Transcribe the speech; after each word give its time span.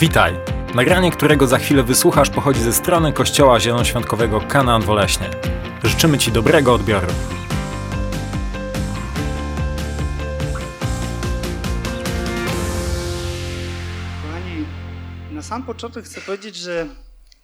Witaj! 0.00 0.34
Nagranie, 0.74 1.10
którego 1.10 1.46
za 1.46 1.58
chwilę 1.58 1.82
wysłuchasz, 1.82 2.30
pochodzi 2.30 2.60
ze 2.60 2.72
strony 2.72 3.12
Kościoła 3.12 3.60
Zielonoświątkowego 3.60 4.40
Kanaan 4.40 4.82
Woleśnie. 4.82 5.30
Życzymy 5.84 6.18
Ci 6.18 6.32
dobrego 6.32 6.74
odbioru. 6.74 7.06
Kochani, 14.22 14.66
na 15.30 15.42
sam 15.42 15.62
początek 15.62 16.04
chcę 16.04 16.20
powiedzieć, 16.20 16.56
że 16.56 16.86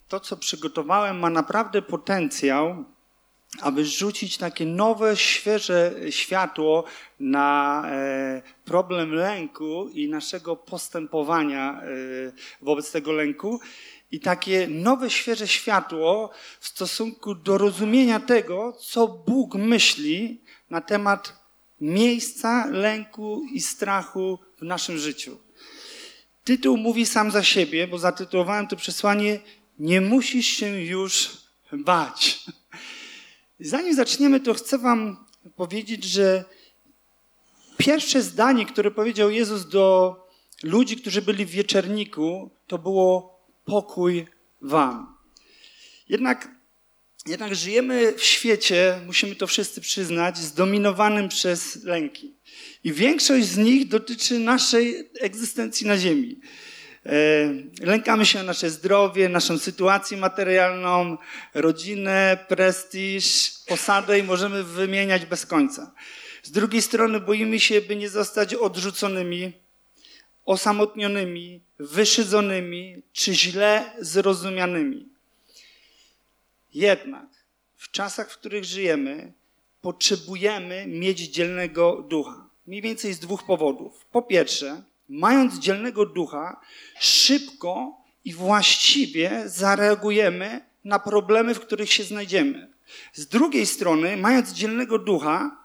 to, 0.09 0.21
co 0.21 0.37
przygotowałem, 0.37 1.19
ma 1.19 1.31
naprawdę 1.31 1.83
potencjał, 1.83 2.85
aby 3.61 3.85
rzucić 3.85 4.37
takie 4.39 4.67
nowe, 4.67 5.17
świeże 5.17 5.95
światło 6.11 6.85
na 7.21 7.83
e, 7.87 8.43
problem 8.65 9.15
lęku 9.15 9.89
i 9.89 10.09
naszego 10.09 10.57
postępowania 10.57 11.81
e, 11.83 11.87
wobec 12.63 12.93
tego 12.93 13.13
lęku. 13.13 13.61
I 14.11 14.21
takie 14.21 14.69
nowe, 14.69 15.11
świeże 15.11 15.49
światło 15.49 16.31
w 16.61 16.69
stosunku 16.69 17.35
do 17.35 17.59
rozumienia 17.59 18.21
tego, 18.21 18.73
co 18.73 19.09
Bóg 19.09 19.55
myśli 19.55 20.41
na 20.71 20.81
temat 20.81 21.45
miejsca 21.81 22.67
lęku 22.67 23.43
i 23.53 23.61
strachu 23.61 24.39
w 24.59 24.63
naszym 24.63 24.99
życiu. 24.99 25.39
Tytuł 26.45 26.77
mówi 26.77 27.07
sam 27.07 27.31
za 27.31 27.43
siebie, 27.43 27.89
bo 27.89 27.99
zatytułowałem 27.99 28.67
to 28.67 28.77
przesłanie 28.77 29.41
Nie 29.79 30.01
musisz 30.01 30.47
się 30.47 30.67
już 30.67 31.31
bać. 31.73 32.45
Zanim 33.65 33.95
zaczniemy, 33.95 34.41
to 34.41 34.55
chcę 34.55 34.79
Wam 34.79 35.27
powiedzieć, 35.57 36.05
że 36.05 36.45
pierwsze 37.77 38.23
zdanie, 38.23 38.67
które 38.67 38.91
powiedział 38.91 39.31
Jezus 39.31 39.69
do 39.69 40.17
ludzi, 40.63 40.97
którzy 40.97 41.23
byli 41.23 41.47
w 41.47 41.51
wieczerniku, 41.51 42.51
to 42.67 42.79
było 42.79 43.41
pokój 43.65 44.27
Wam. 44.61 45.17
Jednak, 46.09 46.49
jednak 47.27 47.55
żyjemy 47.55 48.13
w 48.17 48.23
świecie, 48.23 49.01
musimy 49.07 49.37
to 49.37 49.47
wszyscy 49.47 49.81
przyznać, 49.81 50.39
zdominowanym 50.39 51.29
przez 51.29 51.85
lęki. 51.85 52.35
I 52.85 52.93
większość 52.93 53.47
z 53.47 53.57
nich 53.57 53.89
dotyczy 53.89 54.39
naszej 54.39 55.11
egzystencji 55.21 55.87
na 55.87 55.99
Ziemi. 55.99 56.41
E, 57.07 57.17
lękamy 57.81 58.27
się 58.27 58.41
o 58.41 58.43
nasze 58.43 58.71
zdrowie, 58.71 59.29
naszą 59.29 59.59
sytuację 59.59 60.17
materialną, 60.17 61.19
rodzinę, 61.55 62.39
prestiż, 62.49 63.51
posadę 63.67 64.19
i 64.19 64.23
możemy 64.23 64.65
wymieniać 64.65 65.27
bez 65.27 65.47
końca. 65.47 65.93
Z 66.43 66.51
drugiej 66.51 66.83
strony 66.83 67.21
boimy 67.21 67.61
się, 67.61 67.81
by 67.81 67.97
nie 67.97 68.09
zostać 68.09 68.55
odrzuconymi, 68.55 69.53
osamotnionymi, 70.45 71.61
wyszydzonymi 71.79 73.03
czy 73.13 73.35
źle 73.35 73.93
zrozumianymi. 73.99 75.09
Jednak 76.75 77.27
w 77.77 77.91
czasach, 77.91 78.31
w 78.33 78.39
których 78.39 78.65
żyjemy, 78.65 79.33
potrzebujemy 79.83 80.87
mieć 80.87 81.21
dzielnego 81.21 82.05
ducha. 82.09 82.49
Mniej 82.67 82.83
więcej 82.83 83.13
z 83.13 83.19
dwóch 83.19 83.47
powodów. 83.47 84.05
Po 84.13 84.23
pierwsze, 84.23 84.83
mając 85.09 85.59
dzielnego 85.59 86.07
ducha, 86.07 86.61
szybko 87.01 88.05
i 88.25 88.33
właściwie 88.33 89.43
zareagujemy 89.47 90.61
na 90.85 90.99
problemy, 90.99 91.55
w 91.55 91.61
których 91.61 91.93
się 91.93 92.05
znajdziemy. 92.05 92.71
Z 93.13 93.27
drugiej 93.27 93.67
strony, 93.67 94.17
mając 94.17 94.53
dzielnego 94.53 94.99
ducha, 94.99 95.65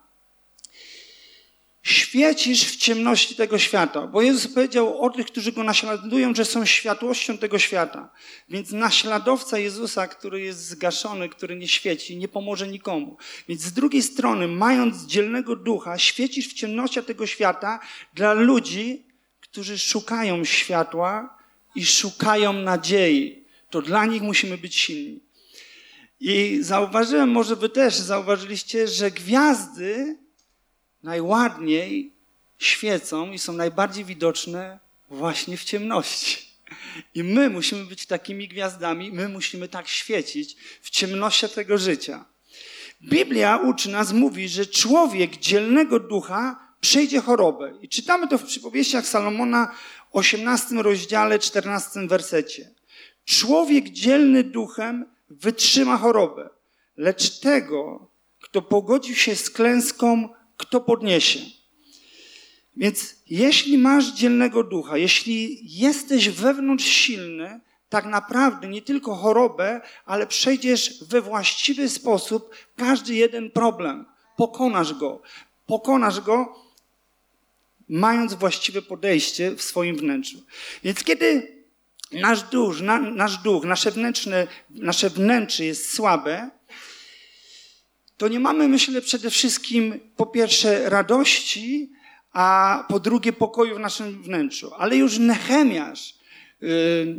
świecisz 1.83 2.65
w 2.65 2.75
ciemności 2.75 3.35
tego 3.35 3.57
świata. 3.57 4.07
Bo 4.07 4.21
Jezus 4.21 4.53
powiedział 4.53 5.01
o 5.01 5.09
tych, 5.09 5.25
którzy 5.25 5.51
go 5.51 5.63
naśladują, 5.63 6.35
że 6.35 6.45
są 6.45 6.65
światłością 6.65 7.37
tego 7.37 7.59
świata. 7.59 8.09
Więc 8.49 8.71
naśladowca 8.71 9.59
Jezusa, 9.59 10.07
który 10.07 10.41
jest 10.41 10.65
zgaszony, 10.65 11.29
który 11.29 11.55
nie 11.55 11.67
świeci, 11.67 12.17
nie 12.17 12.27
pomoże 12.27 12.67
nikomu. 12.67 13.17
Więc 13.47 13.61
z 13.61 13.73
drugiej 13.73 14.03
strony, 14.03 14.47
mając 14.47 15.05
dzielnego 15.05 15.55
ducha, 15.55 15.97
świecisz 15.97 16.47
w 16.47 16.53
ciemnościach 16.53 17.05
tego 17.05 17.27
świata 17.27 17.79
dla 18.13 18.33
ludzi, 18.33 19.08
którzy 19.51 19.79
szukają 19.79 20.45
światła 20.45 21.37
i 21.75 21.85
szukają 21.85 22.53
nadziei. 22.53 23.45
To 23.69 23.81
dla 23.81 24.05
nich 24.05 24.21
musimy 24.21 24.57
być 24.57 24.75
silni. 24.75 25.19
I 26.19 26.59
zauważyłem, 26.61 27.29
może 27.31 27.55
wy 27.55 27.69
też 27.69 27.95
zauważyliście, 27.95 28.87
że 28.87 29.11
gwiazdy 29.11 30.17
najładniej 31.03 32.13
świecą 32.57 33.31
i 33.31 33.39
są 33.39 33.53
najbardziej 33.53 34.05
widoczne 34.05 34.79
właśnie 35.09 35.57
w 35.57 35.63
ciemności. 35.63 36.49
I 37.15 37.23
my 37.23 37.49
musimy 37.49 37.85
być 37.85 38.05
takimi 38.05 38.47
gwiazdami, 38.47 39.11
my 39.11 39.29
musimy 39.29 39.67
tak 39.67 39.87
świecić 39.87 40.55
w 40.81 40.89
ciemnościach 40.89 41.51
tego 41.51 41.77
życia. 41.77 42.25
Biblia 43.01 43.57
uczy 43.57 43.89
nas, 43.89 44.13
mówi, 44.13 44.49
że 44.49 44.65
człowiek 44.65 45.37
dzielnego 45.37 45.99
ducha 45.99 46.68
przejdzie 46.81 47.21
chorobę. 47.21 47.73
I 47.81 47.89
czytamy 47.89 48.27
to 48.27 48.37
w 48.37 48.43
przypowieściach 48.43 49.07
Salomona, 49.07 49.75
18 50.11 50.75
rozdziale, 50.75 51.39
14 51.39 52.07
wersecie. 52.07 52.69
Człowiek 53.25 53.89
dzielny 53.89 54.43
duchem 54.43 55.05
wytrzyma 55.29 55.97
chorobę, 55.97 56.49
lecz 56.97 57.39
tego, 57.39 58.09
kto 58.41 58.61
pogodził 58.61 59.15
się 59.15 59.35
z 59.35 59.49
klęską, 59.49 60.29
kto 60.57 60.81
podniesie. 60.81 61.39
Więc 62.77 63.15
jeśli 63.29 63.77
masz 63.77 64.05
dzielnego 64.13 64.63
ducha, 64.63 64.97
jeśli 64.97 65.59
jesteś 65.79 66.29
wewnątrz 66.29 66.85
silny, 66.85 67.59
tak 67.89 68.05
naprawdę 68.05 68.67
nie 68.67 68.81
tylko 68.81 69.15
chorobę, 69.15 69.81
ale 70.05 70.27
przejdziesz 70.27 71.03
we 71.03 71.21
właściwy 71.21 71.89
sposób 71.89 72.55
każdy 72.75 73.15
jeden 73.15 73.51
problem. 73.51 74.05
Pokonasz 74.37 74.93
go. 74.93 75.21
Pokonasz 75.65 76.21
go, 76.21 76.55
mając 77.89 78.33
właściwe 78.33 78.81
podejście 78.81 79.51
w 79.51 79.61
swoim 79.61 79.97
wnętrzu. 79.97 80.43
Więc 80.83 81.03
kiedy 81.03 81.59
nasz 82.11 82.43
duch, 82.43 82.81
na, 82.81 82.99
nasz 82.99 83.37
duch 83.37 83.63
nasze, 83.63 83.91
wnętrzne, 83.91 84.47
nasze 84.69 85.09
wnętrze 85.09 85.65
jest 85.65 85.93
słabe, 85.93 86.49
to 88.17 88.27
nie 88.27 88.39
mamy, 88.39 88.67
myślę, 88.67 89.01
przede 89.01 89.29
wszystkim 89.29 89.99
po 90.15 90.25
pierwsze 90.25 90.89
radości, 90.89 91.91
a 92.33 92.85
po 92.89 92.99
drugie 92.99 93.33
pokoju 93.33 93.75
w 93.75 93.79
naszym 93.79 94.23
wnętrzu. 94.23 94.71
Ale 94.77 94.97
już 94.97 95.17
Nehemiasz 95.17 96.15
yy, 96.61 97.15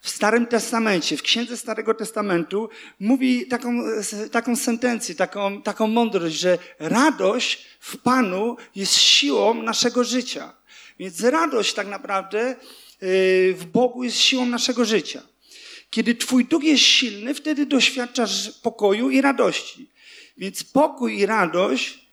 w 0.00 0.10
Starym 0.10 0.46
Testamencie, 0.46 1.16
w 1.16 1.22
Księdze 1.22 1.56
Starego 1.56 1.94
Testamentu 1.94 2.68
mówi 3.00 3.46
taką, 3.46 3.82
taką 4.30 4.56
sentencję, 4.56 5.14
taką, 5.14 5.62
taką 5.62 5.86
mądrość, 5.86 6.36
że 6.36 6.58
radość 6.78 7.66
w 7.80 7.96
Panu 7.96 8.56
jest 8.74 8.94
siłą 8.94 9.62
naszego 9.62 10.04
życia. 10.04 10.52
Więc 10.98 11.20
radość 11.20 11.74
tak 11.74 11.86
naprawdę 11.88 12.56
yy, 13.00 13.54
w 13.54 13.64
Bogu 13.72 14.04
jest 14.04 14.16
siłą 14.16 14.46
naszego 14.46 14.84
życia. 14.84 15.22
Kiedy 15.90 16.14
Twój 16.14 16.44
duch 16.44 16.64
jest 16.64 16.82
silny, 16.82 17.34
wtedy 17.34 17.66
doświadczasz 17.66 18.50
pokoju 18.50 19.10
i 19.10 19.20
radości. 19.20 19.90
Więc 20.36 20.64
pokój 20.64 21.18
i 21.18 21.26
radość 21.26 22.06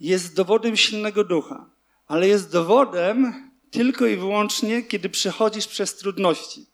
jest 0.00 0.34
dowodem 0.34 0.76
silnego 0.76 1.24
ducha, 1.24 1.70
ale 2.06 2.28
jest 2.28 2.52
dowodem 2.52 3.50
tylko 3.74 4.06
i 4.06 4.16
wyłącznie, 4.16 4.82
kiedy 4.82 5.08
przechodzisz 5.08 5.66
przez 5.66 5.96
trudności. 5.96 6.66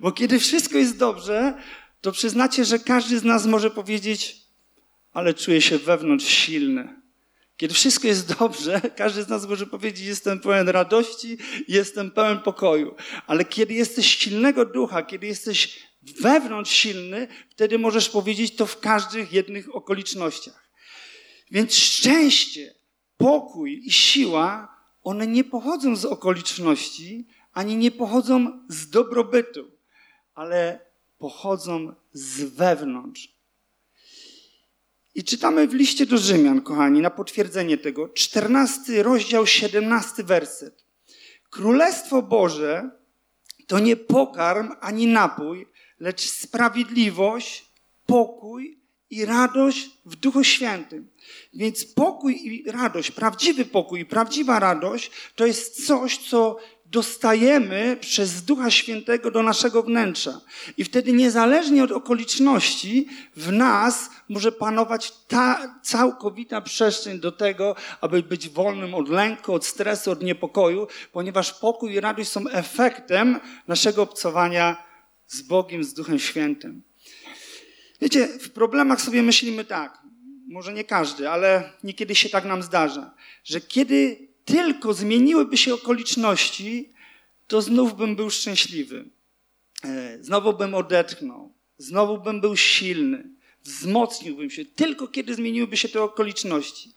Bo 0.00 0.12
kiedy 0.12 0.38
wszystko 0.38 0.78
jest 0.78 0.98
dobrze, 0.98 1.54
to 2.00 2.12
przyznacie, 2.12 2.64
że 2.64 2.78
każdy 2.78 3.18
z 3.18 3.24
nas 3.24 3.46
może 3.46 3.70
powiedzieć, 3.70 4.36
ale 5.12 5.34
czuję 5.34 5.60
się 5.60 5.78
wewnątrz 5.78 6.26
silny. 6.26 7.02
Kiedy 7.56 7.74
wszystko 7.74 8.06
jest 8.06 8.38
dobrze, 8.38 8.80
każdy 8.96 9.22
z 9.22 9.28
nas 9.28 9.48
może 9.48 9.66
powiedzieć, 9.66 10.06
jestem 10.06 10.40
pełen 10.40 10.68
radości, 10.68 11.38
jestem 11.68 12.10
pełen 12.10 12.38
pokoju. 12.38 12.94
Ale 13.26 13.44
kiedy 13.44 13.74
jesteś 13.74 14.06
silnego 14.18 14.64
ducha, 14.64 15.02
kiedy 15.02 15.26
jesteś 15.26 15.78
wewnątrz 16.02 16.72
silny, 16.72 17.28
wtedy 17.50 17.78
możesz 17.78 18.08
powiedzieć 18.08 18.56
to 18.56 18.66
w 18.66 18.80
każdych 18.80 19.32
jednych 19.32 19.76
okolicznościach. 19.76 20.68
Więc 21.50 21.74
szczęście, 21.74 22.74
pokój 23.16 23.80
i 23.84 23.92
siła, 23.92 24.72
one 25.02 25.26
nie 25.26 25.44
pochodzą 25.44 25.96
z 25.96 26.04
okoliczności, 26.04 27.26
ani 27.52 27.76
nie 27.76 27.90
pochodzą 27.90 28.64
z 28.68 28.90
dobrobytu, 28.90 29.70
ale 30.34 30.80
pochodzą 31.18 31.94
z 32.12 32.42
wewnątrz. 32.42 33.32
I 35.14 35.24
czytamy 35.24 35.68
w 35.68 35.74
liście 35.74 36.06
do 36.06 36.18
Rzymian, 36.18 36.60
kochani, 36.60 37.00
na 37.00 37.10
potwierdzenie 37.10 37.78
tego, 37.78 38.08
14 38.08 39.02
rozdział, 39.02 39.46
17 39.46 40.24
werset. 40.24 40.84
Królestwo 41.50 42.22
Boże 42.22 42.90
to 43.66 43.78
nie 43.78 43.96
pokarm 43.96 44.72
ani 44.80 45.06
napój, 45.06 45.66
lecz 46.00 46.20
sprawiedliwość, 46.20 47.72
pokój 48.06 48.81
i 49.12 49.24
radość 49.24 49.90
w 50.06 50.16
Duchu 50.16 50.44
Świętym. 50.44 51.08
Więc 51.54 51.84
pokój 51.84 52.46
i 52.46 52.70
radość, 52.70 53.10
prawdziwy 53.10 53.64
pokój 53.64 54.00
i 54.00 54.06
prawdziwa 54.06 54.58
radość 54.58 55.10
to 55.34 55.46
jest 55.46 55.86
coś, 55.86 56.18
co 56.18 56.56
dostajemy 56.86 57.96
przez 58.00 58.42
Ducha 58.42 58.70
Świętego 58.70 59.30
do 59.30 59.42
naszego 59.42 59.82
wnętrza. 59.82 60.40
I 60.76 60.84
wtedy 60.84 61.12
niezależnie 61.12 61.84
od 61.84 61.92
okoliczności 61.92 63.08
w 63.36 63.52
nas 63.52 64.10
może 64.28 64.52
panować 64.52 65.12
ta 65.28 65.74
całkowita 65.82 66.60
przestrzeń 66.60 67.20
do 67.20 67.32
tego, 67.32 67.76
aby 68.00 68.22
być 68.22 68.48
wolnym 68.48 68.94
od 68.94 69.08
lęku, 69.08 69.54
od 69.54 69.66
stresu, 69.66 70.10
od 70.10 70.22
niepokoju, 70.22 70.86
ponieważ 71.12 71.52
pokój 71.52 71.92
i 71.92 72.00
radość 72.00 72.30
są 72.30 72.48
efektem 72.48 73.40
naszego 73.68 74.02
obcowania 74.02 74.84
z 75.26 75.42
Bogiem, 75.42 75.84
z 75.84 75.94
Duchem 75.94 76.18
Świętym. 76.18 76.91
Wiecie, 78.02 78.26
w 78.26 78.50
problemach 78.50 79.00
sobie 79.00 79.22
myślimy 79.22 79.64
tak, 79.64 79.98
może 80.48 80.72
nie 80.72 80.84
każdy, 80.84 81.30
ale 81.30 81.72
niekiedy 81.84 82.14
się 82.14 82.28
tak 82.28 82.44
nam 82.44 82.62
zdarza, 82.62 83.14
że 83.44 83.60
kiedy 83.60 84.28
tylko 84.44 84.94
zmieniłyby 84.94 85.56
się 85.56 85.74
okoliczności, 85.74 86.92
to 87.46 87.62
znów 87.62 87.96
bym 87.96 88.16
był 88.16 88.30
szczęśliwy. 88.30 89.04
E, 89.84 90.18
znowu 90.20 90.52
bym 90.52 90.74
odetchnął. 90.74 91.52
Znowu 91.78 92.18
bym 92.18 92.40
był 92.40 92.56
silny. 92.56 93.28
Wzmocniłbym 93.64 94.50
się. 94.50 94.64
Tylko 94.64 95.08
kiedy 95.08 95.34
zmieniłyby 95.34 95.76
się 95.76 95.88
te 95.88 96.02
okoliczności. 96.02 96.92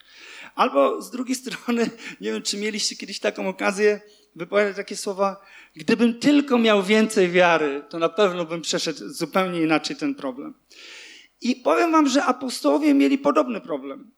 Albo 0.56 1.02
z 1.02 1.12
drugiej 1.12 1.36
strony, 1.46 1.90
nie 2.22 2.32
wiem, 2.32 2.42
czy 2.42 2.58
mieliście 2.58 2.96
kiedyś 2.96 3.20
taką 3.20 3.48
okazję 3.48 4.02
wypowiadać 4.36 4.76
takie 4.76 4.96
słowa, 4.96 5.42
gdybym 5.76 6.20
tylko 6.20 6.58
miał 6.58 6.84
więcej 6.84 7.30
wiary, 7.30 7.84
to 7.90 8.00
na 8.00 8.10
pewno 8.10 8.46
bym 8.46 8.62
przeszedł 8.62 9.10
zupełnie 9.10 9.62
inaczej 9.62 9.96
ten 9.96 10.16
problem. 10.16 10.54
I 11.42 11.56
powiem 11.56 11.92
wam, 11.92 12.08
że 12.08 12.24
apostołowie 12.24 12.94
mieli 12.94 13.18
podobny 13.18 13.62
problem. 13.62 14.12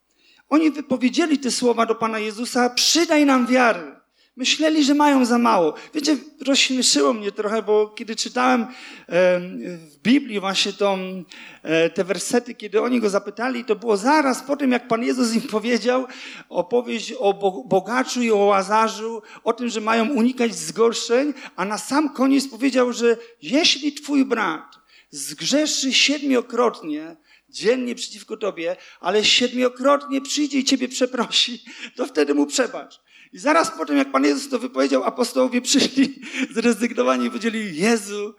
Oni 0.50 0.72
wypowiedzieli 0.72 1.40
te 1.40 1.52
słowa 1.52 1.86
do 1.86 1.96
Pana 1.96 2.20
Jezusa, 2.20 2.70
przydaj 2.70 3.26
nam 3.26 3.48
wiary. 3.48 3.98
Myśleli, 4.38 4.84
że 4.84 4.94
mają 4.94 5.26
za 5.26 5.38
mało. 5.38 5.74
Wiecie, 5.94 6.18
rozśmieszyło 6.46 7.14
mnie 7.14 7.32
trochę, 7.32 7.62
bo 7.62 7.88
kiedy 7.88 8.16
czytałem 8.16 8.68
w 9.08 9.98
Biblii 10.04 10.40
właśnie 10.40 10.74
tą, 10.74 11.24
e, 11.64 11.90
te 11.90 12.04
wersety, 12.04 12.56
kiedy 12.56 12.82
oni 12.82 13.00
go 13.00 13.10
zapytali, 13.10 13.66
to 13.66 13.76
było 13.76 13.98
zaraz 13.98 14.44
po 14.44 14.56
tym, 14.56 14.72
jak 14.72 14.88
Pan 14.88 15.04
Jezus 15.04 15.36
im 15.36 15.42
powiedział 15.42 16.06
opowieść 16.50 17.14
o 17.20 17.34
bogaczu 17.66 18.22
i 18.22 18.32
o 18.32 18.38
łazarzu, 18.38 19.22
o 19.44 19.54
tym, 19.54 19.70
że 19.70 19.82
mają 19.82 20.10
unikać 20.10 20.56
zgorszeń, 20.56 21.34
a 21.56 21.66
na 21.66 21.78
sam 21.78 22.10
koniec 22.14 22.48
powiedział, 22.48 22.94
że 22.94 23.18
jeśli 23.42 23.94
Twój 23.94 24.26
brat 24.26 24.87
zgrzeszy 25.10 25.94
siedmiokrotnie, 25.94 27.18
dziennie 27.50 27.96
przeciwko 27.96 28.38
tobie, 28.38 28.76
ale 29.00 29.26
siedmiokrotnie 29.26 30.22
przyjdzie 30.22 30.60
i 30.60 30.64
ciebie 30.64 30.88
przeprosi, 30.88 31.64
to 31.96 32.06
wtedy 32.06 32.34
mu 32.34 32.46
przebacz. 32.46 33.02
I 33.34 33.40
zaraz 33.40 33.72
po 33.72 33.86
tym, 33.86 33.98
jak 33.98 34.12
Pan 34.12 34.24
Jezus 34.24 34.50
to 34.50 34.60
wypowiedział, 34.60 35.04
apostołowie 35.04 35.62
przyszli 35.62 36.22
zrezygnowani 36.52 37.26
i 37.26 37.30
powiedzieli, 37.30 37.76
Jezu, 37.78 38.36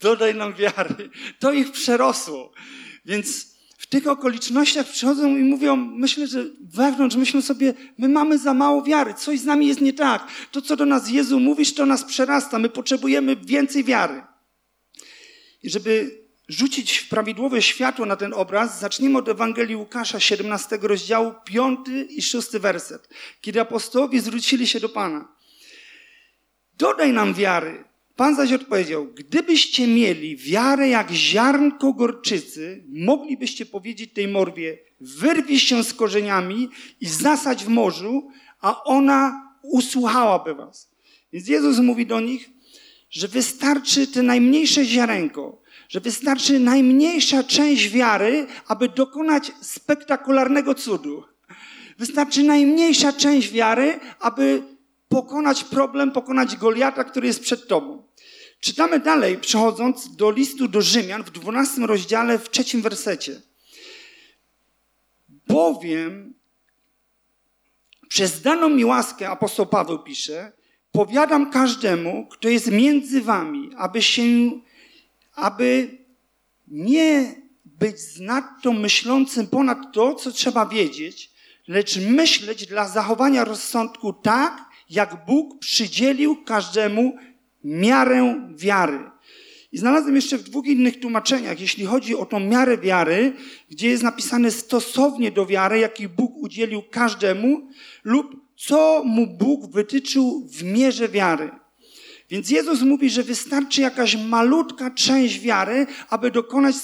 dodaj 0.00 0.34
nam 0.34 0.54
wiary. 0.54 1.10
To 1.38 1.52
ich 1.52 1.72
przerosło. 1.72 2.52
Więc 3.04 3.50
w 3.78 3.86
tych 3.86 4.06
okolicznościach 4.06 4.86
przychodzą 4.86 5.36
i 5.36 5.42
mówią, 5.42 5.76
myślę, 5.76 6.26
że 6.26 6.44
wewnątrz 6.60 7.16
myślą 7.16 7.42
sobie, 7.42 7.74
my 7.98 8.08
mamy 8.08 8.38
za 8.38 8.54
mało 8.54 8.82
wiary, 8.82 9.14
coś 9.14 9.40
z 9.40 9.44
nami 9.44 9.66
jest 9.66 9.80
nie 9.80 9.92
tak. 9.92 10.28
To, 10.50 10.62
co 10.62 10.76
do 10.76 10.86
nas 10.86 11.10
Jezu 11.10 11.40
mówisz, 11.40 11.74
to 11.74 11.86
nas 11.86 12.04
przerasta, 12.04 12.58
my 12.58 12.68
potrzebujemy 12.68 13.36
więcej 13.36 13.84
wiary. 13.84 14.22
I 15.62 15.70
żeby 15.70 16.20
rzucić 16.48 16.98
w 16.98 17.08
prawidłowe 17.08 17.62
światło 17.62 18.06
na 18.06 18.16
ten 18.16 18.34
obraz, 18.34 18.80
zacznijmy 18.80 19.18
od 19.18 19.28
Ewangelii 19.28 19.76
Łukasza, 19.76 20.20
17 20.20 20.78
rozdziału, 20.82 21.32
5 21.44 21.78
i 22.08 22.22
6 22.22 22.50
werset, 22.50 23.08
kiedy 23.40 23.60
apostołowie 23.60 24.20
zwrócili 24.20 24.66
się 24.66 24.80
do 24.80 24.88
Pana. 24.88 25.28
Dodaj 26.78 27.12
nam 27.12 27.34
wiary. 27.34 27.84
Pan 28.16 28.36
zaś 28.36 28.52
odpowiedział, 28.52 29.06
gdybyście 29.06 29.86
mieli 29.86 30.36
wiarę 30.36 30.88
jak 30.88 31.10
ziarnko 31.10 31.92
gorczycy, 31.92 32.84
moglibyście 32.88 33.66
powiedzieć 33.66 34.12
tej 34.12 34.28
morwie, 34.28 34.78
wyrwij 35.00 35.58
się 35.58 35.84
z 35.84 35.94
korzeniami 35.94 36.68
i 37.00 37.06
zasadź 37.06 37.64
w 37.64 37.68
morzu, 37.68 38.30
a 38.60 38.84
ona 38.84 39.50
usłuchałaby 39.62 40.54
was. 40.54 40.90
Więc 41.32 41.48
Jezus 41.48 41.78
mówi 41.78 42.06
do 42.06 42.20
nich, 42.20 42.50
że 43.10 43.28
wystarczy 43.28 44.06
te 44.06 44.22
najmniejsze 44.22 44.84
ziarenko, 44.84 45.62
że 45.88 46.00
wystarczy 46.00 46.58
najmniejsza 46.58 47.44
część 47.44 47.88
wiary, 47.88 48.46
aby 48.66 48.88
dokonać 48.88 49.52
spektakularnego 49.60 50.74
cudu. 50.74 51.24
Wystarczy 51.98 52.42
najmniejsza 52.42 53.12
część 53.12 53.52
wiary, 53.52 54.00
aby 54.20 54.62
pokonać 55.08 55.64
problem, 55.64 56.12
pokonać 56.12 56.56
Goliata, 56.56 57.04
który 57.04 57.26
jest 57.26 57.40
przed 57.40 57.68
tobą. 57.68 58.02
Czytamy 58.60 59.00
dalej, 59.00 59.38
przechodząc 59.38 60.16
do 60.16 60.30
listu 60.30 60.68
do 60.68 60.82
Rzymian 60.82 61.24
w 61.24 61.30
12 61.30 61.86
rozdziale, 61.86 62.38
w 62.38 62.50
trzecim 62.50 62.82
wersecie. 62.82 63.40
Bowiem 65.28 66.34
przez 68.08 68.42
daną 68.42 68.68
mi 68.68 68.84
łaskę, 68.84 69.30
apostoł 69.30 69.66
Paweł 69.66 69.98
pisze, 69.98 70.52
powiadam 70.92 71.50
każdemu, 71.50 72.26
kto 72.26 72.48
jest 72.48 72.70
między 72.70 73.20
wami, 73.20 73.70
aby 73.76 74.02
się 74.02 74.22
aby 75.34 75.98
nie 76.68 77.34
być 77.64 78.00
znadto 78.00 78.72
myślącym 78.72 79.46
ponad 79.46 79.78
to, 79.92 80.14
co 80.14 80.32
trzeba 80.32 80.66
wiedzieć, 80.66 81.30
lecz 81.68 81.96
myśleć 81.96 82.66
dla 82.66 82.88
zachowania 82.88 83.44
rozsądku 83.44 84.12
tak, 84.12 84.64
jak 84.90 85.26
Bóg 85.26 85.58
przydzielił 85.58 86.44
każdemu 86.44 87.16
miarę 87.64 88.50
wiary. 88.56 89.10
I 89.72 89.78
znalazłem 89.78 90.16
jeszcze 90.16 90.38
w 90.38 90.42
dwóch 90.42 90.66
innych 90.66 91.00
tłumaczeniach, 91.00 91.60
jeśli 91.60 91.84
chodzi 91.84 92.16
o 92.16 92.26
tą 92.26 92.40
miarę 92.40 92.78
wiary, 92.78 93.32
gdzie 93.70 93.88
jest 93.88 94.02
napisane 94.02 94.50
stosownie 94.50 95.30
do 95.30 95.46
wiary, 95.46 95.78
jaki 95.78 96.08
Bóg 96.08 96.36
udzielił 96.36 96.82
każdemu, 96.90 97.68
lub 98.04 98.39
co 98.66 99.02
mu 99.04 99.26
Bóg 99.26 99.72
wytyczył 99.72 100.48
w 100.52 100.62
mierze 100.62 101.08
wiary. 101.08 101.50
Więc 102.30 102.50
Jezus 102.50 102.82
mówi, 102.82 103.10
że 103.10 103.22
wystarczy 103.22 103.80
jakaś 103.80 104.16
malutka 104.16 104.90
część 104.90 105.40
wiary, 105.40 105.86
aby 106.10 106.30
dokonać 106.30 106.74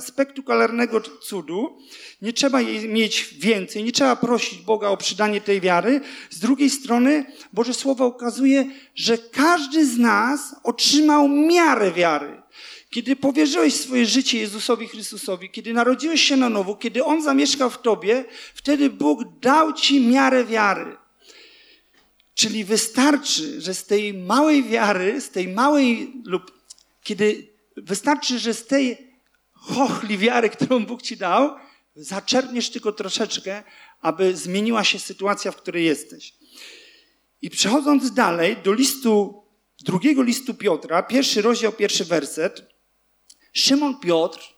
spektakularnego 0.00 1.00
cudu. 1.00 1.78
Nie 2.22 2.32
trzeba 2.32 2.60
jej 2.60 2.88
mieć 2.88 3.34
więcej, 3.38 3.84
nie 3.84 3.92
trzeba 3.92 4.16
prosić 4.16 4.58
Boga 4.58 4.88
o 4.88 4.96
przydanie 4.96 5.40
tej 5.40 5.60
wiary. 5.60 6.00
Z 6.30 6.38
drugiej 6.38 6.70
strony 6.70 7.24
Boże 7.52 7.74
Słowo 7.74 8.06
ukazuje, 8.06 8.64
że 8.94 9.18
każdy 9.18 9.86
z 9.86 9.98
nas 9.98 10.56
otrzymał 10.64 11.28
miarę 11.28 11.92
wiary. 11.92 12.42
Kiedy 12.90 13.16
powierzyłeś 13.16 13.74
swoje 13.74 14.06
życie 14.06 14.38
Jezusowi 14.38 14.88
Chrystusowi, 14.88 15.50
kiedy 15.50 15.72
narodziłeś 15.72 16.22
się 16.22 16.36
na 16.36 16.48
nowo, 16.48 16.74
kiedy 16.74 17.04
On 17.04 17.22
zamieszkał 17.22 17.70
w 17.70 17.82
Tobie, 17.82 18.24
wtedy 18.54 18.90
Bóg 18.90 19.38
dał 19.40 19.72
Ci 19.72 20.00
miarę 20.00 20.44
wiary. 20.44 20.96
Czyli 22.34 22.64
wystarczy, 22.64 23.60
że 23.60 23.74
z 23.74 23.84
tej 23.84 24.14
małej 24.14 24.64
wiary, 24.64 25.20
z 25.20 25.30
tej 25.30 25.48
małej 25.48 26.12
lub 26.24 26.58
kiedy 27.02 27.48
wystarczy, 27.76 28.38
że 28.38 28.54
z 28.54 28.66
tej 28.66 29.12
chochli 29.52 30.18
wiary, 30.18 30.50
którą 30.50 30.86
Bóg 30.86 31.02
ci 31.02 31.16
dał, 31.16 31.56
zaczerpniesz 31.96 32.70
tylko 32.70 32.92
troszeczkę, 32.92 33.62
aby 34.00 34.36
zmieniła 34.36 34.84
się 34.84 34.98
sytuacja, 34.98 35.52
w 35.52 35.56
której 35.56 35.84
jesteś. 35.84 36.34
I 37.42 37.50
przechodząc 37.50 38.12
dalej 38.12 38.56
do 38.64 38.72
listu, 38.72 39.42
drugiego 39.84 40.22
listu 40.22 40.54
Piotra, 40.54 41.02
pierwszy 41.02 41.42
rozdział, 41.42 41.72
pierwszy 41.72 42.04
werset, 42.04 42.77
Szymon 43.58 44.00
Piotr 44.00 44.54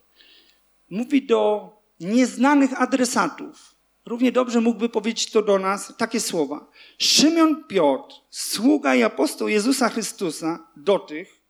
mówi 0.91 1.27
do 1.27 1.71
nieznanych 2.01 2.83
adresatów. 2.83 3.75
Równie 4.07 4.33
dobrze 4.33 4.61
mógłby 4.61 4.89
powiedzieć 4.89 5.31
to 5.31 5.43
do 5.43 5.59
nas 5.59 5.93
takie 5.99 6.21
słowa. 6.21 6.71
Szymon 6.99 7.65
Piotr, 7.65 8.15
sługa 8.31 8.95
i 8.95 9.03
apostoł 9.03 9.49
Jezusa 9.49 9.89
Chrystusa, 9.89 10.67
do 10.77 10.99
tych, 10.99 11.41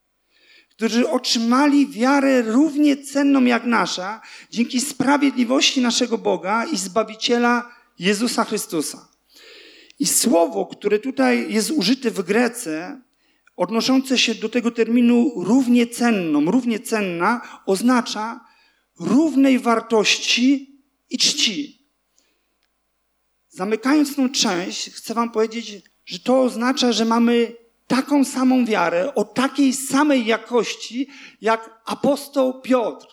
którzy 0.71 1.11
otrzymali 1.11 1.87
wiarę 1.87 2.42
równie 2.42 2.97
cenną 2.97 3.45
jak 3.45 3.64
nasza, 3.64 4.21
dzięki 4.50 4.80
sprawiedliwości 4.80 5.80
naszego 5.80 6.19
Boga 6.19 6.64
i 6.64 6.76
Zbawiciela 6.76 7.71
Jezusa 7.99 8.45
Chrystusa. 8.45 9.09
I 9.99 10.07
słowo, 10.07 10.66
które 10.66 10.99
tutaj 10.99 11.52
jest 11.52 11.71
użyte 11.71 12.11
w 12.11 12.23
Grece, 12.23 13.00
odnoszące 13.61 14.19
się 14.19 14.35
do 14.35 14.49
tego 14.49 14.71
terminu 14.71 15.33
równie 15.37 15.87
cenną, 15.87 16.50
równie 16.50 16.81
cenna, 16.81 17.61
oznacza 17.67 18.40
równej 19.00 19.59
wartości 19.59 20.79
i 21.11 21.19
czci. 21.19 21.87
Zamykając 23.49 24.17
tą 24.17 24.29
część, 24.31 24.90
chcę 24.90 25.14
Wam 25.14 25.31
powiedzieć, 25.31 25.83
że 26.05 26.19
to 26.19 26.43
oznacza, 26.43 26.93
że 26.93 27.05
mamy 27.05 27.52
taką 27.87 28.25
samą 28.25 28.64
wiarę, 28.64 29.14
o 29.14 29.25
takiej 29.25 29.73
samej 29.73 30.26
jakości, 30.26 31.09
jak 31.40 31.81
apostoł 31.85 32.61
Piotr. 32.61 33.07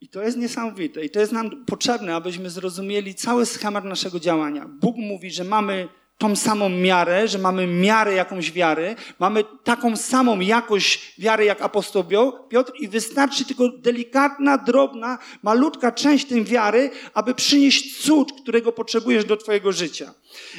I 0.00 0.08
to 0.08 0.22
jest 0.22 0.36
niesamowite. 0.36 1.04
I 1.04 1.10
to 1.10 1.20
jest 1.20 1.32
nam 1.32 1.64
potrzebne, 1.64 2.14
abyśmy 2.14 2.50
zrozumieli 2.50 3.14
cały 3.14 3.46
schemat 3.46 3.84
naszego 3.84 4.20
działania. 4.20 4.68
Bóg 4.68 4.96
mówi, 4.96 5.30
że 5.30 5.44
mamy 5.44 5.88
tą 6.18 6.36
samą 6.36 6.68
miarę, 6.68 7.28
że 7.28 7.38
mamy 7.38 7.66
miarę 7.66 8.14
jakąś 8.14 8.52
wiary, 8.52 8.96
mamy 9.18 9.44
taką 9.64 9.96
samą 9.96 10.40
jakość 10.40 11.14
wiary 11.18 11.44
jak 11.44 11.60
apostoł 11.60 12.04
Piotr 12.48 12.72
i 12.80 12.88
wystarczy 12.88 13.44
tylko 13.44 13.68
delikatna, 13.68 14.58
drobna, 14.58 15.18
malutka 15.42 15.92
część 15.92 16.26
tej 16.26 16.44
wiary, 16.44 16.90
aby 17.14 17.34
przynieść 17.34 18.04
cud, 18.04 18.32
którego 18.42 18.72
potrzebujesz 18.72 19.24
do 19.24 19.36
twojego 19.36 19.72
życia. 19.72 20.14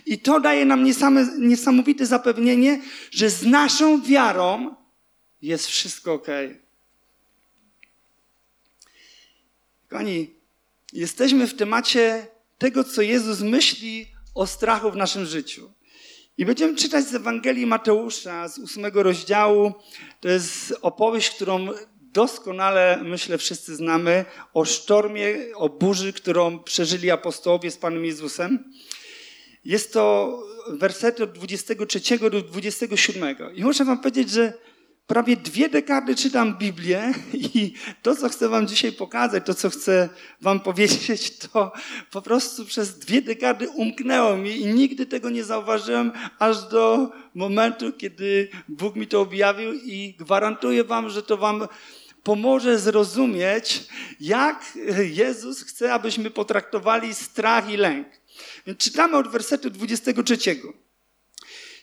I 0.05 0.19
to 0.19 0.39
daje 0.39 0.65
nam 0.65 0.86
niesamowite 1.39 2.05
zapewnienie, 2.05 2.81
że 3.12 3.29
z 3.29 3.45
naszą 3.45 4.01
wiarą 4.01 4.75
jest 5.41 5.67
wszystko 5.67 6.13
ok. 6.13 6.27
Kochani, 9.89 10.33
jesteśmy 10.93 11.48
w 11.48 11.55
temacie 11.55 12.27
tego, 12.57 12.83
co 12.83 13.01
Jezus 13.01 13.41
myśli 13.41 14.12
o 14.33 14.47
strachu 14.47 14.91
w 14.91 14.95
naszym 14.95 15.25
życiu. 15.25 15.71
I 16.37 16.45
będziemy 16.45 16.75
czytać 16.75 17.05
z 17.05 17.15
Ewangelii 17.15 17.65
Mateusza 17.65 18.47
z 18.47 18.59
ósmego 18.59 19.03
rozdziału. 19.03 19.73
To 20.19 20.29
jest 20.29 20.73
opowieść, 20.81 21.29
którą 21.29 21.67
doskonale, 22.01 22.99
myślę, 23.03 23.37
wszyscy 23.37 23.75
znamy, 23.75 24.25
o 24.53 24.65
sztormie, 24.65 25.35
o 25.55 25.69
burzy, 25.69 26.13
którą 26.13 26.59
przeżyli 26.59 27.11
apostołowie 27.11 27.71
z 27.71 27.77
Panem 27.77 28.05
Jezusem. 28.05 28.71
Jest 29.65 29.93
to 29.93 30.33
wersety 30.69 31.23
od 31.23 31.31
23 31.31 32.19
do 32.19 32.41
27. 32.41 33.35
I 33.55 33.63
muszę 33.63 33.85
wam 33.85 33.99
powiedzieć, 33.99 34.29
że 34.29 34.53
prawie 35.07 35.38
dwie 35.38 35.69
dekady 35.69 36.15
czytam 36.15 36.57
Biblię 36.57 37.13
i 37.33 37.74
to, 38.01 38.15
co 38.15 38.29
chcę 38.29 38.50
Wam 38.50 38.67
dzisiaj 38.67 38.91
pokazać, 38.91 39.45
to, 39.45 39.53
co 39.53 39.69
chcę 39.69 40.10
Wam 40.41 40.60
powiedzieć, 40.60 41.38
to 41.53 41.72
po 42.12 42.22
prostu 42.22 42.65
przez 42.65 43.00
dwie 43.00 43.22
dekady 43.22 43.69
umknęło 43.69 44.38
mi 44.38 44.62
i 44.62 44.65
nigdy 44.65 45.05
tego 45.05 45.29
nie 45.29 45.43
zauważyłem, 45.43 46.12
aż 46.39 46.67
do 46.67 47.12
momentu, 47.36 47.93
kiedy 47.93 48.50
Bóg 48.67 48.95
mi 48.95 49.07
to 49.07 49.22
objawił 49.22 49.74
i 49.74 50.15
gwarantuję 50.19 50.83
Wam, 50.83 51.10
że 51.10 51.24
to 51.24 51.38
Wam 51.38 51.67
pomoże 52.24 52.79
zrozumieć, 52.79 53.83
jak 54.19 54.77
Jezus 54.98 55.63
chce, 55.63 55.93
abyśmy 55.93 56.29
potraktowali 56.29 57.13
strach 57.13 57.69
i 57.69 57.77
lęk. 57.77 58.07
Czytamy 58.77 59.17
od 59.17 59.27
wersetu 59.27 59.69
23. 59.69 60.38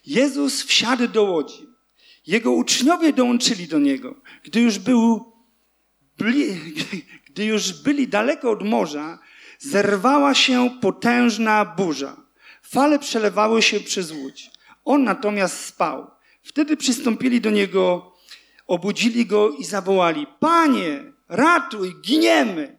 Jezus 0.07 0.63
wsiadł 0.63 1.09
do 1.09 1.23
łodzi 1.23 1.70
jego 2.27 2.53
uczniowie 2.53 3.13
dołączyli 3.13 3.69
do 3.69 3.79
niego. 3.79 4.15
Gdy 4.45 4.61
już, 4.61 4.79
był, 4.79 5.33
gdy 7.27 7.45
już 7.45 7.83
byli 7.83 8.09
daleko 8.09 8.51
od 8.51 8.63
morza, 8.63 9.19
zerwała 9.59 10.35
się 10.35 10.71
potężna 10.81 11.65
burza. 11.65 12.17
Fale 12.63 12.99
przelewały 12.99 13.63
się 13.63 13.81
przez 13.81 14.13
łódź. 14.13 14.51
On 14.85 15.05
natomiast 15.05 15.65
spał. 15.65 16.11
Wtedy 16.43 16.77
przystąpili 16.77 17.41
do 17.41 17.51
niego, 17.51 18.15
obudzili 18.67 19.27
go 19.27 19.51
i 19.51 19.65
zawołali: 19.65 20.27
Panie, 20.41 21.13
ratuj, 21.29 21.95
giniemy! 22.01 22.79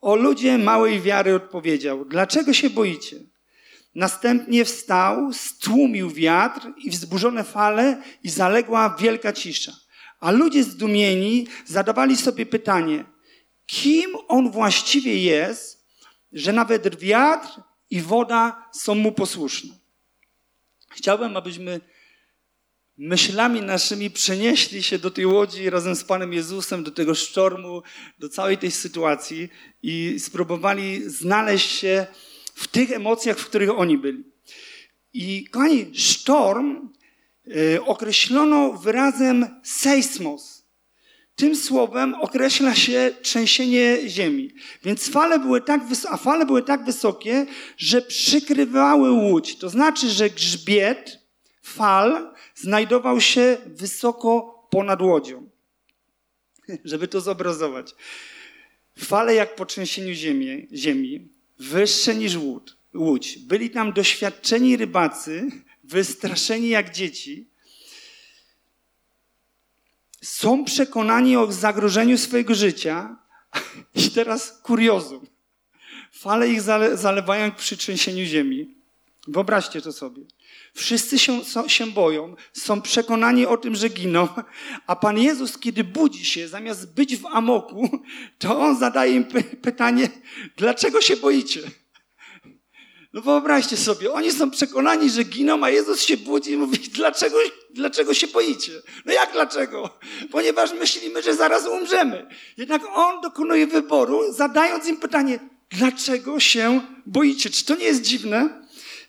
O 0.00 0.16
ludzie 0.16 0.58
małej 0.58 1.00
wiary 1.00 1.34
odpowiedział: 1.34 2.04
Dlaczego 2.04 2.52
się 2.52 2.70
boicie? 2.70 3.31
Następnie 3.94 4.64
wstał, 4.64 5.32
stłumił 5.32 6.10
wiatr 6.10 6.60
i 6.76 6.90
wzburzone 6.90 7.44
fale 7.44 8.02
i 8.22 8.30
zaległa 8.30 8.96
wielka 8.98 9.32
cisza. 9.32 9.72
A 10.20 10.30
ludzie 10.30 10.64
zdumieni 10.64 11.46
zadawali 11.66 12.16
sobie 12.16 12.46
pytanie, 12.46 13.04
kim 13.66 14.10
on 14.28 14.50
właściwie 14.50 15.18
jest, 15.18 15.86
że 16.32 16.52
nawet 16.52 17.00
wiatr 17.00 17.48
i 17.90 18.00
woda 18.00 18.68
są 18.72 18.94
mu 18.94 19.12
posłuszne. 19.12 19.74
Chciałbym, 20.90 21.36
abyśmy 21.36 21.80
myślami 22.98 23.60
naszymi 23.60 24.10
przenieśli 24.10 24.82
się 24.82 24.98
do 24.98 25.10
tej 25.10 25.26
łodzi 25.26 25.70
razem 25.70 25.96
z 25.96 26.04
Panem 26.04 26.32
Jezusem, 26.32 26.84
do 26.84 26.90
tego 26.90 27.14
sztormu, 27.14 27.82
do 28.18 28.28
całej 28.28 28.58
tej 28.58 28.70
sytuacji 28.70 29.48
i 29.82 30.16
spróbowali 30.20 31.10
znaleźć 31.10 31.70
się 31.70 32.06
w 32.54 32.68
tych 32.68 32.92
emocjach, 32.92 33.38
w 33.38 33.46
których 33.46 33.70
oni 33.78 33.98
byli. 33.98 34.24
I 35.12 35.46
kochani, 35.50 35.90
sztorm 35.94 36.88
y, 37.46 37.84
określono 37.84 38.72
wyrazem 38.72 39.60
seismos. 39.62 40.62
Tym 41.36 41.56
słowem 41.56 42.14
określa 42.14 42.74
się 42.74 43.10
trzęsienie 43.22 43.98
ziemi. 44.06 44.54
Więc 44.84 45.08
fale 45.08 45.38
były 45.38 45.60
tak, 45.60 45.80
a 46.10 46.16
fale 46.16 46.46
były 46.46 46.62
tak 46.62 46.84
wysokie, 46.84 47.46
że 47.76 48.02
przykrywały 48.02 49.10
łódź. 49.10 49.56
To 49.56 49.68
znaczy, 49.68 50.10
że 50.10 50.30
grzbiet 50.30 51.18
fal 51.62 52.34
znajdował 52.54 53.20
się 53.20 53.56
wysoko 53.66 54.52
ponad 54.70 55.02
łodzią. 55.02 55.50
Żeby 56.84 57.08
to 57.08 57.20
zobrazować. 57.20 57.94
Fale 58.98 59.34
jak 59.34 59.56
po 59.56 59.66
trzęsieniu 59.66 60.14
ziemi, 60.14 60.68
ziemi 60.72 61.31
wyższe 61.62 62.14
niż 62.14 62.36
łódź. 62.94 63.38
Byli 63.38 63.70
tam 63.70 63.92
doświadczeni 63.92 64.76
rybacy, 64.76 65.48
wystraszeni 65.84 66.68
jak 66.68 66.94
dzieci. 66.94 67.48
Są 70.22 70.64
przekonani 70.64 71.36
o 71.36 71.52
zagrożeniu 71.52 72.18
swojego 72.18 72.54
życia. 72.54 73.16
I 74.06 74.10
teraz 74.10 74.60
kuriozum. 74.62 75.26
Fale 76.12 76.48
ich 76.48 76.62
zalewają 76.94 77.52
przy 77.52 77.76
trzęsieniu 77.76 78.24
ziemi. 78.24 78.74
Wyobraźcie 79.28 79.82
to 79.82 79.92
sobie. 79.92 80.22
Wszyscy 80.74 81.18
się, 81.18 81.40
się 81.66 81.86
boją, 81.86 82.36
są 82.52 82.82
przekonani 82.82 83.46
o 83.46 83.56
tym, 83.56 83.74
że 83.74 83.88
giną, 83.88 84.28
a 84.86 84.96
Pan 84.96 85.18
Jezus, 85.18 85.58
kiedy 85.58 85.84
budzi 85.84 86.24
się, 86.24 86.48
zamiast 86.48 86.94
być 86.94 87.16
w 87.16 87.26
amoku, 87.26 87.98
to 88.38 88.60
On 88.60 88.78
zadaje 88.78 89.14
im 89.14 89.24
pytanie, 89.62 90.08
dlaczego 90.56 91.00
się 91.00 91.16
boicie? 91.16 91.60
No 93.12 93.20
wyobraźcie 93.20 93.76
sobie, 93.76 94.12
oni 94.12 94.32
są 94.32 94.50
przekonani, 94.50 95.10
że 95.10 95.24
giną, 95.24 95.64
a 95.64 95.70
Jezus 95.70 96.02
się 96.02 96.16
budzi 96.16 96.50
i 96.50 96.56
mówi, 96.56 96.78
dlaczego, 96.78 97.36
dlaczego 97.70 98.14
się 98.14 98.26
boicie? 98.26 98.72
No 99.04 99.12
jak 99.12 99.32
dlaczego? 99.32 99.98
Ponieważ 100.30 100.72
myślimy, 100.72 101.22
że 101.22 101.34
zaraz 101.34 101.66
umrzemy. 101.66 102.26
Jednak 102.56 102.82
On 102.94 103.20
dokonuje 103.20 103.66
wyboru, 103.66 104.32
zadając 104.32 104.88
im 104.88 104.96
pytanie, 104.96 105.38
dlaczego 105.70 106.40
się 106.40 106.80
boicie? 107.06 107.50
Czy 107.50 107.64
to 107.64 107.76
nie 107.76 107.84
jest 107.84 108.02
dziwne? 108.02 108.61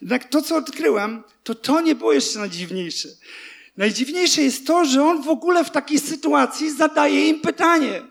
Jednak 0.04 0.30
to, 0.30 0.42
co 0.42 0.56
odkryłem, 0.56 1.24
to 1.44 1.56
to 1.56 1.82
nie 1.82 1.96
było 1.96 2.14
jeszcze 2.14 2.40
najdziwniejsze. 2.40 3.10
Najdziwniejsze 3.78 4.42
jest 4.42 4.68
to, 4.68 4.86
że 4.86 5.04
on 5.04 5.22
w 5.22 5.28
ogóle 5.28 5.66
w 5.66 5.70
takiej 5.70 6.00
sytuacji 6.00 6.72
zadaje 6.72 7.30
im 7.30 7.42
pytanie. 7.42 8.02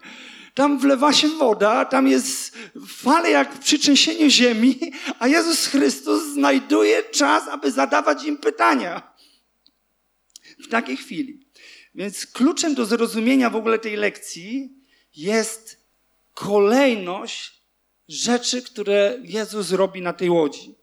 Tam 0.54 0.78
wlewa 0.78 1.12
się 1.12 1.28
woda, 1.28 1.84
tam 1.84 2.08
jest 2.08 2.56
fale 2.88 3.30
jak 3.30 3.58
przy 3.58 3.78
trzęsieniu 3.78 4.30
ziemi, 4.30 4.78
a 5.18 5.28
Jezus 5.28 5.66
Chrystus 5.66 6.22
znajduje 6.32 7.02
czas, 7.02 7.48
aby 7.48 7.70
zadawać 7.70 8.24
im 8.24 8.38
pytania. 8.38 9.12
W 10.64 10.68
takiej 10.68 10.96
chwili. 10.96 11.46
Więc 11.94 12.26
kluczem 12.26 12.74
do 12.74 12.84
zrozumienia 12.84 13.50
w 13.50 13.56
ogóle 13.56 13.78
tej 13.78 13.96
lekcji 13.96 14.72
jest 15.16 15.80
kolejność 16.34 17.62
rzeczy, 18.08 18.62
które 18.62 19.18
Jezus 19.22 19.70
robi 19.70 20.02
na 20.02 20.12
tej 20.12 20.30
łodzi. 20.30 20.81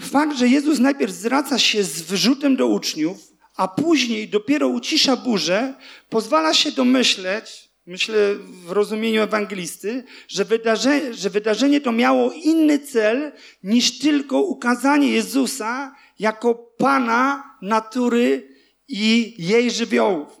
Fakt, 0.00 0.36
że 0.36 0.48
Jezus 0.48 0.78
najpierw 0.78 1.12
zwraca 1.12 1.58
się 1.58 1.84
z 1.84 2.02
wyrzutem 2.02 2.56
do 2.56 2.66
uczniów, 2.66 3.18
a 3.56 3.68
później 3.68 4.28
dopiero 4.28 4.68
ucisza 4.68 5.16
burzę, 5.16 5.74
pozwala 6.08 6.54
się 6.54 6.72
domyśleć, 6.72 7.70
myślę 7.86 8.34
w 8.64 8.70
rozumieniu 8.70 9.22
ewangelisty, 9.22 10.04
że 10.28 10.44
wydarzenie, 10.44 11.14
że 11.14 11.30
wydarzenie 11.30 11.80
to 11.80 11.92
miało 11.92 12.32
inny 12.32 12.78
cel 12.78 13.32
niż 13.62 13.98
tylko 13.98 14.42
ukazanie 14.42 15.08
Jezusa 15.08 15.94
jako 16.18 16.54
Pana 16.54 17.44
natury 17.62 18.56
i 18.88 19.34
jej 19.38 19.70
żywiołów. 19.70 20.40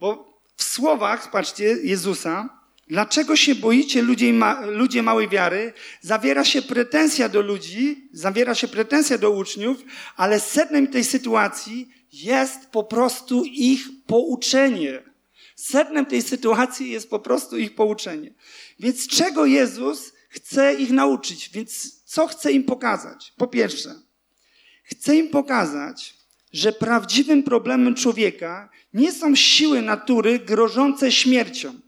Bo 0.00 0.40
w 0.56 0.62
słowach, 0.62 1.30
patrzcie, 1.30 1.64
Jezusa, 1.64 2.55
Dlaczego 2.88 3.36
się 3.36 3.54
boicie 3.54 4.02
ludzie, 4.02 4.32
ma, 4.32 4.66
ludzie 4.66 5.02
małej 5.02 5.28
wiary? 5.28 5.72
Zawiera 6.00 6.44
się 6.44 6.62
pretensja 6.62 7.28
do 7.28 7.40
ludzi, 7.40 8.08
zawiera 8.12 8.54
się 8.54 8.68
pretensja 8.68 9.18
do 9.18 9.30
uczniów, 9.30 9.84
ale 10.16 10.40
sednem 10.40 10.86
tej 10.86 11.04
sytuacji 11.04 11.88
jest 12.12 12.66
po 12.66 12.84
prostu 12.84 13.44
ich 13.44 13.88
pouczenie. 14.06 15.02
Sednem 15.56 16.06
tej 16.06 16.22
sytuacji 16.22 16.90
jest 16.90 17.10
po 17.10 17.18
prostu 17.18 17.56
ich 17.56 17.74
pouczenie. 17.74 18.34
Więc 18.80 19.08
czego 19.08 19.46
Jezus 19.46 20.12
chce 20.28 20.74
ich 20.74 20.90
nauczyć? 20.90 21.50
Więc 21.50 22.02
co 22.04 22.26
chce 22.26 22.52
im 22.52 22.64
pokazać? 22.64 23.32
Po 23.36 23.46
pierwsze, 23.46 23.94
chce 24.82 25.16
im 25.16 25.28
pokazać, 25.28 26.14
że 26.52 26.72
prawdziwym 26.72 27.42
problemem 27.42 27.94
człowieka 27.94 28.68
nie 28.94 29.12
są 29.12 29.34
siły 29.34 29.82
natury 29.82 30.38
grożące 30.38 31.12
śmiercią 31.12 31.85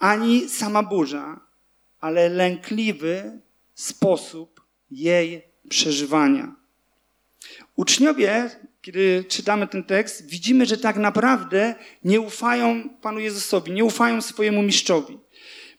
ani 0.00 0.48
sama 0.48 0.82
burza, 0.82 1.40
ale 2.00 2.28
lękliwy 2.28 3.40
sposób 3.74 4.60
jej 4.90 5.42
przeżywania. 5.68 6.54
Uczniowie, 7.76 8.50
kiedy 8.82 9.24
czytamy 9.28 9.66
ten 9.66 9.84
tekst, 9.84 10.26
widzimy, 10.26 10.66
że 10.66 10.78
tak 10.78 10.96
naprawdę 10.96 11.74
nie 12.04 12.20
ufają 12.20 12.88
Panu 12.88 13.20
Jezusowi, 13.20 13.72
nie 13.72 13.84
ufają 13.84 14.22
swojemu 14.22 14.62
mistrzowi. 14.62 15.18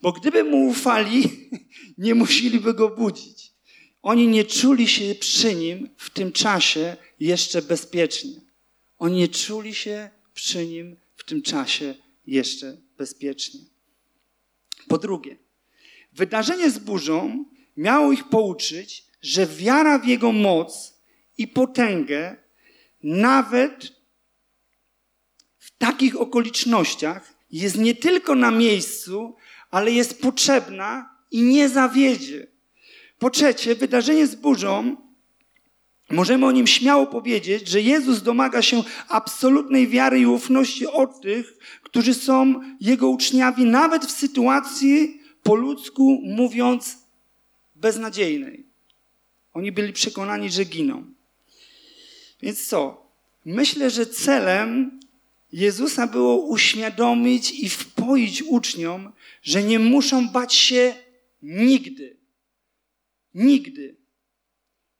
Bo 0.02 0.12
gdyby 0.12 0.44
mu 0.44 0.68
ufali, 0.68 1.50
nie 1.98 2.16
musieliby 2.16 2.74
go 2.74 2.90
budzić. 2.90 3.52
Oni 4.02 4.28
nie 4.28 4.46
czuli 4.46 4.88
się 4.88 5.16
przy 5.16 5.56
nim 5.56 5.90
w 5.98 6.10
tym 6.10 6.32
czasie 6.32 6.98
jeszcze 7.20 7.62
bezpiecznie. 7.62 8.42
Oni 9.00 9.18
nie 9.18 9.28
czuli 9.28 9.76
się 9.76 10.10
przy 10.34 10.68
nim 10.68 10.98
w 11.16 11.24
tym 11.24 11.42
czasie 11.42 11.96
jeszcze 12.28 12.78
bezpiecznie. 12.98 13.71
Po 14.92 14.98
drugie, 14.98 15.38
wydarzenie 16.14 16.70
z 16.70 16.80
burzą 16.80 17.46
miało 17.78 18.12
ich 18.12 18.30
pouczyć, 18.30 19.06
że 19.22 19.48
wiara 19.48 20.00
w 20.00 20.08
jego 20.08 20.32
moc 20.32 21.02
i 21.38 21.48
potęgę, 21.48 22.36
nawet 23.04 23.92
w 25.58 25.78
takich 25.78 26.22
okolicznościach, 26.22 27.34
jest 27.52 27.78
nie 27.78 27.96
tylko 27.96 28.36
na 28.36 28.52
miejscu, 28.52 29.36
ale 29.70 29.92
jest 29.92 30.22
potrzebna 30.22 31.16
i 31.32 31.42
nie 31.42 31.70
zawiedzie. 31.70 32.48
Po 33.20 33.30
trzecie, 33.30 33.76
wydarzenie 33.76 34.28
z 34.28 34.36
burzą, 34.36 34.98
możemy 36.12 36.46
o 36.46 36.52
nim 36.52 36.68
śmiało 36.68 37.08
powiedzieć, 37.08 37.68
że 37.68 37.82
Jezus 37.82 38.22
domaga 38.22 38.62
się 38.62 38.84
absolutnej 39.08 39.88
wiary 39.88 40.20
i 40.20 40.26
ufności 40.26 40.88
od 40.88 41.22
tych, 41.22 41.54
którzy 41.84 42.14
są 42.14 42.62
Jego 42.82 43.10
uczniami, 43.10 43.66
nawet 43.66 44.06
w 44.06 44.12
sytuacji, 44.12 45.22
po 45.44 45.56
ludzku 45.56 46.22
mówiąc, 46.24 46.98
beznadziejnej. 47.76 48.66
Oni 49.54 49.72
byli 49.72 49.94
przekonani, 49.94 50.50
że 50.50 50.66
giną. 50.66 51.06
Więc 52.42 52.68
co? 52.68 53.12
Myślę, 53.46 53.90
że 53.90 54.06
celem 54.06 55.00
Jezusa 55.52 56.08
było 56.08 56.36
uświadomić 56.38 57.52
i 57.52 57.70
wpoić 57.70 58.44
uczniom, 58.44 59.12
że 59.44 59.64
nie 59.64 59.80
muszą 59.80 60.30
bać 60.30 60.54
się 60.54 60.94
nigdy. 61.42 62.18
Nigdy. 63.34 64.01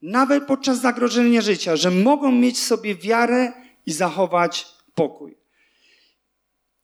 Nawet 0.02 0.46
podczas 0.46 0.80
zagrożenia 0.80 1.40
życia, 1.40 1.76
że 1.76 1.90
mogą 1.90 2.32
mieć 2.32 2.62
sobie 2.62 2.94
wiarę 2.94 3.52
i 3.86 3.92
zachować 3.92 4.66
pokój. 4.94 5.36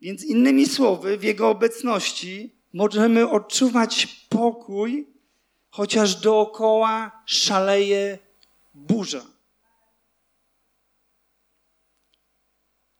Więc 0.00 0.24
innymi 0.24 0.66
słowy, 0.66 1.18
w 1.18 1.22
Jego 1.22 1.48
obecności 1.48 2.54
możemy 2.72 3.30
odczuwać 3.30 4.06
pokój, 4.28 5.06
chociaż 5.70 6.14
dookoła 6.14 7.22
szaleje 7.26 8.18
burza. 8.74 9.37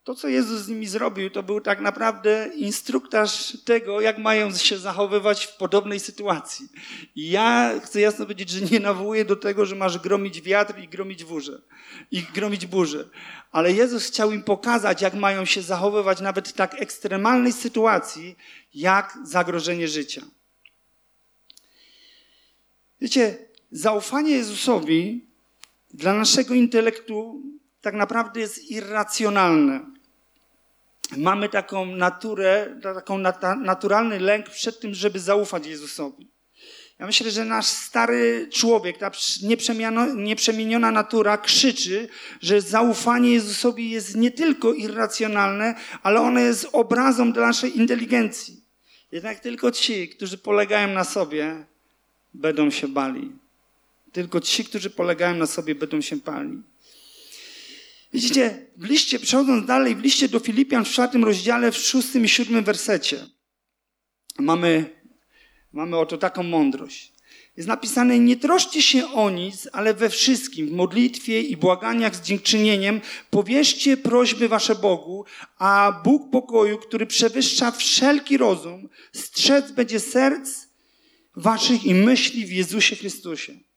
To, 0.09 0.15
co 0.15 0.29
Jezus 0.29 0.61
z 0.61 0.69
nimi 0.69 0.87
zrobił, 0.87 1.31
to 1.31 1.43
był 1.43 1.61
tak 1.61 1.81
naprawdę 1.81 2.51
instruktaż 2.57 3.57
tego, 3.65 4.01
jak 4.01 4.19
mają 4.19 4.57
się 4.57 4.79
zachowywać 4.79 5.47
w 5.47 5.57
podobnej 5.57 6.01
sytuacji. 6.01 6.69
I 7.17 7.31
ja 7.31 7.73
chcę 7.85 8.01
jasno 8.01 8.25
powiedzieć, 8.25 8.51
że 8.51 8.61
nie 8.61 8.81
nawołuję 8.81 9.25
do 9.25 9.37
tego, 9.37 9.67
że 9.67 9.77
masz 9.77 9.99
gromić 9.99 10.43
wiatr 10.43 10.79
i 10.79 10.89
gromić 10.89 11.25
burzę. 11.25 11.63
I 12.11 12.23
gromić 12.23 12.67
burzę. 12.67 13.09
Ale 13.53 13.73
Jezus 13.73 14.07
chciał 14.07 14.33
im 14.33 14.43
pokazać, 14.43 15.03
jak 15.03 15.15
mają 15.15 15.45
się 15.45 15.63
zachowywać 15.63 16.21
nawet 16.21 16.49
w 16.49 16.53
tak 16.53 16.83
ekstremalnej 16.83 17.53
sytuacji, 17.53 18.37
jak 18.75 19.19
zagrożenie 19.25 19.89
życia. 19.89 20.23
Wiecie, 23.01 23.39
zaufanie 23.71 24.31
Jezusowi 24.31 25.25
dla 25.95 26.15
naszego 26.15 26.55
intelektu 26.55 27.43
tak 27.81 27.95
naprawdę 27.95 28.41
jest 28.41 28.71
irracjonalne 28.71 29.98
mamy 31.17 31.49
taką 31.49 31.87
naturę, 31.87 32.81
taką 32.83 33.19
naturalny 33.61 34.21
lęk 34.21 34.51
przed 34.51 34.81
tym, 34.81 34.95
żeby 34.95 35.21
zaufać 35.21 35.67
Jezusowi. 35.67 36.29
Ja 36.99 37.07
myślę, 37.07 37.31
że 37.31 37.45
nasz 37.45 37.67
stary 37.67 38.49
człowiek, 38.53 38.99
ta 38.99 39.11
nieprzemieniona 40.17 40.91
natura 40.91 41.39
krzyczy, 41.39 42.09
że 42.41 42.61
zaufanie 42.61 43.31
Jezusowi 43.33 43.91
jest 43.91 44.17
nie 44.17 44.31
tylko 44.31 44.73
irracjonalne, 44.73 45.75
ale 46.03 46.21
ono 46.21 46.41
jest 46.41 46.69
obrazą 46.73 47.33
dla 47.33 47.47
naszej 47.47 47.79
inteligencji. 47.79 48.65
Jednak 49.13 49.41
tylko 49.41 49.73
ci, 49.73 50.09
którzy 50.09 50.39
polegają 50.39 50.89
na 50.89 51.05
sobie, 51.05 51.67
będą 52.35 52.71
się 52.71 52.89
bali. 52.89 53.33
Tylko 54.13 54.41
ci, 54.41 54.65
którzy 54.65 54.91
polegają 54.91 55.35
na 55.35 55.47
sobie, 55.47 55.75
będą 55.75 56.01
się 56.01 56.17
bali. 56.17 56.63
Widzicie, 58.13 58.67
w 58.77 58.85
liście, 58.85 59.19
przechodząc 59.19 59.67
dalej, 59.67 59.97
w 59.97 60.01
liście 60.01 60.29
do 60.29 60.41
Filipian 60.41 60.85
w 60.85 60.89
czwartym 60.89 61.25
rozdziale, 61.25 61.73
w 61.73 61.77
szóstym 61.77 62.25
i 62.25 62.29
siódmym 62.29 62.65
wersecie 62.65 63.27
mamy, 64.39 65.01
mamy 65.73 65.99
oto 65.99 66.19
taką 66.19 66.43
mądrość. 66.43 67.13
Jest 67.57 67.69
napisane, 67.69 68.19
nie 68.19 68.37
troszcie 68.37 68.83
się 68.83 69.09
o 69.09 69.31
nic, 69.31 69.69
ale 69.73 69.95
we 69.95 70.11
wszystkim, 70.11 70.69
w 70.69 70.73
modlitwie 70.73 71.43
i 71.43 71.57
błaganiach 71.57 72.17
z 72.17 72.23
dziękczynieniem, 72.23 73.01
powierzcie 73.31 73.97
prośby 73.97 74.49
wasze 74.49 74.75
Bogu, 74.75 75.25
a 75.59 76.01
Bóg 76.05 76.31
pokoju, 76.31 76.79
który 76.79 77.07
przewyższa 77.07 77.71
wszelki 77.71 78.37
rozum, 78.37 78.89
strzec 79.13 79.73
będzie 79.73 80.01
serc 80.01 80.67
waszych 81.37 81.85
i 81.85 81.95
myśli 81.95 82.47
w 82.47 82.53
Jezusie 82.53 82.97
Chrystusie. 82.97 83.68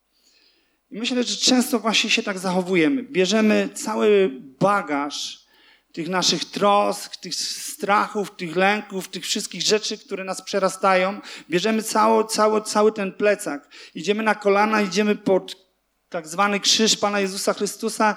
I 0.92 1.00
myślę, 1.00 1.24
że 1.24 1.36
często 1.36 1.80
właśnie 1.80 2.10
się 2.10 2.24
tak 2.24 2.40
zachowujemy. 2.40 3.04
Bierzemy 3.04 3.70
cały 3.74 4.32
bagaż 4.60 5.42
tych 5.92 6.10
naszych 6.10 6.46
trosk, 6.46 7.16
tych 7.16 7.36
strachów, 7.36 8.36
tych 8.36 8.56
lęków, 8.56 9.08
tych 9.08 9.24
wszystkich 9.24 9.62
rzeczy, 9.62 9.98
które 9.98 10.24
nas 10.24 10.42
przerastają. 10.42 11.20
Bierzemy 11.50 11.84
cały, 11.84 12.26
cały, 12.26 12.62
cały 12.62 12.92
ten 12.92 13.12
plecak. 13.12 13.70
Idziemy 13.96 14.24
na 14.24 14.36
kolana, 14.36 14.82
idziemy 14.82 15.16
pod 15.16 15.56
tak 16.10 16.28
zwany 16.28 16.60
krzyż 16.60 16.98
Pana 16.98 17.20
Jezusa 17.20 17.54
Chrystusa 17.54 18.16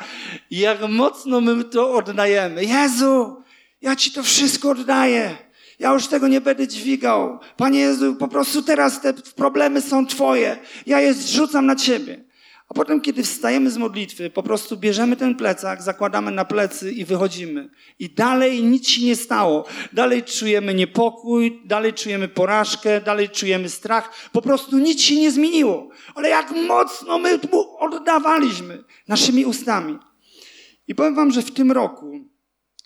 i 0.50 0.58
jak 0.58 0.78
mocno 0.88 1.40
my 1.40 1.64
to 1.64 1.92
oddajemy. 1.92 2.64
Jezu, 2.64 3.42
ja 3.80 3.96
Ci 3.96 4.10
to 4.10 4.22
wszystko 4.22 4.70
oddaję. 4.70 5.36
Ja 5.78 5.92
już 5.92 6.06
tego 6.06 6.28
nie 6.28 6.40
będę 6.40 6.68
dźwigał. 6.68 7.38
Panie 7.56 7.80
Jezu, 7.80 8.16
po 8.16 8.28
prostu 8.28 8.62
teraz 8.62 9.00
te 9.00 9.12
problemy 9.14 9.82
są 9.82 10.06
Twoje. 10.06 10.58
Ja 10.86 11.00
je 11.00 11.14
zrzucam 11.14 11.66
na 11.66 11.76
Ciebie. 11.76 12.24
A 12.68 12.74
potem, 12.74 13.00
kiedy 13.00 13.22
wstajemy 13.22 13.70
z 13.70 13.76
modlitwy, 13.76 14.30
po 14.30 14.42
prostu 14.42 14.76
bierzemy 14.76 15.16
ten 15.16 15.34
plecak, 15.34 15.82
zakładamy 15.82 16.30
na 16.30 16.44
plecy 16.44 16.92
i 16.92 17.04
wychodzimy. 17.04 17.70
I 17.98 18.14
dalej 18.14 18.62
nic 18.62 18.88
się 18.88 19.06
nie 19.06 19.16
stało. 19.16 19.64
Dalej 19.92 20.22
czujemy 20.22 20.74
niepokój, 20.74 21.62
dalej 21.64 21.92
czujemy 21.92 22.28
porażkę, 22.28 23.00
dalej 23.00 23.28
czujemy 23.28 23.68
strach. 23.68 24.30
Po 24.32 24.42
prostu 24.42 24.78
nic 24.78 25.02
się 25.02 25.16
nie 25.16 25.30
zmieniło. 25.30 25.88
Ale 26.14 26.28
jak 26.28 26.50
mocno 26.50 27.18
my 27.18 27.38
mu 27.52 27.76
oddawaliśmy 27.78 28.84
naszymi 29.08 29.44
ustami. 29.44 29.98
I 30.88 30.94
powiem 30.94 31.14
wam, 31.14 31.30
że 31.30 31.42
w 31.42 31.50
tym 31.50 31.72
roku 31.72 32.33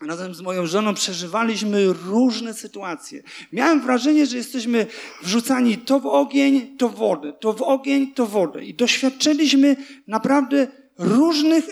razem 0.07 0.35
z 0.35 0.41
moją 0.41 0.67
żoną 0.67 0.95
przeżywaliśmy 0.95 1.93
różne 1.93 2.55
sytuacje. 2.55 3.23
Miałem 3.53 3.81
wrażenie, 3.81 4.27
że 4.27 4.37
jesteśmy 4.37 4.87
wrzucani 5.23 5.79
to 5.79 6.01
w 6.01 6.07
ogień, 6.07 6.77
to 6.77 6.89
w 6.89 6.95
wodę, 6.95 7.33
to 7.41 7.53
w 7.53 7.63
ogień, 7.63 8.13
to 8.15 8.27
w 8.27 8.31
wodę. 8.31 8.65
I 8.65 8.75
doświadczyliśmy 8.75 9.77
naprawdę 10.07 10.67
różnych 10.99 11.65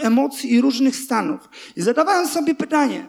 emocji 0.00 0.52
i 0.52 0.60
różnych 0.60 0.96
stanów. 0.96 1.48
I 1.76 1.82
zadawałem 1.82 2.28
sobie 2.28 2.54
pytanie, 2.54 3.08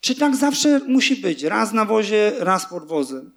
czy 0.00 0.14
tak 0.14 0.36
zawsze 0.36 0.80
musi 0.88 1.16
być? 1.16 1.42
Raz 1.42 1.72
na 1.72 1.84
wozie, 1.84 2.32
raz 2.38 2.66
pod 2.66 2.86
wozem. 2.88 3.32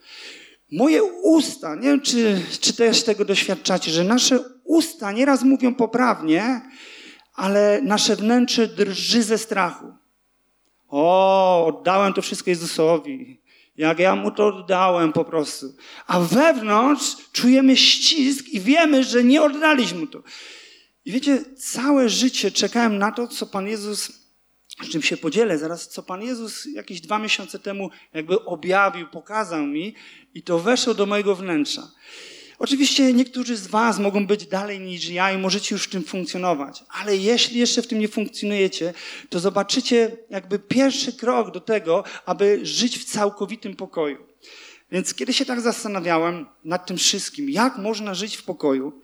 Moje 0.72 1.04
usta, 1.04 1.76
nie 1.76 1.82
wiem, 1.82 2.02
czy, 2.02 2.42
czy 2.60 2.74
też 2.74 3.04
tego 3.04 3.26
doświadczacie, 3.26 3.92
że 3.92 4.04
nasze 4.04 4.40
usta 4.64 5.12
nieraz 5.12 5.44
mówią 5.44 5.76
poprawnie, 5.76 6.62
ale 7.36 7.82
nasze 7.84 8.16
wnętrze 8.16 8.68
drży 8.68 9.24
ze 9.24 9.38
strachu. 9.38 9.99
O, 10.90 11.66
oddałem 11.66 12.14
to 12.14 12.22
wszystko 12.22 12.50
Jezusowi. 12.50 13.42
Jak 13.78 14.00
ja 14.00 14.16
mu 14.16 14.32
to 14.32 14.48
oddałem 14.48 15.14
po 15.14 15.26
prostu. 15.26 15.66
A 16.08 16.20
wewnątrz 16.20 17.16
czujemy 17.32 17.78
ścisk 17.78 18.48
i 18.48 18.60
wiemy, 18.60 19.04
że 19.04 19.24
nie 19.24 19.42
oddaliśmy 19.42 20.08
to. 20.08 20.24
I 21.06 21.12
wiecie, 21.12 21.44
całe 21.58 22.10
życie 22.10 22.52
czekałem 22.52 22.98
na 22.98 23.12
to, 23.12 23.28
co 23.28 23.46
Pan 23.46 23.68
Jezus, 23.68 24.12
z 24.68 24.90
czym 24.90 25.02
się 25.02 25.18
podzielę 25.18 25.58
zaraz, 25.58 25.90
co 25.90 26.04
Pan 26.04 26.22
Jezus 26.22 26.66
jakieś 26.66 27.02
dwa 27.02 27.20
miesiące 27.20 27.60
temu 27.60 27.90
jakby 28.14 28.46
objawił, 28.46 29.08
pokazał 29.08 29.68
mi 29.68 29.96
i 30.34 30.44
to 30.44 30.60
weszło 30.60 30.94
do 30.94 31.06
mojego 31.06 31.36
wnętrza. 31.36 31.88
Oczywiście 32.60 33.14
niektórzy 33.14 33.58
z 33.58 33.68
Was 33.68 34.00
mogą 34.00 34.28
być 34.28 34.48
dalej 34.48 34.80
niż 34.80 35.10
ja 35.10 35.32
i 35.32 35.38
możecie 35.38 35.76
już 35.76 35.84
w 35.84 35.90
tym 35.90 36.04
funkcjonować, 36.04 36.84
ale 36.90 37.18
jeśli 37.18 37.60
jeszcze 37.60 37.82
w 37.82 37.88
tym 37.88 38.00
nie 38.00 38.08
funkcjonujecie, 38.08 38.94
to 39.30 39.40
zobaczycie 39.40 40.18
jakby 40.30 40.60
pierwszy 40.60 41.14
krok 41.14 41.52
do 41.52 41.60
tego, 41.60 42.04
aby 42.26 42.60
żyć 42.64 43.00
w 43.00 43.06
całkowitym 43.06 43.76
pokoju. 43.76 44.18
Więc 44.92 45.14
kiedy 45.14 45.34
się 45.34 45.46
tak 45.46 45.62
zastanawiałem 45.62 46.46
nad 46.64 46.86
tym 46.86 46.98
wszystkim, 46.98 47.50
jak 47.50 47.78
można 47.78 48.14
żyć 48.14 48.36
w 48.38 48.44
pokoju, 48.44 49.02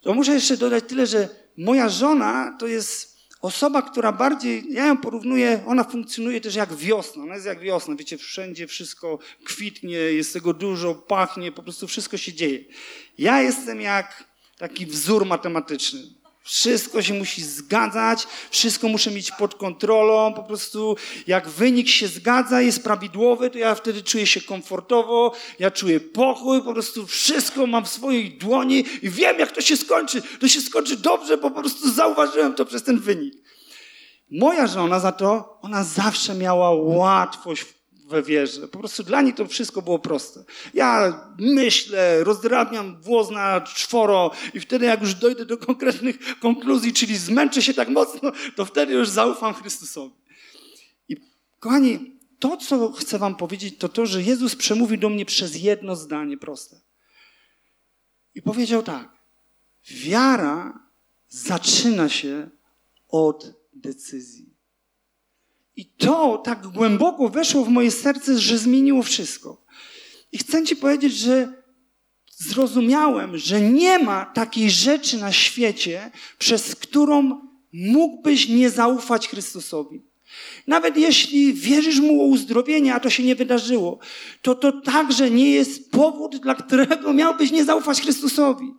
To 0.00 0.14
muszę 0.14 0.32
jeszcze 0.34 0.56
dodać 0.56 0.84
tyle, 0.88 1.06
że 1.06 1.28
moja 1.56 1.88
żona 1.88 2.56
to 2.60 2.66
jest 2.66 3.13
osoba, 3.44 3.82
która 3.82 4.12
bardziej, 4.12 4.64
ja 4.70 4.86
ją 4.86 4.96
porównuję, 4.96 5.64
ona 5.66 5.84
funkcjonuje 5.84 6.40
też 6.40 6.54
jak 6.54 6.74
wiosna. 6.74 7.22
Ona 7.22 7.34
jest 7.34 7.46
jak 7.46 7.60
wiosna, 7.60 7.94
wiecie, 7.96 8.18
wszędzie 8.18 8.66
wszystko 8.66 9.18
kwitnie, 9.44 9.96
jest 9.96 10.32
tego 10.32 10.54
dużo, 10.54 10.94
pachnie, 10.94 11.52
po 11.52 11.62
prostu 11.62 11.86
wszystko 11.86 12.16
się 12.16 12.32
dzieje. 12.32 12.64
Ja 13.18 13.42
jestem 13.42 13.80
jak 13.80 14.24
taki 14.58 14.86
wzór 14.86 15.26
matematyczny. 15.26 16.00
Wszystko 16.46 17.02
się 17.02 17.14
musi 17.14 17.44
zgadzać, 17.44 18.26
wszystko 18.50 18.88
muszę 18.88 19.10
mieć 19.10 19.30
pod 19.30 19.54
kontrolą. 19.54 20.34
Po 20.34 20.42
prostu 20.42 20.96
jak 21.26 21.48
wynik 21.48 21.88
się 21.88 22.08
zgadza, 22.08 22.60
jest 22.60 22.84
prawidłowy, 22.84 23.50
to 23.50 23.58
ja 23.58 23.74
wtedy 23.74 24.02
czuję 24.02 24.26
się 24.26 24.40
komfortowo, 24.40 25.32
ja 25.58 25.70
czuję 25.70 26.00
pokój, 26.00 26.62
po 26.62 26.72
prostu 26.72 27.06
wszystko 27.06 27.66
mam 27.66 27.84
w 27.84 27.88
swojej 27.88 28.38
dłoni 28.38 28.84
i 29.02 29.10
wiem, 29.10 29.38
jak 29.38 29.52
to 29.52 29.60
się 29.60 29.76
skończy. 29.76 30.22
To 30.40 30.48
się 30.48 30.60
skończy 30.60 30.96
dobrze, 30.96 31.36
bo 31.36 31.50
po 31.50 31.60
prostu 31.60 31.92
zauważyłem 31.92 32.54
to 32.54 32.64
przez 32.64 32.82
ten 32.82 32.98
wynik. 32.98 33.34
Moja 34.30 34.66
żona 34.66 35.00
za 35.00 35.12
to, 35.12 35.58
ona 35.62 35.84
zawsze 35.84 36.34
miała 36.34 36.70
łatwość 36.70 37.64
we 38.14 38.22
wierze. 38.22 38.68
Po 38.68 38.78
prostu 38.78 39.02
dla 39.02 39.22
niej 39.22 39.34
to 39.34 39.46
wszystko 39.46 39.82
było 39.82 39.98
proste. 39.98 40.44
Ja 40.74 41.20
myślę, 41.38 42.24
rozdrabniam 42.24 43.02
włos 43.02 43.30
na 43.30 43.60
czworo 43.60 44.30
i 44.54 44.60
wtedy 44.60 44.86
jak 44.86 45.00
już 45.00 45.14
dojdę 45.14 45.46
do 45.46 45.58
konkretnych 45.58 46.40
konkluzji, 46.40 46.92
czyli 46.92 47.16
zmęczę 47.16 47.62
się 47.62 47.74
tak 47.74 47.88
mocno, 47.88 48.32
to 48.56 48.64
wtedy 48.64 48.92
już 48.92 49.08
zaufam 49.08 49.54
Chrystusowi. 49.54 50.14
I 51.08 51.16
kochani, 51.60 52.18
to, 52.38 52.56
co 52.56 52.92
chcę 52.92 53.18
wam 53.18 53.36
powiedzieć, 53.36 53.78
to 53.78 53.88
to, 53.88 54.06
że 54.06 54.22
Jezus 54.22 54.56
przemówił 54.56 54.98
do 54.98 55.08
mnie 55.08 55.24
przez 55.24 55.56
jedno 55.56 55.96
zdanie 55.96 56.38
proste. 56.38 56.80
I 58.34 58.42
powiedział 58.42 58.82
tak. 58.82 59.08
Wiara 59.90 60.80
zaczyna 61.28 62.08
się 62.08 62.50
od 63.08 63.52
decyzji. 63.72 64.53
I 65.76 65.86
to 65.86 66.38
tak 66.38 66.66
głęboko 66.66 67.28
weszło 67.28 67.64
w 67.64 67.68
moje 67.68 67.90
serce, 67.90 68.38
że 68.38 68.58
zmieniło 68.58 69.02
wszystko. 69.02 69.64
I 70.32 70.38
chcę 70.38 70.64
Ci 70.64 70.76
powiedzieć, 70.76 71.14
że 71.14 71.64
zrozumiałem, 72.36 73.38
że 73.38 73.60
nie 73.60 73.98
ma 73.98 74.24
takiej 74.24 74.70
rzeczy 74.70 75.18
na 75.18 75.32
świecie, 75.32 76.10
przez 76.38 76.76
którą 76.76 77.40
mógłbyś 77.72 78.48
nie 78.48 78.70
zaufać 78.70 79.28
Chrystusowi. 79.28 80.02
Nawet 80.66 80.96
jeśli 80.96 81.54
wierzysz 81.54 82.00
mu 82.00 82.22
o 82.22 82.24
uzdrowienie, 82.24 82.94
a 82.94 83.00
to 83.00 83.10
się 83.10 83.22
nie 83.22 83.34
wydarzyło, 83.34 83.98
to 84.42 84.54
to 84.54 84.72
także 84.72 85.30
nie 85.30 85.50
jest 85.50 85.90
powód, 85.90 86.36
dla 86.36 86.54
którego 86.54 87.12
miałbyś 87.12 87.50
nie 87.50 87.64
zaufać 87.64 88.00
Chrystusowi. 88.00 88.74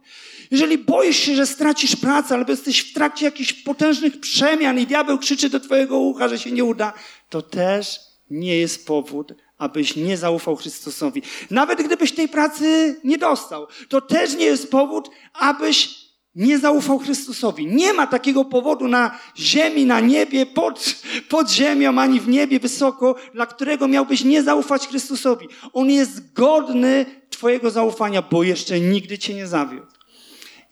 Jeżeli 0.55 0.77
boisz 0.77 1.17
się, 1.17 1.35
że 1.35 1.45
stracisz 1.45 1.95
pracę, 1.95 2.35
albo 2.35 2.51
jesteś 2.51 2.79
w 2.79 2.93
trakcie 2.93 3.25
jakichś 3.25 3.53
potężnych 3.53 4.19
przemian 4.19 4.79
i 4.79 4.87
diabeł 4.87 5.17
krzyczy 5.17 5.49
do 5.49 5.59
twojego 5.59 5.99
ucha, 5.99 6.27
że 6.27 6.39
się 6.39 6.51
nie 6.51 6.63
uda, 6.63 6.93
to 7.29 7.41
też 7.41 7.99
nie 8.29 8.57
jest 8.57 8.87
powód, 8.87 9.33
abyś 9.57 9.95
nie 9.95 10.17
zaufał 10.17 10.55
Chrystusowi. 10.55 11.21
Nawet 11.51 11.83
gdybyś 11.83 12.11
tej 12.11 12.27
pracy 12.27 12.95
nie 13.03 13.17
dostał, 13.17 13.67
to 13.89 14.01
też 14.01 14.35
nie 14.35 14.45
jest 14.45 14.71
powód, 14.71 15.09
abyś 15.33 16.05
nie 16.35 16.59
zaufał 16.59 16.99
Chrystusowi. 16.99 17.67
Nie 17.67 17.93
ma 17.93 18.07
takiego 18.07 18.45
powodu 18.45 18.87
na 18.87 19.19
ziemi, 19.37 19.85
na 19.85 19.99
niebie, 19.99 20.45
pod, 20.45 20.95
pod 21.29 21.51
ziemią, 21.51 21.99
ani 21.99 22.19
w 22.19 22.27
niebie 22.27 22.59
wysoko, 22.59 23.15
dla 23.33 23.45
którego 23.45 23.87
miałbyś 23.87 24.23
nie 24.23 24.43
zaufać 24.43 24.87
Chrystusowi. 24.87 25.47
On 25.73 25.89
jest 25.89 26.33
godny 26.33 27.05
Twojego 27.29 27.71
zaufania, 27.71 28.21
bo 28.21 28.43
jeszcze 28.43 28.79
nigdy 28.79 29.17
Cię 29.17 29.33
nie 29.33 29.47
zawiódł. 29.47 29.95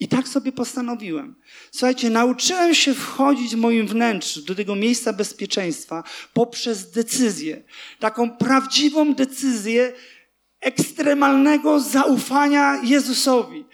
I 0.03 0.07
tak 0.07 0.27
sobie 0.27 0.51
postanowiłem. 0.51 1.35
Słuchajcie, 1.71 2.09
nauczyłem 2.09 2.75
się 2.75 2.93
wchodzić 2.93 3.55
w 3.55 3.57
moim 3.57 3.87
wnętrzu 3.87 4.41
do 4.41 4.55
tego 4.55 4.75
miejsca 4.75 5.13
bezpieczeństwa 5.13 6.03
poprzez 6.33 6.91
decyzję. 6.91 7.63
Taką 7.99 8.37
prawdziwą 8.37 9.13
decyzję 9.13 9.93
ekstremalnego 10.61 11.79
zaufania 11.79 12.81
Jezusowi. 12.83 13.65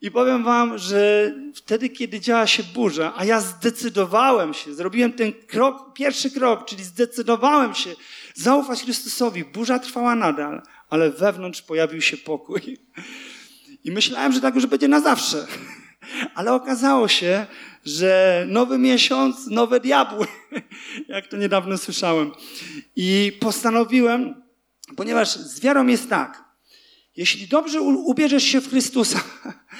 I 0.00 0.10
powiem 0.10 0.44
wam, 0.44 0.78
że 0.78 1.34
wtedy, 1.54 1.88
kiedy 1.88 2.20
działa 2.20 2.46
się 2.46 2.62
burza, 2.74 3.12
a 3.16 3.24
ja 3.24 3.40
zdecydowałem 3.40 4.54
się, 4.54 4.74
zrobiłem 4.74 5.12
ten 5.12 5.32
krok, 5.32 5.92
pierwszy 5.94 6.30
krok, 6.30 6.64
czyli 6.64 6.84
zdecydowałem 6.84 7.74
się 7.74 7.90
zaufać 8.34 8.82
Chrystusowi. 8.82 9.44
Burza 9.44 9.78
trwała 9.78 10.14
nadal, 10.14 10.62
ale 10.88 11.10
wewnątrz 11.10 11.62
pojawił 11.62 12.00
się 12.00 12.16
pokój. 12.16 12.78
I 13.84 13.90
myślałem, 13.90 14.32
że 14.32 14.40
tak 14.40 14.54
już 14.54 14.66
będzie 14.66 14.88
na 14.88 15.00
zawsze. 15.00 15.46
Ale 16.34 16.52
okazało 16.52 17.08
się, 17.08 17.46
że 17.84 18.44
nowy 18.48 18.78
miesiąc, 18.78 19.46
nowe 19.46 19.80
diabły, 19.80 20.26
jak 21.08 21.26
to 21.26 21.36
niedawno 21.36 21.78
słyszałem. 21.78 22.32
I 22.96 23.32
postanowiłem, 23.40 24.42
ponieważ 24.96 25.36
z 25.36 25.60
wiarą 25.60 25.86
jest 25.86 26.10
tak, 26.10 26.44
jeśli 27.16 27.48
dobrze 27.48 27.80
ubierzesz 27.82 28.44
się 28.44 28.60
w 28.60 28.70
Chrystusa, 28.70 29.20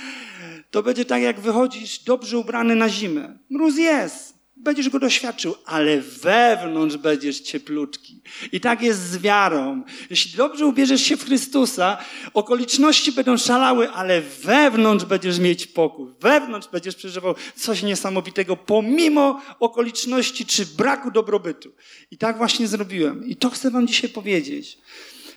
to 0.71 0.83
będzie 0.83 1.05
tak, 1.05 1.23
jak 1.23 1.41
wychodzisz 1.41 1.99
dobrze 1.99 2.39
ubrany 2.39 2.77
na 2.77 2.89
zimę. 2.89 3.39
Mróz 3.51 3.77
jest, 3.77 4.32
będziesz 4.63 4.89
go 4.89 4.99
doświadczył, 4.99 5.55
ale 5.67 6.01
wewnątrz 6.01 6.97
będziesz 6.97 7.41
cieplutki. 7.41 8.21
I 8.53 8.61
tak 8.61 8.83
jest 8.83 9.01
z 9.01 9.19
wiarą. 9.19 9.83
Jeśli 10.11 10.37
dobrze 10.37 10.67
ubierzesz 10.67 11.03
się 11.03 11.17
w 11.17 11.25
Chrystusa, 11.25 11.99
okoliczności 12.35 13.13
będą 13.13 13.37
szalały, 13.37 13.91
ale 13.91 14.21
wewnątrz 14.21 15.05
będziesz 15.05 15.39
mieć 15.39 15.67
pokój. 15.67 16.15
Wewnątrz 16.21 16.69
będziesz 16.69 16.97
przeżywał 16.97 17.35
coś 17.57 17.83
niesamowitego, 17.83 18.57
pomimo 18.57 19.43
okoliczności 19.61 20.47
czy 20.47 20.67
braku 20.67 21.11
dobrobytu. 21.11 21.73
I 22.11 22.19
tak 22.19 22.39
właśnie 22.39 22.69
zrobiłem. 22.69 23.27
I 23.27 23.37
to 23.37 23.51
chcę 23.51 23.71
Wam 23.71 23.87
dzisiaj 23.87 24.11
powiedzieć, 24.11 24.79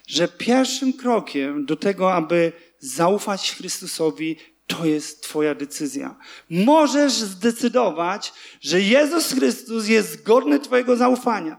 że 0.07 0.27
pierwszym 0.27 0.93
krokiem 0.93 1.65
do 1.65 1.75
tego, 1.75 2.13
aby 2.13 2.51
zaufać 2.79 3.51
Chrystusowi, 3.51 4.37
to 4.67 4.85
jest 4.85 5.23
Twoja 5.23 5.55
decyzja. 5.55 6.15
Możesz 6.49 7.13
zdecydować, 7.13 8.33
że 8.61 8.81
Jezus 8.81 9.31
Chrystus 9.31 9.87
jest 9.87 10.23
godny 10.23 10.59
Twojego 10.59 10.95
zaufania. 10.95 11.57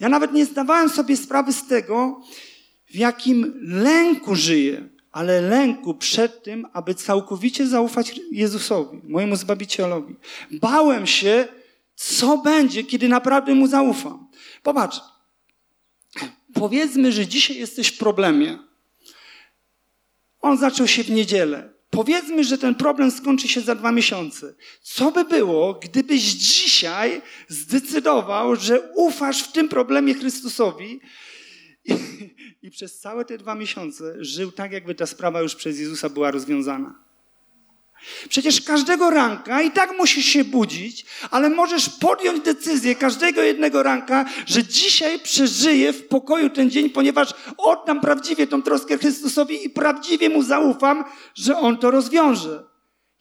Ja 0.00 0.08
nawet 0.08 0.32
nie 0.32 0.46
zdawałem 0.46 0.88
sobie 0.88 1.16
sprawy 1.16 1.52
z 1.52 1.66
tego, 1.66 2.20
w 2.86 2.94
jakim 2.94 3.60
lęku 3.62 4.34
żyję, 4.34 4.88
ale 5.12 5.40
lęku 5.40 5.94
przed 5.94 6.42
tym, 6.42 6.66
aby 6.72 6.94
całkowicie 6.94 7.66
zaufać 7.66 8.20
Jezusowi, 8.30 9.00
mojemu 9.04 9.36
Zbawicielowi. 9.36 10.14
Bałem 10.50 11.06
się, 11.06 11.48
co 11.94 12.38
będzie, 12.38 12.84
kiedy 12.84 13.08
naprawdę 13.08 13.54
Mu 13.54 13.66
zaufam. 13.66 14.28
Popatrz, 14.62 15.00
powiedzmy, 16.54 17.12
że 17.12 17.26
dzisiaj 17.26 17.56
jesteś 17.56 17.88
w 17.88 17.98
problemie. 17.98 18.58
On 20.40 20.58
zaczął 20.58 20.86
się 20.86 21.04
w 21.04 21.10
niedzielę. 21.10 21.73
Powiedzmy, 21.94 22.44
że 22.44 22.58
ten 22.58 22.74
problem 22.74 23.10
skończy 23.10 23.48
się 23.48 23.60
za 23.60 23.74
dwa 23.74 23.92
miesiące. 23.92 24.54
Co 24.82 25.12
by 25.12 25.24
było, 25.24 25.74
gdybyś 25.74 26.22
dzisiaj 26.22 27.22
zdecydował, 27.48 28.56
że 28.56 28.92
ufasz 28.94 29.42
w 29.42 29.52
tym 29.52 29.68
problemie 29.68 30.14
Chrystusowi 30.14 31.00
i, 31.84 31.94
i 32.62 32.70
przez 32.70 32.98
całe 33.00 33.24
te 33.24 33.38
dwa 33.38 33.54
miesiące 33.54 34.16
żył 34.18 34.52
tak, 34.52 34.72
jakby 34.72 34.94
ta 34.94 35.06
sprawa 35.06 35.40
już 35.40 35.54
przez 35.54 35.78
Jezusa 35.78 36.08
była 36.08 36.30
rozwiązana? 36.30 37.03
Przecież 38.28 38.60
każdego 38.60 39.10
ranka 39.10 39.62
i 39.62 39.70
tak 39.70 39.96
musisz 39.98 40.26
się 40.26 40.44
budzić, 40.44 41.06
ale 41.30 41.50
możesz 41.50 41.90
podjąć 41.90 42.44
decyzję 42.44 42.94
każdego 42.94 43.42
jednego 43.42 43.82
ranka, 43.82 44.24
że 44.46 44.64
dzisiaj 44.64 45.18
przeżyję 45.20 45.92
w 45.92 46.06
pokoju 46.08 46.50
ten 46.50 46.70
dzień, 46.70 46.90
ponieważ 46.90 47.34
oddam 47.56 48.00
prawdziwie 48.00 48.46
tą 48.46 48.62
troskę 48.62 48.98
Chrystusowi 48.98 49.66
i 49.66 49.70
prawdziwie 49.70 50.28
Mu 50.28 50.42
zaufam, 50.42 51.04
że 51.34 51.58
On 51.58 51.78
to 51.78 51.90
rozwiąże. 51.90 52.64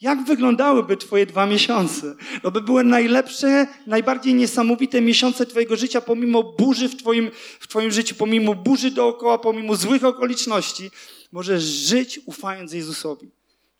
Jak 0.01 0.23
wyglądałyby 0.23 0.97
Twoje 0.97 1.25
dwa 1.25 1.45
miesiące? 1.45 2.15
To 2.41 2.51
by 2.51 2.61
były 2.61 2.83
najlepsze, 2.83 3.67
najbardziej 3.87 4.33
niesamowite 4.33 5.01
miesiące 5.01 5.45
Twojego 5.45 5.75
życia, 5.75 6.01
pomimo 6.01 6.43
burzy 6.43 6.89
w 6.89 6.95
Twoim, 6.95 7.31
w 7.59 7.67
twoim 7.67 7.91
życiu, 7.91 8.15
pomimo 8.15 8.55
burzy 8.55 8.91
dookoła, 8.91 9.37
pomimo 9.37 9.75
złych 9.75 10.05
okoliczności. 10.05 10.91
Możesz 11.31 11.63
żyć 11.63 12.19
ufając 12.25 12.73
Jezusowi. 12.73 13.31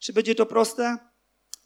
Czy 0.04 0.13
będzie 0.13 0.36
to 0.36 0.46
proste? 0.46 0.98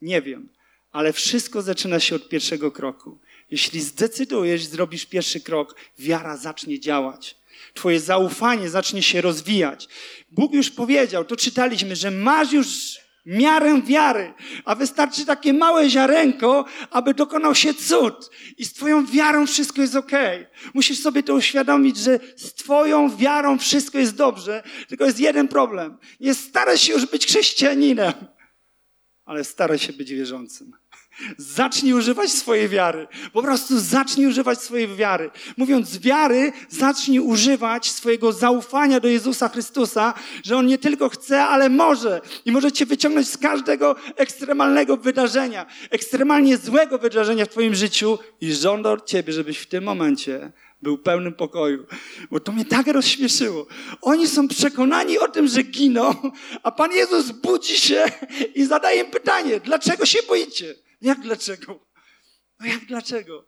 Nie 0.02 0.21
wiem, 0.21 0.50
ale 0.91 1.13
wszystko 1.13 1.62
zaczyna 1.62 2.00
się 2.00 2.15
od 2.15 2.30
pierwszego 2.30 2.71
kroku. 2.71 3.19
Jeśli 3.52 3.82
zdecydujesz, 3.82 4.63
zrobisz 4.63 5.06
pierwszy 5.06 5.41
krok, 5.41 5.76
wiara 6.00 6.38
zacznie 6.38 6.80
działać. 6.80 7.38
Twoje 7.73 8.00
zaufanie 8.00 8.69
zacznie 8.69 9.04
się 9.04 9.21
rozwijać. 9.21 9.88
Bóg 10.32 10.54
już 10.54 10.71
powiedział, 10.71 11.26
to 11.26 11.36
czytaliśmy, 11.36 11.95
że 11.95 12.12
masz 12.12 12.52
już 12.52 12.97
miarę 13.27 13.81
wiary, 13.81 14.33
a 14.65 14.75
wystarczy 14.75 15.25
takie 15.25 15.53
małe 15.53 15.89
ziarenko, 15.89 16.65
aby 16.91 17.13
dokonał 17.13 17.55
się 17.55 17.73
cud. 17.73 18.29
I 18.57 18.65
z 18.65 18.73
Twoją 18.73 19.05
wiarą 19.05 19.47
wszystko 19.47 19.81
jest 19.81 19.95
ok. 19.95 20.11
Musisz 20.73 20.99
sobie 20.99 21.23
to 21.23 21.33
uświadomić, 21.33 21.97
że 21.97 22.19
z 22.35 22.53
Twoją 22.53 23.17
wiarą 23.17 23.57
wszystko 23.57 23.97
jest 23.97 24.15
dobrze, 24.15 24.63
tylko 24.87 25.05
jest 25.05 25.19
jeden 25.19 25.47
problem. 25.47 25.97
Nie 26.19 26.33
staraj 26.33 26.77
się 26.77 26.93
już 26.93 27.05
być 27.05 27.25
chrześcijaninem. 27.25 28.13
ale 29.25 29.43
staraj 29.43 29.79
się 29.79 29.93
być 29.93 30.11
wierzącym. 30.11 30.71
Zacznij 31.38 31.93
używać 31.93 32.32
swojej 32.32 32.69
wiary. 32.69 33.08
Po 33.34 33.41
prostu 33.41 33.80
zacznij 33.80 34.27
używać 34.27 34.62
swojej 34.62 34.95
wiary. 34.95 35.30
Mówiąc 35.58 35.99
wiary, 35.99 36.51
zacznij 36.69 37.19
używać 37.19 37.91
swojego 37.91 38.32
zaufania 38.32 38.99
do 38.99 39.08
Jezusa 39.08 39.49
Chrystusa, 39.49 40.13
że 40.43 40.58
On 40.58 40.65
nie 40.65 40.77
tylko 40.77 41.10
chce, 41.10 41.43
ale 41.43 41.69
może. 41.69 42.21
I 42.45 42.51
może 42.51 42.71
Cię 42.71 42.86
wyciągnąć 42.86 43.30
z 43.30 43.38
każdego 43.38 43.95
ekstremalnego 44.15 44.97
wydarzenia, 44.97 45.65
ekstremalnie 45.89 46.58
złego 46.58 46.97
wydarzenia 46.97 47.45
w 47.45 47.49
Twoim 47.49 47.75
życiu 47.75 48.19
i 48.41 48.53
żąda 48.53 48.91
od 48.91 49.06
Ciebie, 49.06 49.34
żebyś 49.34 49.58
w 49.58 49.65
tym 49.65 49.84
momencie 49.84 50.51
był 50.82 50.97
pełnym 50.97 51.34
pokoju. 51.34 51.86
Bo 52.32 52.39
to 52.39 52.51
mnie 52.51 52.65
tak 52.65 52.88
rozśmieszyło. 52.88 53.67
Oni 54.01 54.27
są 54.27 54.47
przekonani 54.47 55.19
o 55.19 55.27
tym, 55.27 55.47
że 55.47 55.63
giną, 55.63 56.15
a 56.63 56.71
Pan 56.71 56.91
Jezus 56.91 57.32
budzi 57.32 57.77
się 57.77 58.06
i 58.56 58.65
zadaje 58.65 59.03
im 59.03 59.12
pytanie, 59.12 59.60
dlaczego 59.60 60.06
się 60.06 60.19
boicie? 60.27 60.75
Jak 61.01 61.19
dlaczego? 61.19 61.79
No 62.60 62.65
jak 62.65 62.86
dlaczego? 62.86 63.45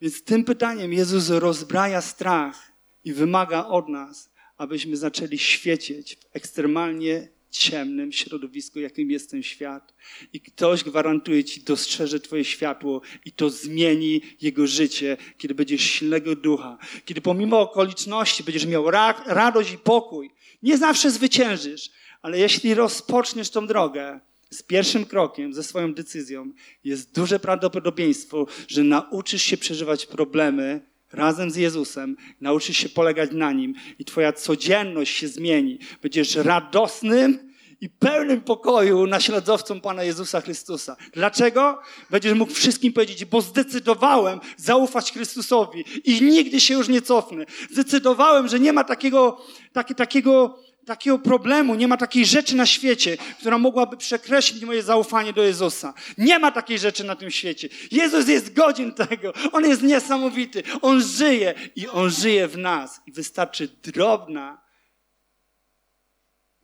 Więc 0.00 0.24
tym 0.24 0.44
pytaniem 0.44 0.92
Jezus 0.92 1.28
rozbraja 1.28 2.00
strach 2.00 2.72
i 3.04 3.12
wymaga 3.12 3.66
od 3.66 3.88
nas, 3.88 4.30
abyśmy 4.56 4.96
zaczęli 4.96 5.38
świecić 5.38 6.16
w 6.16 6.36
ekstremalnie 6.36 7.28
ciemnym 7.50 8.12
środowisku, 8.12 8.80
jakim 8.80 9.10
jest 9.10 9.30
ten 9.30 9.42
świat. 9.42 9.94
I 10.32 10.40
ktoś 10.40 10.84
gwarantuje 10.84 11.44
ci, 11.44 11.62
dostrzeże 11.62 12.20
Twoje 12.20 12.44
światło 12.44 13.00
i 13.24 13.32
to 13.32 13.50
zmieni 13.50 14.22
jego 14.40 14.66
życie, 14.66 15.16
kiedy 15.38 15.54
będziesz 15.54 15.82
silnego 15.82 16.36
ducha, 16.36 16.78
kiedy 17.04 17.20
pomimo 17.20 17.60
okoliczności 17.60 18.44
będziesz 18.44 18.66
miał 18.66 18.90
ra 18.90 19.24
radość 19.26 19.72
i 19.72 19.78
pokój. 19.78 20.30
Nie 20.62 20.78
zawsze 20.78 21.10
zwyciężysz, 21.10 21.90
ale 22.22 22.38
jeśli 22.38 22.74
rozpoczniesz 22.74 23.50
tą 23.50 23.66
drogę, 23.66 24.20
z 24.50 24.62
pierwszym 24.62 25.06
krokiem, 25.06 25.54
ze 25.54 25.62
swoją 25.62 25.94
decyzją, 25.94 26.52
jest 26.84 27.14
duże 27.14 27.38
prawdopodobieństwo, 27.38 28.46
że 28.68 28.84
nauczysz 28.84 29.42
się 29.42 29.56
przeżywać 29.56 30.06
problemy 30.06 30.90
razem 31.12 31.50
z 31.50 31.56
Jezusem, 31.56 32.16
nauczysz 32.40 32.76
się 32.76 32.88
polegać 32.88 33.30
na 33.32 33.52
Nim 33.52 33.74
i 33.98 34.04
Twoja 34.04 34.32
codzienność 34.32 35.16
się 35.16 35.28
zmieni. 35.28 35.78
Będziesz 36.02 36.36
radosnym 36.36 37.50
i 37.80 37.88
pełnym 37.88 38.40
pokoju 38.40 39.06
naśladowcą 39.06 39.80
Pana 39.80 40.04
Jezusa 40.04 40.40
Chrystusa. 40.40 40.96
Dlaczego? 41.12 41.78
Będziesz 42.10 42.34
mógł 42.34 42.52
wszystkim 42.52 42.92
powiedzieć, 42.92 43.24
bo 43.24 43.40
zdecydowałem 43.40 44.40
zaufać 44.56 45.12
Chrystusowi 45.12 45.84
i 46.04 46.22
nigdy 46.22 46.60
się 46.60 46.74
już 46.74 46.88
nie 46.88 47.02
cofnę. 47.02 47.46
Zdecydowałem, 47.70 48.48
że 48.48 48.60
nie 48.60 48.72
ma 48.72 48.84
takiego, 48.84 49.44
takie, 49.72 49.94
takiego 49.94 50.58
takiego 50.86 51.18
problemu, 51.18 51.74
nie 51.74 51.88
ma 51.88 51.96
takiej 51.96 52.26
rzeczy 52.26 52.56
na 52.56 52.66
świecie, 52.66 53.16
która 53.38 53.58
mogłaby 53.58 53.96
przekreślić 53.96 54.64
moje 54.64 54.82
zaufanie 54.82 55.32
do 55.32 55.42
Jezusa. 55.42 55.94
Nie 56.18 56.38
ma 56.38 56.50
takiej 56.50 56.78
rzeczy 56.78 57.04
na 57.04 57.16
tym 57.16 57.30
świecie. 57.30 57.68
Jezus 57.90 58.28
jest 58.28 58.52
godzien 58.52 58.94
tego. 58.94 59.32
On 59.52 59.64
jest 59.64 59.82
niesamowity. 59.82 60.62
On 60.82 61.02
żyje 61.02 61.54
i 61.76 61.88
On 61.88 62.10
żyje 62.10 62.48
w 62.48 62.58
nas. 62.58 63.00
I 63.06 63.12
wystarczy 63.12 63.68
drobna 63.82 64.60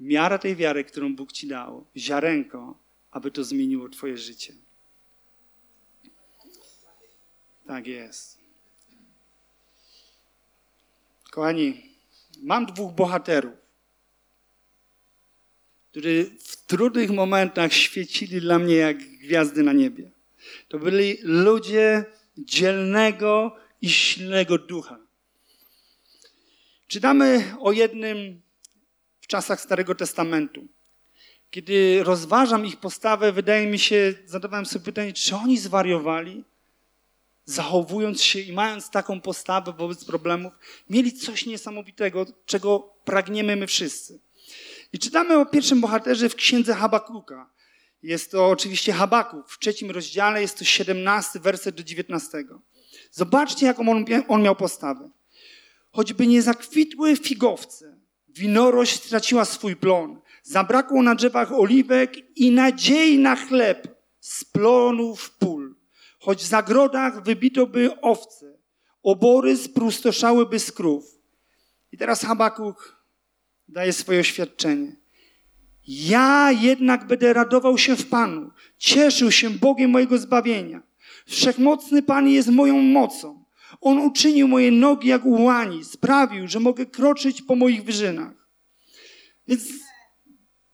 miara 0.01 0.39
tej 0.39 0.57
wiary, 0.57 0.85
którą 0.85 1.17
Bóg 1.17 1.33
Ci 1.33 1.47
dał, 1.47 1.87
ziarenko, 1.97 2.79
aby 3.11 3.31
to 3.31 3.45
zmieniło 3.45 3.89
Twoje 3.89 4.19
życie. 4.19 4.53
Tak 7.67 7.87
jest. 7.87 8.39
Kochani, 11.31 11.83
mam 12.43 12.67
dwóch 12.67 12.93
bohaterów 12.93 13.66
którzy 15.97 16.31
w 16.41 16.57
trudnych 16.67 17.11
momentach 17.11 17.73
świecili 17.73 18.41
dla 18.41 18.59
mnie 18.59 18.75
jak 18.75 18.99
gwiazdy 18.99 19.63
na 19.63 19.73
niebie. 19.73 20.11
To 20.69 20.79
byli 20.79 21.19
ludzie 21.23 22.05
dzielnego 22.39 23.57
i 23.83 23.91
silnego 23.91 24.59
ducha. 24.59 24.99
Czytamy 26.87 27.55
o 27.61 27.73
jednym 27.73 28.41
w 29.21 29.27
czasach 29.27 29.61
Starego 29.61 29.95
Testamentu. 29.95 30.67
Kiedy 31.51 32.05
rozważam 32.05 32.67
ich 32.67 32.77
postawę, 32.77 33.33
wydaje 33.33 33.67
mi 33.67 33.79
się, 33.79 34.15
zadawałem 34.27 34.67
sobie 34.67 34.85
pytanie, 34.85 35.13
czy 35.13 35.37
oni 35.37 35.59
zwariowali, 35.59 36.45
zachowując 37.45 38.23
się 38.23 38.41
i 38.41 38.53
mając 38.53 38.91
taką 38.91 39.21
postawę 39.21 39.73
wobec 39.73 40.05
problemów, 40.05 40.53
mieli 40.91 41.13
coś 41.13 41.47
niesamowitego, 41.47 42.27
czego 42.47 42.95
pragniemy 43.05 43.57
my 43.57 43.67
wszyscy. 43.67 44.26
I 44.97 44.99
czytamy 44.99 45.39
o 45.39 45.47
pierwszym 45.47 45.81
bohaterze 45.81 46.29
w 46.29 46.35
księdze 46.35 46.75
Habakuka. 46.75 47.51
Jest 48.03 48.31
to 48.31 48.47
oczywiście 48.47 48.93
Habakuk. 48.93 49.51
W 49.51 49.59
trzecim 49.59 49.91
rozdziale 49.91 50.41
jest 50.41 50.59
to 50.59 50.65
17 50.65 51.41
werset 51.41 51.75
do 51.75 51.83
19. 51.83 52.45
Zobaczcie, 53.11 53.67
jaką 53.67 53.89
on, 53.89 54.05
on 54.29 54.43
miał 54.43 54.57
postawę. 54.57 55.11
Choćby 55.93 56.27
nie 56.27 56.43
zakwitły 56.43 57.17
figowce, 57.17 58.01
winorość 58.29 59.05
straciła 59.05 59.45
swój 59.45 59.77
plon, 59.77 60.21
zabrakło 60.43 61.03
na 61.03 61.15
drzewach 61.15 61.53
oliwek 61.53 62.39
i 62.39 62.51
nadziei 62.51 63.19
na 63.19 63.37
chleb 63.37 63.89
z 64.21 64.45
plonów 64.45 65.31
pól. 65.31 65.77
Choć 66.19 66.43
w 66.43 66.47
zagrodach 66.47 67.23
wybito 67.23 67.67
by 67.67 68.01
owce, 68.01 68.59
obory 69.03 69.57
sprustoszałyby 69.57 70.59
z 70.59 70.73
krów. 70.73 71.05
I 71.93 71.99
teraz 71.99 72.23
Habakuk 72.23 72.96
daje 73.69 73.93
swoje 73.93 74.21
oświadczenie. 74.21 74.97
Ja 75.89 76.53
jednak 76.53 77.07
będę 77.07 77.33
radował 77.33 77.79
się 77.79 77.97
w 77.97 78.07
Panu, 78.07 78.51
cieszył 78.79 79.31
się 79.31 79.51
Bogiem 79.51 79.91
mojego 79.91 80.19
zbawienia. 80.19 80.83
Wszechmocny 81.27 82.03
Pan 82.03 82.29
jest 82.29 82.49
moją 82.49 82.83
mocą. 82.83 83.45
On 83.81 83.99
uczynił 83.99 84.49
moje 84.49 84.71
nogi 84.71 85.09
jak 85.09 85.27
ułani, 85.27 85.85
sprawił, 85.85 86.49
że 86.49 86.61
mogę 86.61 86.87
kroczyć 86.87 87.43
po 87.43 87.57
moich 87.57 87.85
wyżynach. 87.85 88.49
Więc 89.49 89.63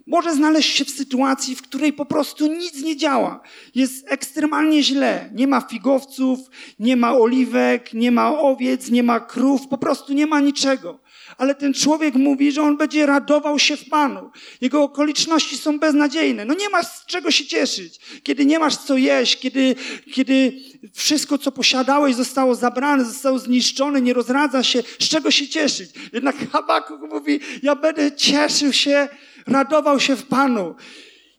może 0.06 0.34
znaleźć 0.34 0.76
się 0.76 0.84
w 0.84 0.90
sytuacji, 0.90 1.56
w 1.56 1.62
której 1.62 1.92
po 1.92 2.06
prostu 2.06 2.46
nic 2.46 2.82
nie 2.82 2.96
działa. 2.96 3.40
Jest 3.74 4.12
ekstremalnie 4.12 4.82
źle. 4.82 5.30
Nie 5.34 5.46
ma 5.46 5.60
figowców, 5.60 6.38
nie 6.78 6.96
ma 6.96 7.16
oliwek, 7.16 7.94
nie 7.94 8.10
ma 8.10 8.40
owiec, 8.40 8.90
nie 8.90 9.02
ma 9.02 9.20
krów, 9.20 9.68
po 9.68 9.78
prostu 9.78 10.12
nie 10.12 10.26
ma 10.26 10.40
niczego 10.40 11.01
ale 11.38 11.54
ten 11.54 11.74
człowiek 11.74 12.14
mówi, 12.14 12.52
że 12.52 12.62
on 12.62 12.76
będzie 12.76 13.06
radował 13.06 13.58
się 13.58 13.76
w 13.76 13.88
Panu. 13.88 14.30
Jego 14.60 14.82
okoliczności 14.82 15.56
są 15.56 15.78
beznadziejne. 15.78 16.44
No 16.44 16.54
nie 16.54 16.68
masz 16.68 16.86
z 16.86 17.06
czego 17.06 17.30
się 17.30 17.46
cieszyć. 17.46 18.00
Kiedy 18.22 18.46
nie 18.46 18.58
masz 18.58 18.76
co 18.76 18.96
jeść, 18.96 19.38
kiedy, 19.38 19.74
kiedy 20.12 20.52
wszystko, 20.94 21.38
co 21.38 21.52
posiadałeś, 21.52 22.14
zostało 22.14 22.54
zabrane, 22.54 23.04
zostało 23.04 23.38
zniszczone, 23.38 24.00
nie 24.00 24.14
rozradza 24.14 24.62
się, 24.62 24.82
z 24.98 25.08
czego 25.08 25.30
się 25.30 25.48
cieszyć? 25.48 25.90
Jednak 26.12 26.50
Habakuk 26.50 27.00
mówi, 27.10 27.40
ja 27.62 27.76
będę 27.76 28.16
cieszył 28.16 28.72
się, 28.72 29.08
radował 29.46 30.00
się 30.00 30.16
w 30.16 30.26
Panu. 30.26 30.74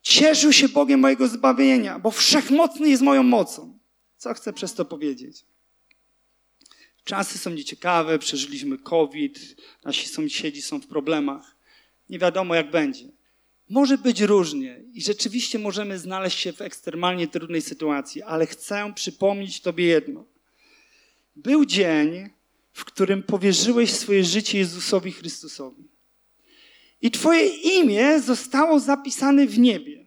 Cieszył 0.02 0.54
się 0.54 0.70
Bogiem 0.70 1.00
mojego 1.00 1.28
zbawienia, 1.28 2.00
bo 2.00 2.12
wszechmocny 2.12 2.90
jest 2.90 3.02
moją 3.02 3.24
mocą. 3.24 3.80
Co 4.18 4.34
chcę 4.34 4.54
przez 4.54 4.74
to 4.74 4.86
powiedzieć? 4.86 5.46
Czasy 7.04 7.38
są 7.38 7.50
nieciekawe, 7.50 8.20
przeżyliśmy 8.20 8.78
COVID, 8.78 9.56
nasi 9.84 10.08
sąsiedzi 10.08 10.62
są 10.62 10.80
w 10.80 10.88
problemach. 10.88 11.56
Nie 12.10 12.20
wiadomo, 12.20 12.56
jak 12.56 12.72
będzie. 12.72 13.06
Może 13.70 13.98
być 13.98 14.22
różnie 14.22 14.84
i 14.94 15.02
rzeczywiście 15.02 15.60
możemy 15.60 16.00
znaleźć 16.00 16.40
się 16.40 16.54
w 16.54 16.62
ekstremalnie 16.62 17.28
trudnej 17.28 17.62
sytuacji, 17.62 18.22
ale 18.22 18.46
chcę 18.46 18.94
przypomnieć 18.96 19.62
Tobie 19.62 19.86
jedno. 19.86 20.26
Był 21.36 21.66
dzień, 21.66 22.30
w 22.74 22.86
którym 22.86 23.24
powierzyłeś 23.24 23.94
swoje 23.94 24.24
życie 24.24 24.58
Jezusowi 24.58 25.12
Chrystusowi. 25.12 25.84
I 27.02 27.12
Twoje 27.12 27.48
imię 27.48 28.22
zostało 28.22 28.80
zapisane 28.80 29.48
w 29.48 29.60
niebie. 29.60 30.06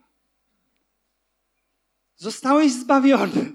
Zostałeś 2.17 2.73
zbawiony. 2.73 3.53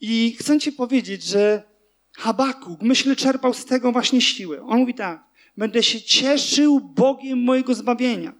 I 0.00 0.36
chcę 0.38 0.58
Ci 0.58 0.72
powiedzieć, 0.72 1.22
że 1.22 1.73
Habakuk, 2.16 2.82
myślę, 2.82 3.16
czerpał 3.16 3.54
z 3.54 3.64
tego 3.64 3.92
właśnie 3.92 4.20
siłę. 4.20 4.62
On 4.62 4.78
mówi 4.78 4.94
tak, 4.94 5.24
będę 5.56 5.82
się 5.82 6.02
cieszył 6.02 6.80
Bogiem 6.80 7.38
mojego 7.44 7.74
zbawienia. 7.74 8.32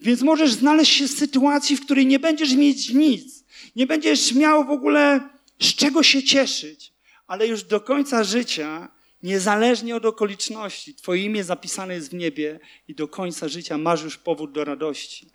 Więc 0.00 0.22
możesz 0.22 0.52
znaleźć 0.52 0.92
się 0.92 1.08
w 1.08 1.10
sytuacji, 1.10 1.76
w 1.76 1.84
której 1.84 2.06
nie 2.06 2.18
będziesz 2.18 2.54
mieć 2.54 2.90
nic, 2.90 3.44
nie 3.76 3.86
będziesz 3.86 4.34
miał 4.34 4.64
w 4.64 4.70
ogóle 4.70 5.20
z 5.60 5.74
czego 5.74 6.02
się 6.02 6.22
cieszyć, 6.22 6.92
ale 7.26 7.46
już 7.46 7.62
do 7.62 7.80
końca 7.80 8.24
życia, 8.24 8.88
niezależnie 9.22 9.96
od 9.96 10.04
okoliczności, 10.04 10.94
Twoje 10.94 11.24
imię 11.24 11.44
zapisane 11.44 11.94
jest 11.94 12.10
w 12.10 12.14
niebie 12.14 12.60
i 12.88 12.94
do 12.94 13.08
końca 13.08 13.48
życia 13.48 13.78
masz 13.78 14.02
już 14.02 14.16
powód 14.16 14.52
do 14.52 14.64
radości. 14.64 15.30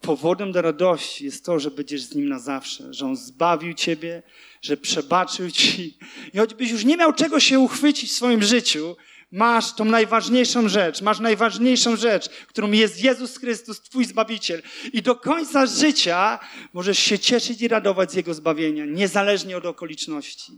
Powodem 0.00 0.52
do 0.52 0.62
radości 0.62 1.24
jest 1.24 1.44
to, 1.44 1.58
że 1.58 1.70
będziesz 1.70 2.02
z 2.02 2.14
Nim 2.14 2.28
na 2.28 2.38
zawsze, 2.38 2.94
że 2.94 3.06
On 3.06 3.16
zbawił 3.16 3.74
Ciebie, 3.74 4.22
że 4.62 4.76
przebaczył 4.76 5.50
Ci. 5.50 5.98
I 6.34 6.38
choćbyś 6.38 6.70
już 6.70 6.84
nie 6.84 6.96
miał 6.96 7.12
czego 7.12 7.40
się 7.40 7.58
uchwycić 7.58 8.10
w 8.10 8.14
swoim 8.14 8.42
życiu, 8.42 8.96
Masz 9.32 9.72
tą 9.72 9.84
najważniejszą 9.84 10.68
rzecz, 10.68 11.02
masz 11.02 11.20
najważniejszą 11.20 11.96
rzecz, 11.96 12.28
którą 12.28 12.72
jest 12.72 13.04
Jezus 13.04 13.36
Chrystus, 13.36 13.80
Twój 13.80 14.04
Zbawiciel. 14.04 14.62
I 14.92 15.02
do 15.02 15.16
końca 15.16 15.66
życia 15.66 16.38
możesz 16.72 16.98
się 16.98 17.18
cieszyć 17.18 17.62
i 17.62 17.68
radować 17.68 18.12
z 18.12 18.14
Jego 18.14 18.34
zbawienia, 18.34 18.84
niezależnie 18.84 19.56
od 19.56 19.66
okoliczności. 19.66 20.52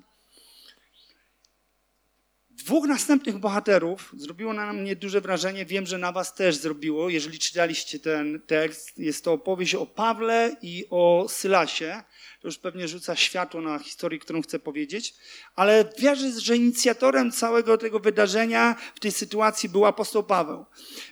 Dwóch 2.64 2.86
następnych 2.86 3.38
bohaterów 3.38 4.14
zrobiło 4.16 4.52
na 4.52 4.72
mnie 4.72 4.96
duże 4.96 5.20
wrażenie. 5.20 5.66
Wiem, 5.66 5.86
że 5.86 5.98
na 5.98 6.12
Was 6.12 6.34
też 6.34 6.56
zrobiło, 6.56 7.08
jeżeli 7.08 7.38
czytaliście 7.38 7.98
ten 7.98 8.40
tekst. 8.46 8.98
Jest 8.98 9.24
to 9.24 9.32
opowieść 9.32 9.74
o 9.74 9.86
Pawle 9.86 10.56
i 10.62 10.86
o 10.90 11.26
Sylasie. 11.28 12.02
To 12.40 12.48
już 12.48 12.58
pewnie 12.58 12.88
rzuca 12.88 13.16
światło 13.16 13.60
na 13.60 13.78
historię, 13.78 14.18
którą 14.18 14.42
chcę 14.42 14.58
powiedzieć. 14.58 15.14
Ale 15.54 15.92
wierzę, 15.98 16.40
że 16.40 16.56
inicjatorem 16.56 17.32
całego 17.32 17.78
tego 17.78 18.00
wydarzenia 18.00 18.76
w 18.94 19.00
tej 19.00 19.12
sytuacji 19.12 19.68
był 19.68 19.86
apostoł 19.86 20.22
Paweł. 20.22 20.64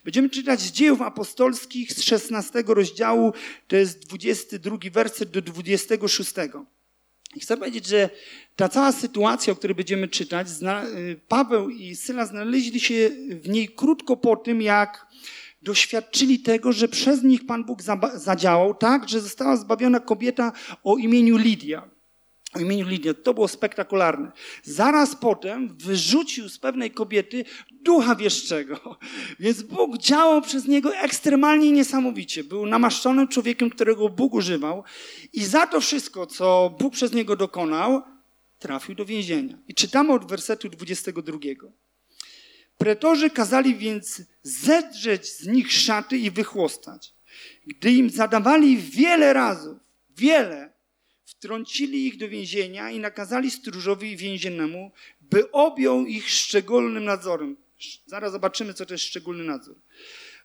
Będziemy 0.05 0.31
czytać 0.31 0.61
z 0.61 0.73
dziejów 0.73 1.03
apostolskich 1.03 1.93
z 1.93 2.03
16 2.03 2.63
rozdziału, 2.67 3.33
to 3.69 3.77
jest 3.77 4.07
22 4.07 4.77
werset 4.93 5.31
do 5.31 5.43
26. 5.43 6.35
Chcę 7.39 7.57
powiedzieć, 7.57 7.87
że 7.87 8.11
ta 8.57 8.69
cała 8.69 8.93
sytuacja, 8.93 9.53
o 9.53 9.57
której 9.57 9.75
będziemy 9.75 10.09
czytać, 10.09 10.49
y, 10.49 11.21
Paweł 11.29 11.71
i 11.71 11.97
Syla 11.97 12.27
znaleźli 12.27 12.81
się 12.81 13.11
w 13.43 13.49
niej 13.49 13.69
krótko 13.69 14.17
po 14.17 14.37
tym, 14.37 14.63
jak 14.63 15.07
doświadczyli 15.63 16.41
tego, 16.41 16.73
że 16.73 16.89
przez 16.89 17.23
nich 17.23 17.47
Pan 17.47 17.65
Bóg 17.65 17.83
zadziałał 18.15 18.75
tak, 18.75 19.09
że 19.09 19.21
została 19.21 19.57
zbawiona 19.57 20.01
kobieta 20.01 20.53
o 20.85 20.97
imieniu 20.97 21.37
Lidia. 21.37 21.91
O 22.55 22.61
imieniu 22.61 22.87
Lidia. 22.87 23.15
To 23.15 23.35
było 23.35 23.49
spektakularne. 23.49 24.33
Zaraz 24.63 25.17
potem 25.17 25.77
wyrzucił 25.79 26.49
z 26.49 26.59
pewnej 26.59 26.91
kobiety 26.91 27.45
ducha 27.83 28.17
wieszczego. 28.17 28.99
Więc 29.41 29.63
Bóg 29.63 29.99
działał 29.99 30.43
przez 30.43 30.67
niego 30.67 30.97
ekstremalnie 30.97 31.73
niesamowicie. 31.73 32.45
Był 32.45 32.67
namaszczonym 32.67 33.29
człowiekiem, 33.29 33.71
którego 33.71 34.09
Bóg 34.09 34.35
używał 34.35 34.85
i 35.33 35.45
za 35.45 35.67
to 35.67 35.81
wszystko, 35.81 36.27
co 36.27 36.77
Bóg 36.79 36.93
przez 36.93 37.13
niego 37.13 37.37
dokonał, 37.37 38.03
trafił 38.59 38.95
do 38.95 39.05
więzienia. 39.05 39.59
I 39.69 39.75
czytamy 39.75 40.13
od 40.13 40.29
wersetu 40.29 40.69
22. 40.69 41.39
Pretorzy 42.79 43.31
kazali 43.31 43.75
więc 43.75 44.23
zedrzeć 44.43 45.33
z 45.33 45.47
nich 45.47 45.73
szaty 45.73 46.19
i 46.19 46.31
wychłostać. 46.31 47.15
Gdy 47.67 47.91
im 47.93 48.11
zadawali 48.11 48.77
wiele 48.77 49.33
razy, 49.33 49.79
wiele, 50.17 50.70
wtrącili 51.31 52.07
ich 52.07 52.17
do 52.17 52.29
więzienia 52.29 52.91
i 52.91 52.99
nakazali 52.99 53.51
stróżowi 53.51 54.17
więziennemu, 54.17 54.91
by 55.21 55.51
objął 55.51 56.07
ich 56.07 56.31
szczególnym 56.31 57.05
nadzorem. 57.05 57.57
Zaraz 58.07 58.33
zobaczymy, 58.33 58.75
co 58.75 58.87
to 58.87 58.95
jest 58.95 59.05
szczególny 59.05 59.45
nadzór. 59.45 59.77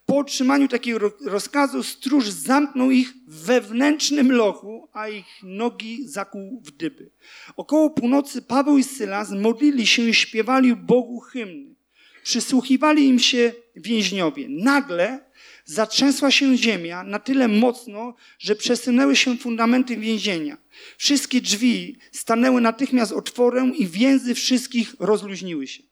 Po 0.05 0.17
otrzymaniu 0.17 0.67
takiego 0.67 1.11
rozkazu 1.25 1.83
stróż 1.83 2.29
zamknął 2.29 2.91
ich 2.91 3.13
w 3.27 3.45
wewnętrznym 3.45 4.31
lochu, 4.31 4.89
a 4.93 5.09
ich 5.09 5.25
nogi 5.43 6.07
zakuł 6.07 6.61
w 6.65 6.71
dyby. 6.71 7.09
Około 7.55 7.89
północy 7.89 8.41
Paweł 8.41 8.77
i 8.77 8.83
Sylas 8.83 9.31
modlili 9.31 9.87
się 9.87 10.01
i 10.01 10.13
śpiewali 10.13 10.75
Bogu 10.75 11.19
hymny. 11.19 11.75
Przysłuchiwali 12.23 13.07
im 13.07 13.19
się 13.19 13.53
więźniowie. 13.75 14.45
Nagle 14.49 15.19
zatrzęsła 15.65 16.31
się 16.31 16.57
ziemia 16.57 17.03
na 17.03 17.19
tyle 17.19 17.47
mocno, 17.47 18.15
że 18.39 18.55
przesunęły 18.55 19.15
się 19.15 19.37
fundamenty 19.37 19.97
więzienia. 19.97 20.57
Wszystkie 20.97 21.41
drzwi 21.41 21.97
stanęły 22.11 22.61
natychmiast 22.61 23.11
otworem 23.11 23.75
i 23.75 23.87
więzy 23.87 24.35
wszystkich 24.35 24.95
rozluźniły 24.99 25.67
się. 25.67 25.83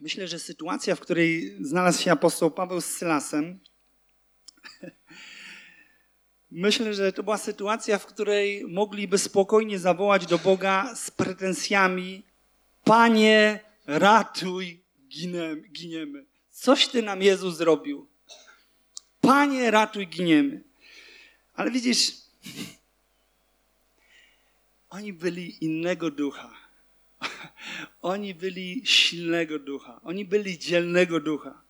Myślę, 0.00 0.28
że 0.28 0.38
sytuacja, 0.38 0.96
w 0.96 1.00
której 1.00 1.56
znalazł 1.60 2.02
się 2.02 2.12
apostoł 2.12 2.50
Paweł 2.50 2.80
z 2.80 2.84
Sylasem, 2.84 3.60
myślę, 6.50 6.94
że 6.94 7.12
to 7.12 7.22
była 7.22 7.38
sytuacja, 7.38 7.98
w 7.98 8.06
której 8.06 8.64
mogliby 8.68 9.18
spokojnie 9.18 9.78
zawołać 9.78 10.26
do 10.26 10.38
Boga 10.38 10.94
z 10.94 11.10
pretensjami: 11.10 12.22
Panie, 12.84 13.60
ratuj, 13.86 14.83
giniemy. 15.72 16.24
Coś 16.50 16.88
ty 16.88 17.02
nam 17.02 17.22
Jezus 17.22 17.56
zrobił. 17.56 18.06
Panie, 19.20 19.70
ratuj, 19.70 20.06
giniemy. 20.06 20.62
Ale 21.54 21.70
widzisz, 21.70 22.12
oni 24.90 25.12
byli 25.12 25.64
innego 25.64 26.10
ducha. 26.10 26.54
Oni 28.02 28.34
byli 28.34 28.82
silnego 28.84 29.58
ducha. 29.58 30.00
Oni 30.04 30.24
byli 30.24 30.58
dzielnego 30.58 31.20
ducha. 31.20 31.62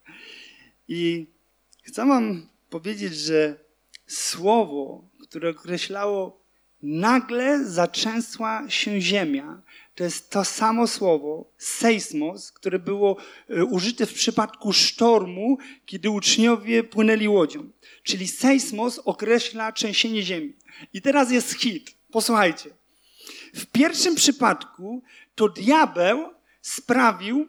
I 0.89 1.27
chcę 1.83 2.07
wam 2.07 2.49
powiedzieć, 2.71 3.17
że 3.17 3.59
słowo, 4.07 5.09
które 5.23 5.51
określało 5.51 6.44
nagle 6.85 7.65
zatrzęsła 7.65 8.71
się 8.71 9.01
ziemia, 9.01 9.63
to 9.95 10.05
jest 10.05 10.31
to 10.31 10.45
samo 10.45 10.87
słowo, 10.87 11.51
seismos, 11.59 12.53
które 12.53 12.79
było 12.79 13.17
e, 13.49 13.65
użyte 13.65 14.07
w 14.07 14.15
przypadku 14.15 14.73
sztormu, 14.73 15.59
kiedy 15.87 16.11
uczniowie 16.11 16.85
płynęli 16.85 17.29
łodzią. 17.29 17.71
Czyli 18.03 18.29
seismos 18.29 18.99
określa 18.99 19.73
trzęsienie 19.73 20.23
ziemi. 20.23 20.53
I 20.93 21.03
teraz 21.03 21.31
jest 21.31 21.53
hit. 21.53 21.95
Posłuchajcie. 22.11 22.71
W 23.55 23.67
pierwszym 23.67 24.15
przypadku 24.15 25.03
to 25.35 25.49
diabeł 25.49 26.31
sprawił, 26.63 27.49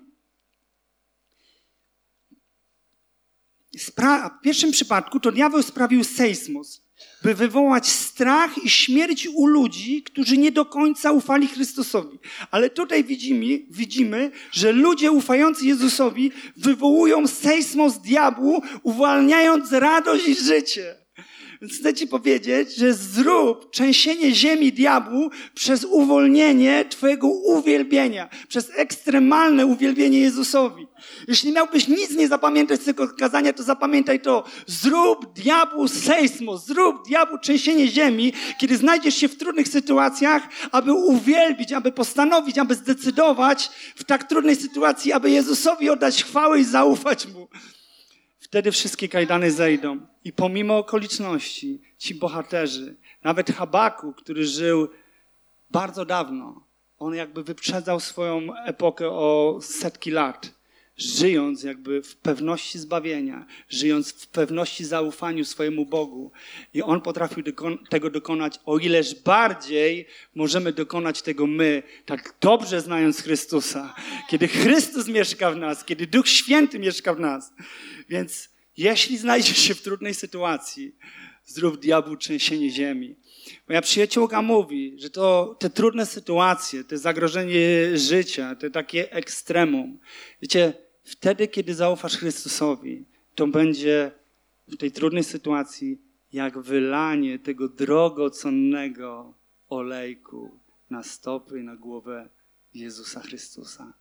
spra 3.78 4.30
w 4.30 4.42
pierwszym 4.42 4.72
przypadku 4.72 5.20
to 5.20 5.32
diabeł 5.32 5.64
sprawił 5.64 6.04
seismos, 6.04 6.85
by 7.24 7.34
wywołać 7.34 7.88
strach 7.88 8.64
i 8.64 8.70
śmierć 8.70 9.28
u 9.28 9.48
ludzi, 9.48 10.04
którzy 10.04 10.38
nie 10.38 10.52
do 10.52 10.66
końca 10.66 11.12
ufali 11.12 11.48
Chrystusowi. 11.48 12.20
Ale 12.52 12.70
tutaj 12.70 13.04
widzimy, 13.04 13.60
widzimy 13.70 14.32
że 14.52 14.72
ludzie 14.72 15.12
ufający 15.12 15.66
Jezusowi 15.66 16.32
wywołują 16.58 17.28
seismos 17.28 17.98
diabłu, 17.98 18.62
uwalniając 18.84 19.72
radość 19.72 20.28
i 20.28 20.36
życie. 20.36 21.05
Więc 21.62 21.80
chcę 21.80 21.94
Ci 21.94 22.08
powiedzieć, 22.08 22.76
że 22.76 22.94
zrób 22.94 23.72
trzęsienie 23.72 24.36
ziemi 24.36 24.74
diabłu 24.74 25.30
przez 25.54 25.84
uwolnienie 25.84 26.86
Twojego 26.90 27.28
uwielbienia, 27.28 28.30
przez 28.48 28.72
ekstremalne 28.76 29.66
uwielbienie 29.66 30.20
Jezusowi. 30.20 30.88
Jeśli 31.28 31.52
miałbyś 31.52 31.88
nic 31.88 32.12
nie 32.12 32.28
zapamiętać 32.28 32.82
z 32.82 32.86
tego 32.86 33.08
kazania, 33.08 33.54
to 33.54 33.64
zapamiętaj 33.64 34.20
to. 34.20 34.44
Zrób 34.68 35.34
diabłu 35.34 35.88
sejsmo, 35.88 36.58
zrób 36.58 37.08
diabłu 37.08 37.38
trzęsienie 37.38 37.88
ziemi, 37.88 38.34
kiedy 38.60 38.78
znajdziesz 38.78 39.16
się 39.16 39.28
w 39.28 39.38
trudnych 39.38 39.68
sytuacjach, 39.68 40.50
aby 40.72 40.94
uwielbić, 40.94 41.74
aby 41.74 41.92
postanowić, 41.92 42.58
aby 42.58 42.76
zdecydować 42.76 43.70
w 43.96 44.04
tak 44.04 44.24
trudnej 44.24 44.56
sytuacji, 44.56 45.14
aby 45.14 45.32
Jezusowi 45.32 45.90
oddać 45.90 46.24
chwałę 46.24 46.60
i 46.60 46.64
zaufać 46.64 47.28
Mu. 47.28 47.48
Wtedy 48.46 48.72
wszystkie 48.72 49.10
kajdany 49.10 49.52
zejdą. 49.52 50.00
I 50.24 50.34
pomimo 50.34 50.78
okoliczności, 50.78 51.82
ci 51.98 52.16
bohaterzy, 52.16 52.96
nawet 53.24 53.52
Habaku, 53.52 54.14
który 54.14 54.46
żył 54.46 54.88
bardzo 55.72 56.06
dawno, 56.06 56.68
on 57.00 57.16
jakby 57.16 57.44
wyprzedzał 57.44 58.00
swoją 58.00 58.56
epokę 58.66 59.10
o 59.10 59.60
setki 59.62 60.12
lat, 60.12 60.52
żyjąc 60.98 61.64
jakby 61.64 62.02
w 62.02 62.16
pewności 62.16 62.80
zbawienia, 62.80 63.46
żyjąc 63.70 64.12
w 64.12 64.28
pewności 64.28 64.86
zaufaniu 64.86 65.46
swojemu 65.46 65.86
Bogu. 65.86 66.32
I 66.74 66.82
on 66.82 67.02
potrafił 67.02 67.44
dokon 67.44 67.78
tego 67.90 68.10
dokonać, 68.10 68.60
o 68.66 68.78
ileż 68.78 69.16
bardziej 69.16 70.08
możemy 70.36 70.74
dokonać 70.74 71.22
tego 71.22 71.48
my, 71.48 71.84
tak 72.06 72.36
dobrze 72.42 72.82
znając 72.82 73.22
Chrystusa, 73.22 73.96
kiedy 74.30 74.48
Chrystus 74.48 75.08
mieszka 75.08 75.52
w 75.52 75.58
nas, 75.58 75.86
kiedy 75.86 76.08
Duch 76.08 76.30
Święty 76.30 76.80
mieszka 76.80 77.14
w 77.14 77.20
nas. 77.20 77.54
Więc 78.10 78.50
jeśli 78.78 79.18
znajdziesz 79.18 79.58
się 79.58 79.76
w 79.76 79.82
trudnej 79.82 80.14
sytuacji, 80.14 80.96
zrób 81.46 81.80
diabłu 81.80 82.18
trzęsienie 82.18 82.70
ziemi. 82.70 83.16
Moja 83.70 83.82
przyjaciółka 83.82 84.42
mówi, 84.42 84.96
że 84.98 85.10
to 85.10 85.56
te 85.60 85.70
trudne 85.70 86.06
sytuacje, 86.06 86.84
te 86.84 86.98
zagrożenie 86.98 87.60
życia, 87.98 88.56
te 88.56 88.70
takie 88.70 89.12
ekstremum, 89.12 90.00
wiecie, 90.42 90.74
wtedy, 91.06 91.48
kiedy 91.48 91.76
zaufasz 91.76 92.18
Chrystusowi, 92.18 93.06
to 93.36 93.48
będzie 93.48 94.12
w 94.68 94.78
tej 94.78 94.92
trudnej 94.92 95.24
sytuacji 95.24 96.02
jak 96.34 96.60
wylanie 96.60 97.40
tego 97.40 97.70
drogocennego 97.70 99.34
olejku 99.70 100.60
na 100.90 101.04
stopy 101.04 101.60
i 101.60 101.64
na 101.64 101.76
głowę 101.76 102.30
Jezusa 102.74 103.22
Chrystusa. 103.22 103.94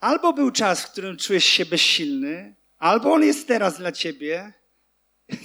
Albo 0.00 0.32
był 0.32 0.50
czas, 0.50 0.84
w 0.84 0.92
którym 0.92 1.16
czujesz 1.16 1.44
się 1.44 1.66
bezsilny, 1.66 2.54
albo 2.78 3.12
on 3.12 3.22
jest 3.22 3.48
teraz 3.48 3.78
dla 3.78 3.92
ciebie, 3.92 4.52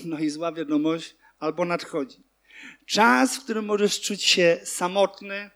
no 0.06 0.20
i 0.20 0.30
zła 0.30 0.52
wiadomość, 0.52 1.16
albo 1.40 1.66
nadchodzi. 1.66 2.29
Czas, 2.86 3.38
w 3.38 3.44
którym 3.44 3.66
możesz 3.66 4.02
czuć 4.02 4.24
się 4.24 4.60
samotny, 4.64 5.50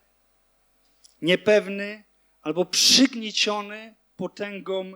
niepewny 1.22 2.04
albo 2.42 2.64
przygnieciony 2.64 3.94
potęgą 4.16 4.92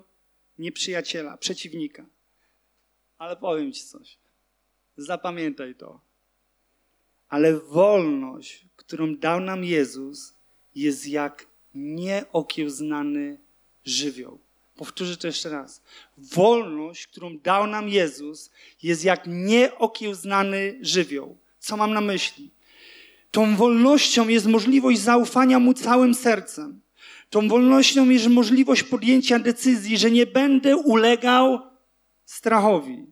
nieprzyjaciela, 0.58 1.36
przeciwnika. 1.36 2.06
Ale 3.18 3.36
powiem 3.36 3.72
Ci 3.72 3.84
coś. 3.84 4.18
Zapamiętaj 4.96 5.74
to. 5.74 6.00
Ale 7.28 7.58
wolność, 7.58 8.64
którą 8.76 9.16
dał 9.16 9.40
nam 9.40 9.64
Jezus, 9.64 10.34
jest 10.74 11.06
jak 11.06 11.46
nieokiełznany 11.74 13.40
żywioł. 13.84 14.38
Powtórzę 14.76 15.16
to 15.16 15.26
jeszcze 15.26 15.48
raz. 15.48 15.82
Wolność, 16.18 17.06
którą 17.06 17.38
dał 17.38 17.66
nam 17.66 17.88
Jezus, 17.88 18.50
jest 18.82 19.04
jak 19.04 19.22
nieokiełznany 19.26 20.78
żywioł. 20.80 21.38
Co 21.58 21.76
mam 21.76 21.94
na 21.94 22.00
myśli? 22.00 22.50
Tą 23.30 23.56
wolnością 23.56 24.28
jest 24.28 24.46
możliwość 24.46 25.00
zaufania 25.00 25.58
Mu 25.58 25.74
całym 25.74 26.14
sercem. 26.14 26.80
Tą 27.30 27.48
wolnością 27.48 28.08
jest 28.08 28.26
możliwość 28.26 28.82
podjęcia 28.82 29.38
decyzji, 29.38 29.98
że 29.98 30.10
nie 30.10 30.26
będę 30.26 30.76
ulegał 30.76 31.60
strachowi. 32.24 33.06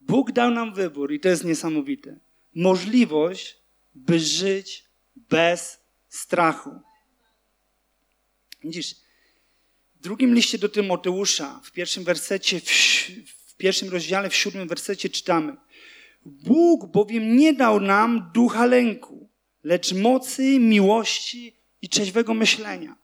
Bóg 0.00 0.32
dał 0.32 0.50
nam 0.50 0.74
wybór 0.74 1.12
i 1.12 1.20
to 1.20 1.28
jest 1.28 1.44
niesamowite. 1.44 2.18
Możliwość, 2.54 3.56
by 3.94 4.20
żyć 4.20 4.84
bez 5.16 5.80
strachu. 6.08 6.70
Widzisz, 8.64 8.94
w 9.94 10.02
drugim 10.02 10.34
liście 10.34 10.58
do 10.58 10.68
Tymoteusza, 10.68 11.60
w 11.64 11.72
pierwszym 11.72 12.04
wersecie, 12.04 12.60
w, 12.60 12.64
w 13.46 13.56
pierwszym 13.56 13.88
rozdziale, 13.88 14.30
w 14.30 14.34
siódmym 14.34 14.68
wersecie 14.68 15.08
czytamy 15.08 15.56
Bóg 16.24 16.92
bowiem 16.92 17.36
nie 17.36 17.52
dał 17.52 17.80
nam 17.80 18.30
ducha 18.34 18.66
lęku, 18.66 19.30
lecz 19.62 19.92
mocy, 19.92 20.58
miłości 20.58 21.56
i 21.82 21.88
trzeźwego 21.88 22.34
myślenia. 22.34 22.96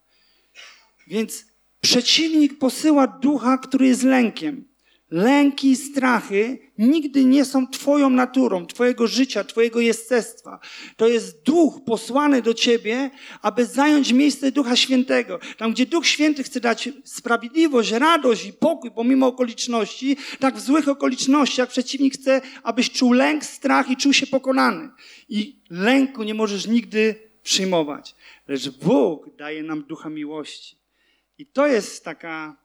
Więc 1.06 1.46
przeciwnik 1.80 2.58
posyła 2.58 3.06
ducha, 3.06 3.58
który 3.58 3.86
jest 3.86 4.02
lękiem. 4.02 4.69
Lęki 5.10 5.70
i 5.70 5.76
strachy 5.76 6.58
nigdy 6.78 7.24
nie 7.24 7.44
są 7.44 7.66
Twoją 7.66 8.10
naturą, 8.10 8.66
Twojego 8.66 9.06
życia, 9.06 9.44
Twojego 9.44 9.80
jestestwa. 9.80 10.60
To 10.96 11.08
jest 11.08 11.42
duch 11.42 11.84
posłany 11.86 12.42
do 12.42 12.54
Ciebie, 12.54 13.10
aby 13.42 13.66
zająć 13.66 14.12
miejsce 14.12 14.52
Ducha 14.52 14.76
Świętego. 14.76 15.38
Tam, 15.56 15.72
gdzie 15.72 15.86
Duch 15.86 16.06
Święty 16.06 16.42
chce 16.42 16.60
dać 16.60 16.88
sprawiedliwość, 17.04 17.90
radość 17.90 18.46
i 18.46 18.52
pokój 18.52 18.90
pomimo 18.90 19.26
okoliczności, 19.26 20.16
tak 20.38 20.56
w 20.56 20.60
złych 20.60 20.88
okolicznościach 20.88 21.68
przeciwnik 21.68 22.14
chce, 22.14 22.40
abyś 22.62 22.90
czuł 22.90 23.12
lęk, 23.12 23.44
strach 23.44 23.90
i 23.90 23.96
czuł 23.96 24.12
się 24.12 24.26
pokonany. 24.26 24.88
I 25.28 25.62
lęku 25.70 26.22
nie 26.22 26.34
możesz 26.34 26.66
nigdy 26.66 27.14
przyjmować. 27.42 28.14
Lecz 28.48 28.68
Bóg 28.68 29.36
daje 29.36 29.62
nam 29.62 29.82
ducha 29.82 30.08
miłości. 30.08 30.76
I 31.38 31.46
to 31.46 31.66
jest 31.66 32.04
taka 32.04 32.56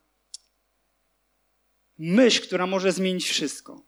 myśl, 2.00 2.42
która 2.42 2.68
może 2.68 2.92
zmienić 2.92 3.30
wszystko. 3.30 3.82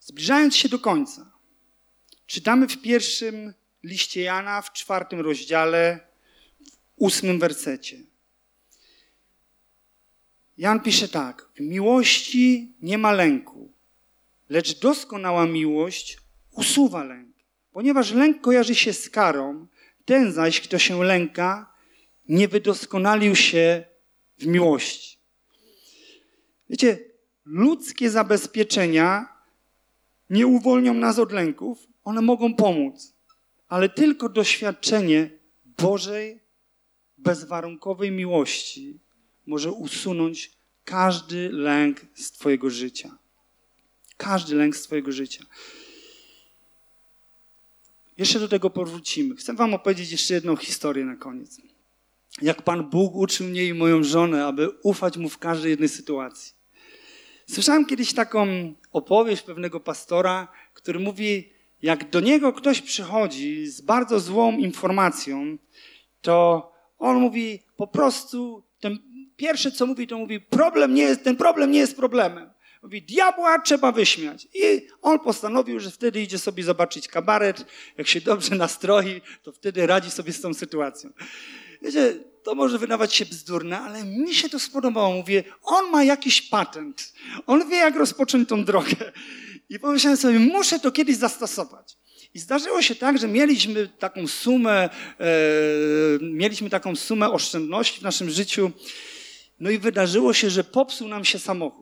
Zbliżając 0.00 0.56
się 0.56 0.68
do 0.68 0.78
końca, 0.78 1.32
czytamy 2.26 2.68
w 2.68 2.82
pierwszym 2.82 3.54
liście 3.82 4.22
Jana, 4.22 4.62
w 4.62 4.72
czwartym 4.72 5.20
rozdziale, 5.20 6.00
w 6.60 6.70
ósmym 6.96 7.38
wersecie. 7.38 7.98
Jan 10.58 10.80
pisze 10.80 11.08
tak: 11.08 11.48
W 11.54 11.60
miłości 11.60 12.74
nie 12.82 12.98
ma 12.98 13.12
lęku, 13.12 13.72
lecz 14.48 14.80
doskonała 14.80 15.46
miłość 15.46 16.18
usuwa 16.50 17.04
lęk. 17.04 17.36
Ponieważ 17.72 18.12
lęk 18.12 18.40
kojarzy 18.40 18.74
się 18.74 18.92
z 18.92 19.10
karą, 19.10 19.66
ten 20.04 20.32
zaś, 20.32 20.60
kto 20.60 20.78
się 20.78 21.04
lęka, 21.04 21.74
nie 22.28 22.48
wydoskonalił 22.48 23.36
się 23.36 23.84
w 24.38 24.46
miłości. 24.46 25.21
Wiecie, 26.72 26.98
ludzkie 27.44 28.10
zabezpieczenia 28.10 29.28
nie 30.30 30.46
uwolnią 30.46 30.94
nas 30.94 31.18
od 31.18 31.32
lęków, 31.32 31.86
one 32.04 32.22
mogą 32.22 32.54
pomóc, 32.54 33.14
ale 33.68 33.88
tylko 33.88 34.28
doświadczenie 34.28 35.30
Bożej, 35.64 36.40
bezwarunkowej 37.18 38.10
miłości 38.10 39.00
może 39.46 39.72
usunąć 39.72 40.52
każdy 40.84 41.48
lęk 41.52 42.00
z 42.14 42.32
Twojego 42.32 42.70
życia. 42.70 43.18
Każdy 44.16 44.54
lęk 44.54 44.76
z 44.76 44.82
Twojego 44.82 45.12
życia. 45.12 45.44
Jeszcze 48.18 48.40
do 48.40 48.48
tego 48.48 48.70
powrócimy. 48.70 49.36
Chcę 49.36 49.54
Wam 49.54 49.74
opowiedzieć 49.74 50.12
jeszcze 50.12 50.34
jedną 50.34 50.56
historię 50.56 51.04
na 51.04 51.16
koniec. 51.16 51.60
Jak 52.42 52.62
Pan 52.62 52.90
Bóg 52.90 53.14
uczył 53.14 53.46
mnie 53.46 53.64
i 53.64 53.74
moją 53.74 54.04
żonę, 54.04 54.46
aby 54.46 54.70
ufać 54.82 55.16
Mu 55.16 55.28
w 55.28 55.38
każdej 55.38 55.70
jednej 55.70 55.88
sytuacji. 55.88 56.61
Słyszałem 57.52 57.86
kiedyś 57.86 58.14
taką 58.14 58.46
opowieść 58.92 59.42
pewnego 59.42 59.80
pastora, 59.80 60.48
który 60.74 60.98
mówi, 60.98 61.52
jak 61.82 62.10
do 62.10 62.20
niego 62.20 62.52
ktoś 62.52 62.80
przychodzi 62.82 63.66
z 63.66 63.80
bardzo 63.80 64.20
złą 64.20 64.52
informacją, 64.52 65.58
to 66.20 66.72
on 66.98 67.16
mówi 67.16 67.62
po 67.76 67.86
prostu, 67.86 68.64
ten 68.80 68.98
pierwsze 69.36 69.72
co 69.72 69.86
mówi, 69.86 70.06
to 70.06 70.18
mówi, 70.18 70.40
problem 70.40 70.94
nie 70.94 71.02
jest, 71.02 71.24
ten 71.24 71.36
problem 71.36 71.70
nie 71.70 71.78
jest 71.78 71.96
problemem. 71.96 72.50
Mówi, 72.82 73.02
diabła 73.02 73.58
trzeba 73.58 73.92
wyśmiać. 73.92 74.48
I 74.54 74.86
on 75.02 75.18
postanowił, 75.18 75.80
że 75.80 75.90
wtedy 75.90 76.22
idzie 76.22 76.38
sobie 76.38 76.64
zobaczyć 76.64 77.08
kabaret. 77.08 77.66
Jak 77.98 78.06
się 78.06 78.20
dobrze 78.20 78.54
nastroi, 78.54 79.20
to 79.42 79.52
wtedy 79.52 79.86
radzi 79.86 80.10
sobie 80.10 80.32
z 80.32 80.40
tą 80.40 80.54
sytuacją. 80.54 81.10
Wiecie, 81.82 82.14
to 82.44 82.54
może 82.54 82.78
wydawać 82.78 83.14
się 83.14 83.26
bzdurne, 83.26 83.80
ale 83.80 84.04
mi 84.04 84.34
się 84.34 84.48
to 84.48 84.58
spodobało. 84.58 85.14
Mówię, 85.14 85.44
on 85.62 85.90
ma 85.90 86.04
jakiś 86.04 86.42
patent. 86.42 87.12
On 87.46 87.68
wie, 87.68 87.76
jak 87.76 87.96
rozpocząć 87.96 88.48
tą 88.48 88.64
drogę. 88.64 89.12
I 89.68 89.78
pomyślałem 89.78 90.16
sobie, 90.16 90.38
muszę 90.38 90.78
to 90.78 90.92
kiedyś 90.92 91.16
zastosować. 91.16 91.96
I 92.34 92.38
zdarzyło 92.38 92.82
się 92.82 92.94
tak, 92.94 93.18
że 93.18 93.28
mieliśmy 93.28 93.88
taką 93.88 94.26
sumę, 94.26 94.90
e, 95.20 95.28
mieliśmy 96.20 96.70
taką 96.70 96.96
sumę 96.96 97.30
oszczędności 97.30 98.00
w 98.00 98.02
naszym 98.02 98.30
życiu. 98.30 98.70
No 99.60 99.70
i 99.70 99.78
wydarzyło 99.78 100.32
się, 100.32 100.50
że 100.50 100.64
popsuł 100.64 101.08
nam 101.08 101.24
się 101.24 101.38
samochód. 101.38 101.81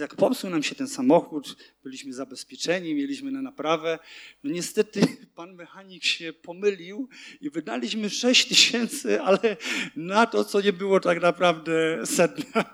Jak 0.00 0.14
popsuł 0.14 0.50
nam 0.50 0.62
się 0.62 0.74
ten 0.74 0.88
samochód, 0.88 1.56
byliśmy 1.82 2.12
zabezpieczeni, 2.12 2.94
mieliśmy 2.94 3.30
na 3.30 3.42
naprawę. 3.42 3.98
No 4.44 4.50
niestety 4.50 5.00
pan 5.36 5.54
mechanik 5.54 6.04
się 6.04 6.32
pomylił 6.32 7.08
i 7.40 7.50
wydaliśmy 7.50 8.10
6 8.10 8.48
tysięcy, 8.48 9.22
ale 9.22 9.56
na 9.96 10.26
to, 10.26 10.44
co 10.44 10.60
nie 10.60 10.72
było 10.72 11.00
tak 11.00 11.22
naprawdę 11.22 12.06
sedna. 12.06 12.64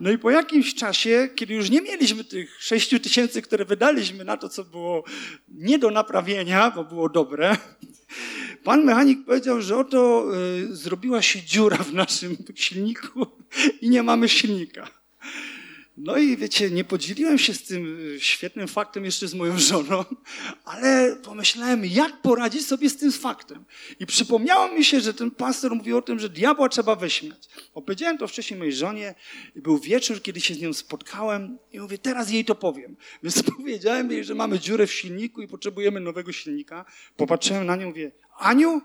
No 0.00 0.10
i 0.10 0.18
po 0.18 0.30
jakimś 0.30 0.74
czasie, 0.74 1.28
kiedy 1.34 1.54
już 1.54 1.70
nie 1.70 1.82
mieliśmy 1.82 2.24
tych 2.24 2.62
6 2.62 2.88
tysięcy, 3.02 3.42
które 3.42 3.64
wydaliśmy 3.64 4.24
na 4.24 4.36
to, 4.36 4.48
co 4.48 4.64
było 4.64 5.04
nie 5.48 5.78
do 5.78 5.90
naprawienia, 5.90 6.70
bo 6.70 6.84
było 6.84 7.08
dobre, 7.08 7.56
pan 8.64 8.84
mechanik 8.84 9.24
powiedział, 9.24 9.62
że 9.62 9.76
oto 9.76 10.26
y, 10.56 10.76
zrobiła 10.76 11.22
się 11.22 11.42
dziura 11.42 11.76
w 11.76 11.94
naszym 11.94 12.36
silniku 12.54 13.26
i 13.80 13.90
nie 13.90 14.02
mamy 14.02 14.28
silnika. 14.28 14.97
No 16.00 16.16
i 16.18 16.36
wiecie, 16.36 16.70
nie 16.70 16.84
podzieliłem 16.84 17.38
się 17.38 17.54
z 17.54 17.62
tym 17.62 18.00
y, 18.16 18.20
świetnym 18.20 18.68
faktem 18.68 19.04
jeszcze 19.04 19.28
z 19.28 19.34
moją 19.34 19.58
żoną, 19.58 20.04
ale 20.64 21.16
pomyślałem, 21.16 21.84
jak 21.84 22.22
poradzić 22.22 22.66
sobie 22.66 22.90
z 22.90 22.96
tym 22.96 23.12
faktem. 23.12 23.64
I 24.00 24.06
przypomniało 24.06 24.68
mi 24.68 24.84
się, 24.84 25.00
że 25.00 25.14
ten 25.14 25.30
pastor 25.30 25.74
mówił 25.74 25.98
o 25.98 26.02
tym, 26.02 26.18
że 26.18 26.28
diabła 26.28 26.68
trzeba 26.68 26.96
wyśmiać. 26.96 27.48
Opowiedziałem 27.74 28.18
to 28.18 28.28
wcześniej 28.28 28.58
mojej 28.58 28.74
żonie 28.74 29.14
i 29.56 29.60
był 29.60 29.78
wieczór, 29.78 30.22
kiedy 30.22 30.40
się 30.40 30.54
z 30.54 30.60
nią 30.60 30.72
spotkałem 30.72 31.58
i 31.72 31.80
mówię, 31.80 31.98
teraz 31.98 32.30
jej 32.30 32.44
to 32.44 32.54
powiem. 32.54 32.96
Więc 33.22 33.42
powiedziałem 33.42 34.10
jej, 34.10 34.24
że 34.24 34.34
mamy 34.34 34.58
dziurę 34.58 34.86
w 34.86 34.92
silniku 34.92 35.42
i 35.42 35.48
potrzebujemy 35.48 36.00
nowego 36.00 36.32
silnika. 36.32 36.84
Popatrzyłem 37.16 37.66
na 37.66 37.76
nią 37.76 37.82
i 37.82 37.88
mówię, 37.88 38.12
Aniu, 38.38 38.80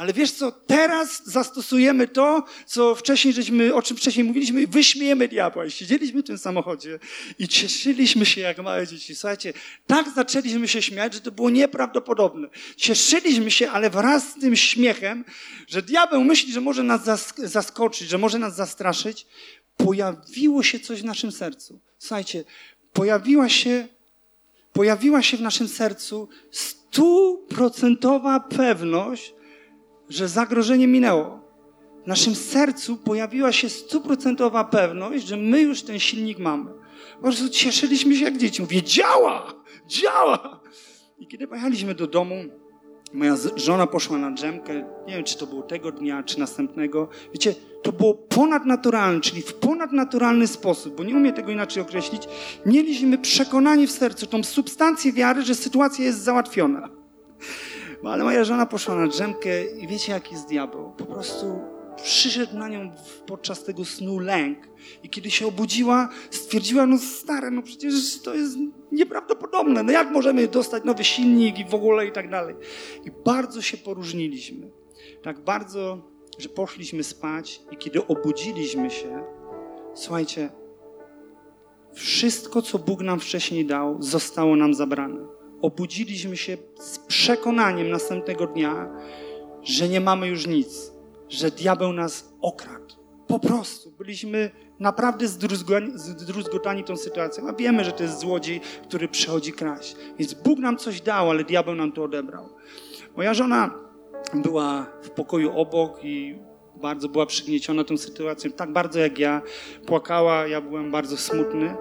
ale 0.00 0.12
wiesz 0.12 0.32
co, 0.32 0.52
teraz 0.52 1.22
zastosujemy 1.26 2.08
to, 2.08 2.44
co 2.66 2.94
wcześniej 2.94 3.34
żeśmy, 3.34 3.74
o 3.74 3.82
czym 3.82 3.96
wcześniej 3.96 4.24
mówiliśmy, 4.24 4.66
wyśmiejemy 4.66 5.28
diabła. 5.28 5.64
I 5.66 5.70
siedzieliśmy 5.70 6.22
w 6.22 6.26
tym 6.26 6.38
samochodzie 6.38 6.98
i 7.38 7.48
cieszyliśmy 7.48 8.26
się 8.26 8.40
jak 8.40 8.58
małe 8.58 8.86
dzieci. 8.86 9.14
Słuchajcie, 9.14 9.52
tak 9.86 10.10
zaczęliśmy 10.14 10.68
się 10.68 10.82
śmiać, 10.82 11.14
że 11.14 11.20
to 11.20 11.32
było 11.32 11.50
nieprawdopodobne. 11.50 12.48
Cieszyliśmy 12.76 13.50
się, 13.50 13.70
ale 13.70 13.90
wraz 13.90 14.30
z 14.30 14.34
tym 14.34 14.56
śmiechem, 14.56 15.24
że 15.68 15.82
diabeł 15.82 16.24
myśli, 16.24 16.52
że 16.52 16.60
może 16.60 16.82
nas 16.82 17.02
zaskoczyć, 17.36 18.08
że 18.08 18.18
może 18.18 18.38
nas 18.38 18.56
zastraszyć, 18.56 19.26
pojawiło 19.76 20.62
się 20.62 20.80
coś 20.80 21.02
w 21.02 21.04
naszym 21.04 21.32
sercu. 21.32 21.80
Słuchajcie, 21.98 22.44
pojawiła 22.92 23.48
się, 23.48 23.88
pojawiła 24.72 25.22
się 25.22 25.36
w 25.36 25.40
naszym 25.40 25.68
sercu 25.68 26.28
stuprocentowa 26.50 28.40
pewność, 28.40 29.34
że 30.10 30.28
zagrożenie 30.28 30.86
minęło. 30.86 31.40
W 32.04 32.06
naszym 32.06 32.34
sercu 32.34 32.96
pojawiła 32.96 33.52
się 33.52 33.68
stuprocentowa 33.68 34.64
pewność, 34.64 35.26
że 35.26 35.36
my 35.36 35.60
już 35.60 35.82
ten 35.82 35.98
silnik 35.98 36.38
mamy. 36.38 36.70
Po 37.16 37.22
prostu 37.22 37.48
cieszyliśmy 37.48 38.16
się 38.16 38.24
jak 38.24 38.36
dzieci. 38.36 38.62
Mówię, 38.62 38.82
działa! 38.82 39.54
Działa! 39.86 40.60
I 41.18 41.26
kiedy 41.26 41.48
pojechaliśmy 41.48 41.94
do 41.94 42.06
domu, 42.06 42.34
moja 43.12 43.36
żona 43.56 43.86
poszła 43.86 44.18
na 44.18 44.30
drzemkę. 44.30 44.74
Nie 45.06 45.14
wiem, 45.14 45.24
czy 45.24 45.38
to 45.38 45.46
było 45.46 45.62
tego 45.62 45.92
dnia, 45.92 46.22
czy 46.22 46.38
następnego. 46.38 47.08
Wiecie, 47.32 47.54
to 47.82 47.92
było 47.92 48.14
ponadnaturalne, 48.14 49.20
czyli 49.20 49.42
w 49.42 49.54
ponadnaturalny 49.54 50.46
sposób, 50.46 50.96
bo 50.96 51.04
nie 51.04 51.14
umiem 51.14 51.34
tego 51.34 51.50
inaczej 51.50 51.82
określić. 51.82 52.22
Mieliśmy 52.66 53.18
przekonanie 53.18 53.86
w 53.86 53.90
sercu, 53.90 54.26
tą 54.26 54.42
substancję 54.42 55.12
wiary, 55.12 55.42
że 55.42 55.54
sytuacja 55.54 56.04
jest 56.04 56.22
załatwiona. 56.22 56.88
No, 58.02 58.10
ale 58.10 58.24
moja 58.24 58.44
żona 58.44 58.66
poszła 58.66 58.94
na 58.94 59.06
drzemkę 59.06 59.64
i 59.64 59.86
wiecie, 59.86 60.12
jaki 60.12 60.34
jest 60.34 60.48
diabeł. 60.48 60.92
Po 60.96 61.06
prostu 61.06 61.60
przyszedł 61.96 62.58
na 62.58 62.68
nią 62.68 62.90
podczas 63.26 63.64
tego 63.64 63.84
snu 63.84 64.18
lęk. 64.18 64.58
I 65.02 65.08
kiedy 65.08 65.30
się 65.30 65.46
obudziła, 65.46 66.08
stwierdziła, 66.30 66.86
no 66.86 66.98
stare, 66.98 67.50
no 67.50 67.62
przecież 67.62 68.22
to 68.22 68.34
jest 68.34 68.58
nieprawdopodobne. 68.92 69.82
No 69.82 69.92
jak 69.92 70.10
możemy 70.10 70.48
dostać 70.48 70.84
nowy 70.84 71.04
silnik 71.04 71.58
i 71.58 71.64
w 71.64 71.74
ogóle 71.74 72.06
i 72.06 72.12
tak 72.12 72.30
dalej. 72.30 72.54
I 73.04 73.10
bardzo 73.24 73.62
się 73.62 73.76
poróżniliśmy. 73.76 74.70
Tak 75.22 75.40
bardzo, 75.40 75.98
że 76.38 76.48
poszliśmy 76.48 77.04
spać 77.04 77.62
i 77.70 77.76
kiedy 77.76 78.06
obudziliśmy 78.06 78.90
się, 78.90 79.24
słuchajcie, 79.94 80.50
wszystko, 81.92 82.62
co 82.62 82.78
Bóg 82.78 83.00
nam 83.02 83.20
wcześniej 83.20 83.66
dał, 83.66 84.02
zostało 84.02 84.56
nam 84.56 84.74
zabrane. 84.74 85.39
Obudziliśmy 85.62 86.36
się 86.36 86.56
z 86.80 86.98
przekonaniem 86.98 87.90
następnego 87.90 88.46
dnia, 88.46 88.88
że 89.62 89.88
nie 89.88 90.00
mamy 90.00 90.26
już 90.26 90.46
nic 90.46 91.00
że 91.30 91.50
diabeł 91.50 91.92
nas 91.92 92.32
okradł. 92.42 92.94
Po 93.26 93.38
prostu 93.38 93.90
byliśmy 93.90 94.50
naprawdę 94.78 95.28
zdruzgotani 95.96 96.84
tą 96.84 96.96
sytuacją. 96.96 97.48
A 97.48 97.52
wiemy, 97.52 97.84
że 97.84 97.92
to 97.92 98.02
jest 98.02 98.18
złodziej, 98.18 98.60
który 98.88 99.08
przychodzi 99.08 99.52
kraść. 99.52 99.96
Więc 100.18 100.34
Bóg 100.34 100.58
nam 100.58 100.76
coś 100.76 101.00
dał, 101.00 101.30
ale 101.30 101.44
diabeł 101.44 101.74
nam 101.74 101.92
to 101.92 102.02
odebrał. 102.02 102.48
Moja 103.16 103.34
żona 103.34 103.74
była 104.34 104.86
w 105.02 105.10
pokoju 105.10 105.52
obok 105.58 106.04
i 106.04 106.38
bardzo 106.76 107.08
była 107.08 107.26
przygnieciona 107.26 107.84
tą 107.84 107.98
sytuacją, 107.98 108.52
tak 108.52 108.72
bardzo 108.72 109.00
jak 109.00 109.18
ja. 109.18 109.42
Płakała, 109.86 110.46
ja 110.46 110.60
byłem 110.60 110.90
bardzo 110.90 111.16
smutny. 111.16 111.76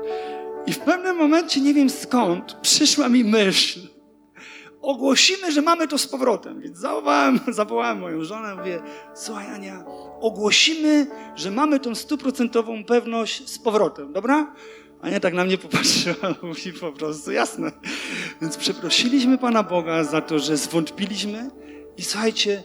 I 0.67 0.73
w 0.73 0.79
pewnym 0.79 1.15
momencie, 1.15 1.61
nie 1.61 1.73
wiem 1.73 1.89
skąd, 1.89 2.53
przyszła 2.53 3.09
mi 3.09 3.23
myśl, 3.23 3.79
ogłosimy, 4.81 5.51
że 5.51 5.61
mamy 5.61 5.87
to 5.87 5.97
z 5.97 6.07
powrotem. 6.07 6.61
Więc 6.61 6.77
zawołałem, 6.77 7.39
zawołałem 7.47 7.99
moją 7.99 8.23
żonę, 8.23 8.55
mówię, 8.55 8.81
słuchaj 9.15 9.47
Ania, 9.47 9.85
ogłosimy, 10.21 11.07
że 11.35 11.51
mamy 11.51 11.79
tą 11.79 11.95
stuprocentową 11.95 12.83
pewność 12.83 13.49
z 13.49 13.59
powrotem, 13.59 14.13
dobra? 14.13 14.53
Ania 15.01 15.19
tak 15.19 15.33
na 15.33 15.45
mnie 15.45 15.57
popatrzyła, 15.57 16.35
mówi 16.41 16.73
po 16.73 16.91
prostu, 16.91 17.31
jasne. 17.31 17.71
Więc 18.41 18.57
przeprosiliśmy 18.57 19.37
Pana 19.37 19.63
Boga 19.63 20.03
za 20.03 20.21
to, 20.21 20.39
że 20.39 20.57
zwątpiliśmy 20.57 21.49
i 21.97 22.03
słuchajcie, 22.03 22.63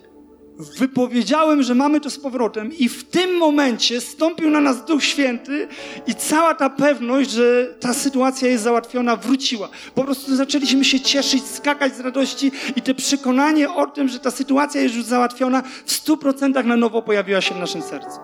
wypowiedziałem, 0.58 1.62
że 1.62 1.74
mamy 1.74 2.00
to 2.00 2.10
z 2.10 2.18
powrotem, 2.18 2.72
i 2.78 2.88
w 2.88 3.04
tym 3.04 3.36
momencie 3.36 4.00
stąpił 4.00 4.50
na 4.50 4.60
nas 4.60 4.84
Duch 4.84 5.04
Święty, 5.04 5.68
i 6.06 6.14
cała 6.14 6.54
ta 6.54 6.70
pewność, 6.70 7.30
że 7.30 7.74
ta 7.80 7.94
sytuacja 7.94 8.48
jest 8.48 8.64
załatwiona, 8.64 9.16
wróciła. 9.16 9.68
Po 9.94 10.04
prostu 10.04 10.36
zaczęliśmy 10.36 10.84
się 10.84 11.00
cieszyć, 11.00 11.46
skakać 11.46 11.96
z 11.96 12.00
radości, 12.00 12.52
i 12.76 12.82
to 12.82 12.94
przekonanie 12.94 13.70
o 13.70 13.86
tym, 13.86 14.08
że 14.08 14.18
ta 14.18 14.30
sytuacja 14.30 14.80
jest 14.80 14.94
już 14.94 15.04
załatwiona, 15.04 15.62
w 15.84 15.92
stu 15.92 16.16
procentach 16.16 16.66
na 16.66 16.76
nowo 16.76 17.02
pojawiła 17.02 17.40
się 17.40 17.54
w 17.54 17.58
naszym 17.58 17.82
sercu. 17.82 18.18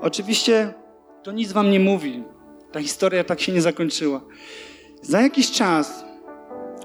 Oczywiście 0.00 0.74
to 1.22 1.32
nic 1.32 1.52
Wam 1.52 1.70
nie 1.70 1.80
mówi. 1.80 2.24
Ta 2.72 2.80
historia 2.80 3.24
tak 3.24 3.40
się 3.40 3.52
nie 3.52 3.62
zakończyła. 3.62 4.20
Za 5.02 5.20
jakiś 5.20 5.50
czas, 5.50 6.04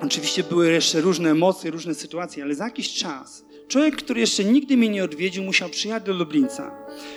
oczywiście 0.01 0.43
były 0.43 0.71
jeszcze 0.71 1.01
różne 1.01 1.29
emocje, 1.29 1.71
różne 1.71 1.95
sytuacje, 1.95 2.43
ale 2.43 2.55
za 2.55 2.63
jakiś 2.63 2.93
czas 2.93 3.45
Człowiek, 3.71 3.95
który 3.95 4.19
jeszcze 4.19 4.43
nigdy 4.43 4.77
mnie 4.77 4.89
nie 4.89 5.03
odwiedził, 5.03 5.43
musiał 5.43 5.69
przyjechać 5.69 6.03
do 6.03 6.13
Lublińca. 6.13 6.71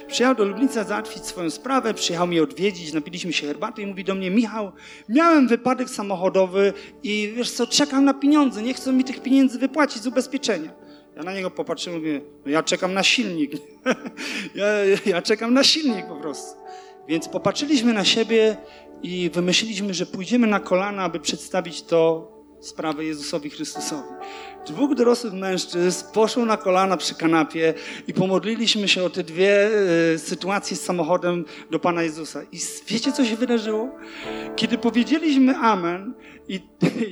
Przyjechał 0.07 0.35
do 0.35 0.45
Lublińca 0.45 0.85
załatwić 0.85 1.27
swoją 1.27 1.51
sprawę, 1.51 1.95
przyjechał 1.95 2.27
mnie 2.27 2.43
odwiedzić, 2.43 2.93
napiliśmy 2.93 3.33
się 3.33 3.47
herbaty 3.47 3.83
i 3.83 3.87
mówi 3.87 4.05
do 4.05 4.15
mnie, 4.15 4.31
Michał, 4.31 4.73
miałem 5.09 5.49
wypadek 5.49 5.91
samochodowy 5.91 6.73
i 7.03 7.33
wiesz 7.37 7.51
co, 7.51 7.67
czekam 7.67 8.05
na 8.05 8.15
pieniądze, 8.15 8.63
nie 8.63 8.75
chcą 8.75 8.93
mi 8.93 9.05
tych 9.05 9.23
pieniędzy 9.23 9.59
wypłacić 9.59 10.03
z 10.03 10.07
ubezpieczenia. 10.07 10.71
Ja 11.17 11.23
na 11.23 11.35
niego 11.35 11.51
popatrzyłem 11.51 11.99
i 11.99 12.03
mówię, 12.03 12.21
no 12.47 12.51
ja 12.51 12.63
czekam 12.63 12.95
na 12.95 13.03
silnik. 13.03 13.53
ja, 14.55 14.67
ja 15.07 15.23
czekam 15.23 15.55
na 15.55 15.65
silnik 15.65 16.07
po 16.07 16.17
prostu. 16.17 16.59
Więc 17.09 17.29
popatrzyliśmy 17.29 17.93
na 17.93 18.05
siebie 18.05 18.57
i 19.03 19.31
wymyśliliśmy, 19.31 19.95
że 19.95 20.07
pójdziemy 20.07 20.47
na 20.47 20.61
kolana, 20.61 21.03
aby 21.03 21.21
przedstawić 21.21 21.83
to 21.83 22.34
sprawę 22.65 23.05
Jezusowi 23.05 23.51
Chrystusowi. 23.51 24.09
Dwóch 24.67 24.95
dorosłych 24.95 25.33
mężczyzn 25.33 26.05
poszło 26.13 26.45
na 26.45 26.57
kolana 26.57 26.97
przy 26.97 27.15
kanapie 27.15 27.75
i 28.09 28.15
pomodliliśmy 28.15 28.89
się 28.89 29.05
o 29.05 29.11
te 29.11 29.23
dwie 29.23 29.71
y, 30.15 30.19
sytuacje 30.19 30.77
z 30.77 30.81
samochodem 30.81 31.45
do 31.71 31.79
Pana 31.79 32.03
Jezusa. 32.03 32.43
I 32.53 32.59
wiecie, 32.89 33.13
co 33.13 33.25
się 33.25 33.37
wydarzyło? 33.37 33.91
Kiedy 34.57 34.79
powiedzieliśmy 34.79 35.57
Amen 35.57 36.15
i, 36.49 36.61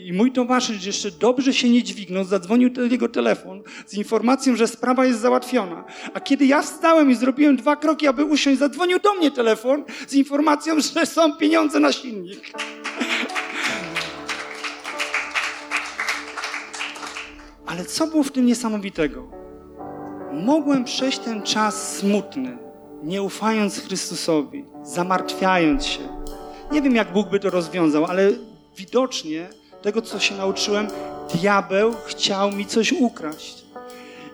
i 0.07 0.13
mój 0.13 0.33
towarzysz 0.33 0.87
jeszcze 0.87 1.11
dobrze 1.11 1.55
się 1.55 1.69
nie 1.69 1.83
dźwignął, 1.83 2.25
zadzwonił 2.25 2.71
jego 2.91 3.09
telefon 3.09 3.63
z 3.87 3.95
informacją, 3.95 4.57
że 4.57 4.69
sprawa 4.69 5.07
jest 5.07 5.21
załatwiona. 5.21 5.85
A 6.15 6.21
kiedy 6.21 6.47
ja 6.47 6.63
wstałem 6.63 7.11
i 7.11 7.15
zrobiłem 7.15 7.57
dwa 7.57 7.77
kroki, 7.77 8.07
aby 8.07 8.25
usiąść, 8.25 8.59
zadzwonił 8.59 8.99
do 8.99 9.15
mnie 9.15 9.31
telefon 9.31 9.85
z 10.07 10.15
informacją, 10.15 10.81
że 10.81 11.07
są 11.07 11.37
pieniądze 11.37 11.81
na 11.81 11.93
silnik. 11.93 12.53
Ale 17.73 17.85
co 17.85 18.07
było 18.07 18.23
w 18.23 18.31
tym 18.31 18.47
niesamowitego? 18.47 19.29
Mogłem 20.33 20.85
przejść 20.85 21.19
ten 21.19 21.43
czas 21.43 21.97
smutny, 21.97 22.59
nie 23.03 23.23
ufając 23.23 23.79
Chrystusowi, 23.79 24.65
zamartwiając 24.83 25.87
się. 25.87 26.01
Nie 26.73 26.83
wiem, 26.83 26.95
jak 26.97 27.13
Bóg 27.13 27.31
by 27.31 27.41
to 27.41 27.51
rozwiązał, 27.51 28.05
ale 28.05 28.31
widocznie 28.77 29.49
tego, 29.83 30.03
co 30.03 30.19
się 30.21 30.35
nauczyłem, 30.35 30.89
diabeł 31.35 31.95
chciał 32.07 32.53
mi 32.53 32.67
coś 32.67 32.93
ukraść. 32.93 33.65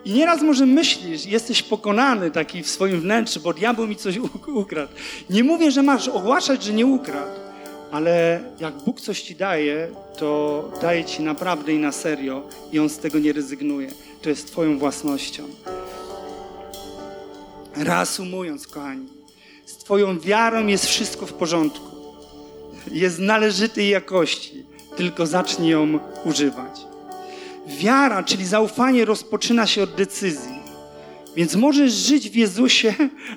I 0.04 0.12
nieraz 0.12 0.42
może 0.42 0.66
myślisz, 0.66 1.26
jesteś 1.26 1.62
pokonany 1.62 2.30
taki 2.30 2.62
w 2.62 2.70
swoim 2.70 3.00
wnętrzu, 3.00 3.40
bo 3.40 3.52
diabeł 3.52 3.86
mi 3.86 3.96
coś 3.96 4.18
ukradł. 4.46 4.92
Nie 5.30 5.44
mówię, 5.44 5.70
że 5.70 5.82
masz 5.82 6.08
ogłaszać, 6.08 6.62
że 6.64 6.72
nie 6.72 6.86
ukradł, 6.86 7.30
ale 7.90 8.40
jak 8.60 8.74
Bóg 8.74 9.00
coś 9.00 9.22
ci 9.22 9.34
daje, 9.36 9.88
to 10.18 10.70
daje 10.82 11.04
ci 11.04 11.22
naprawdę 11.22 11.72
i 11.72 11.78
na 11.78 11.92
serio 11.92 12.42
i 12.72 12.78
On 12.78 12.88
z 12.88 12.98
tego 12.98 13.18
nie 13.18 13.32
rezygnuje. 13.32 13.90
To 14.22 14.28
jest 14.28 14.46
Twoją 14.46 14.78
własnością. 14.78 15.42
Reasumując, 17.76 18.66
kochani, 18.66 19.06
z 19.66 19.76
Twoją 19.76 20.18
wiarą 20.20 20.66
jest 20.66 20.86
wszystko 20.86 21.26
w 21.26 21.32
porządku. 21.32 21.98
Jest 22.90 23.18
należytej 23.18 23.88
jakości, 23.88 24.64
tylko 24.96 25.26
zacznij 25.26 25.70
ją 25.70 25.98
używać. 26.24 26.80
Wiara, 27.66 28.22
czyli 28.22 28.46
zaufanie, 28.46 29.04
rozpoczyna 29.04 29.66
się 29.66 29.82
od 29.82 29.94
decyzji. 29.94 30.58
Więc 31.36 31.54
możesz 31.54 31.92
żyć 31.92 32.30
w 32.30 32.34
Jezusie 32.34 32.94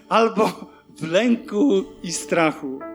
albo 0.10 0.72
w 0.98 1.12
lęku 1.12 1.84
i 2.04 2.12
strachu. 2.12 2.91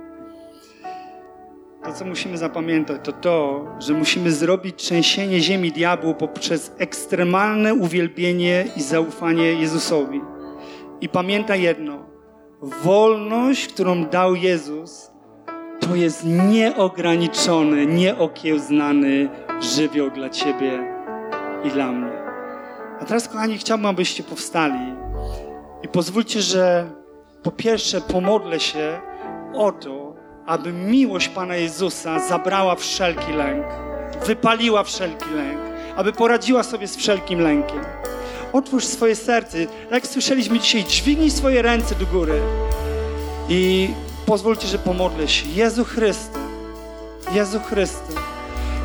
To, 1.86 1.92
co 1.92 2.04
musimy 2.04 2.38
zapamiętać, 2.38 3.00
to 3.04 3.12
to, 3.12 3.66
że 3.78 3.92
musimy 3.94 4.32
zrobić 4.32 4.76
trzęsienie 4.76 5.40
ziemi 5.40 5.72
diabłu 5.72 6.14
poprzez 6.14 6.72
ekstremalne 6.78 7.74
uwielbienie 7.74 8.64
i 8.76 8.82
zaufanie 8.82 9.44
Jezusowi. 9.44 10.20
I 11.00 11.08
pamiętaj 11.08 11.62
jedno: 11.62 11.98
wolność, 12.62 13.66
którą 13.66 14.04
dał 14.04 14.34
Jezus, 14.34 15.10
to 15.80 15.94
jest 15.94 16.24
nieograniczony, 16.24 17.86
nieokiełznany 17.86 19.28
żywioł 19.60 20.10
dla 20.10 20.30
Ciebie 20.30 20.94
i 21.64 21.70
dla 21.70 21.92
mnie. 21.92 22.12
A 23.00 23.04
teraz, 23.04 23.28
kochani, 23.28 23.58
chciałbym, 23.58 23.86
abyście 23.86 24.22
powstali 24.22 24.94
i 25.82 25.88
pozwólcie, 25.88 26.42
że 26.42 26.90
po 27.42 27.50
pierwsze 27.50 28.00
pomodlę 28.00 28.60
się 28.60 29.00
o 29.54 29.72
to, 29.72 30.05
aby 30.46 30.72
miłość 30.72 31.28
Pana 31.28 31.56
Jezusa 31.56 32.28
zabrała 32.28 32.74
wszelki 32.74 33.32
lęk, 33.32 33.66
wypaliła 34.26 34.84
wszelki 34.84 35.30
lęk, 35.36 35.58
aby 35.96 36.12
poradziła 36.12 36.62
sobie 36.62 36.88
z 36.88 36.96
wszelkim 36.96 37.40
lękiem. 37.40 37.80
Otwórz 38.52 38.84
swoje 38.84 39.16
serce. 39.16 39.58
Jak 39.90 40.06
słyszeliśmy 40.06 40.60
dzisiaj, 40.60 40.84
dźwignij 40.84 41.30
swoje 41.30 41.62
ręce 41.62 41.94
do 41.94 42.06
góry 42.06 42.40
i 43.48 43.88
pozwólcie, 44.26 44.66
że 44.66 44.78
pomodlę 44.78 45.28
się. 45.28 45.48
Jezu 45.54 45.84
Chryste, 45.84 46.38
Jezu 47.32 47.60
Chryste, 47.60 48.12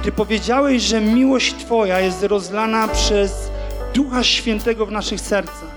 Ty 0.03 0.11
powiedziałeś, 0.11 0.81
że 0.81 1.01
miłość 1.01 1.55
Twoja 1.55 1.99
jest 1.99 2.23
rozlana 2.23 2.87
przez 2.87 3.31
Ducha 3.93 4.23
Świętego 4.23 4.85
w 4.85 4.91
naszych 4.91 5.21
sercach. 5.21 5.71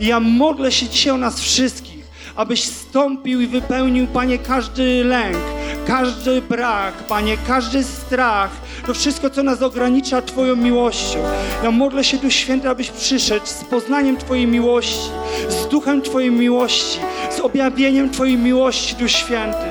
I 0.00 0.06
ja 0.06 0.20
modlę 0.20 0.72
się 0.72 0.88
dzisiaj 0.88 1.12
o 1.12 1.16
nas 1.16 1.40
wszystkich, 1.40 1.93
abyś 2.36 2.64
stąpił 2.64 3.40
i 3.40 3.46
wypełnił, 3.46 4.06
Panie, 4.06 4.38
każdy 4.38 5.04
lęk, 5.04 5.36
każdy 5.86 6.42
brak, 6.42 6.94
Panie, 6.94 7.36
każdy 7.46 7.84
strach, 7.84 8.50
to 8.86 8.94
wszystko, 8.94 9.30
co 9.30 9.42
nas 9.42 9.62
ogranicza 9.62 10.22
Twoją 10.22 10.56
miłością. 10.56 11.18
Ja 11.62 11.70
modlę 11.70 12.04
się, 12.04 12.16
Duch 12.16 12.32
Święty, 12.32 12.68
abyś 12.68 12.90
przyszedł 12.90 13.46
z 13.46 13.64
poznaniem 13.64 14.16
Twojej 14.16 14.46
miłości, 14.46 15.10
z 15.48 15.68
duchem 15.68 16.02
Twojej 16.02 16.30
miłości, 16.30 16.98
z 17.36 17.40
objawieniem 17.40 18.10
Twojej 18.10 18.38
miłości, 18.38 18.94
Duch 18.94 19.10
Święty. 19.10 19.66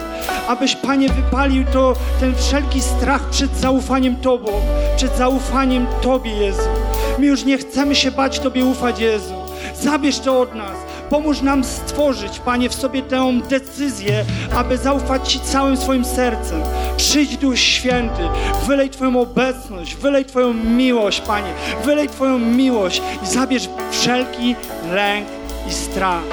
Abyś, 0.47 0.76
Panie, 0.76 1.09
wypalił 1.09 1.64
to, 1.74 1.93
ten 2.20 2.36
wszelki 2.36 2.82
strach 2.82 3.30
przed 3.30 3.57
zaufaniem 3.57 4.16
Tobą, 4.16 4.51
przed 4.97 5.18
zaufaniem 5.18 5.88
Tobie, 6.01 6.32
Jezu. 6.32 6.70
My 7.20 7.26
już 7.26 7.45
nie 7.45 7.57
chcemy 7.57 7.95
się 7.95 8.11
bać 8.11 8.39
Tobie 8.39 8.66
ufać, 8.66 8.99
Jezu. 8.99 9.34
Zabierz 9.82 10.20
to 10.20 10.39
od 10.39 10.55
nas. 10.55 10.78
Pomóż 11.14 11.41
nam 11.41 11.64
stworzyć, 11.64 12.39
Panie, 12.39 12.70
w 12.70 12.74
sobie 12.74 13.01
tę 13.01 13.39
decyzję, 13.49 14.26
aby 14.55 14.78
zaufać 14.78 15.32
Ci 15.32 15.39
całym 15.39 15.78
swoim 15.78 16.05
sercem. 16.05 16.61
Przyjdź, 16.97 17.38
Duch 17.38 17.59
Święty, 17.59 18.22
wylej 18.68 18.89
Twoją 18.89 19.22
obecność, 19.22 19.95
wylej 19.95 20.26
Twoją 20.26 20.53
miłość, 20.53 21.22
Panie, 21.22 21.53
wylej 21.86 22.09
Twoją 22.09 22.39
miłość 22.39 23.01
i 23.24 23.28
zabierz 23.28 23.70
wszelki 23.91 24.55
lęk 24.91 25.28
i 25.70 25.74
strach. 25.74 26.24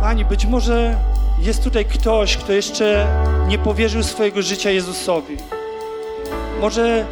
Pani, 0.00 0.24
być 0.24 0.46
może 0.46 0.96
jest 1.38 1.64
tutaj 1.64 1.84
ktoś, 1.84 2.36
kto 2.36 2.52
jeszcze 2.52 3.06
nie 3.48 3.58
powierzył 3.58 4.02
swojego 4.02 4.42
życia 4.42 4.70
Jezusowi. 4.70 5.36
Może 6.60 7.06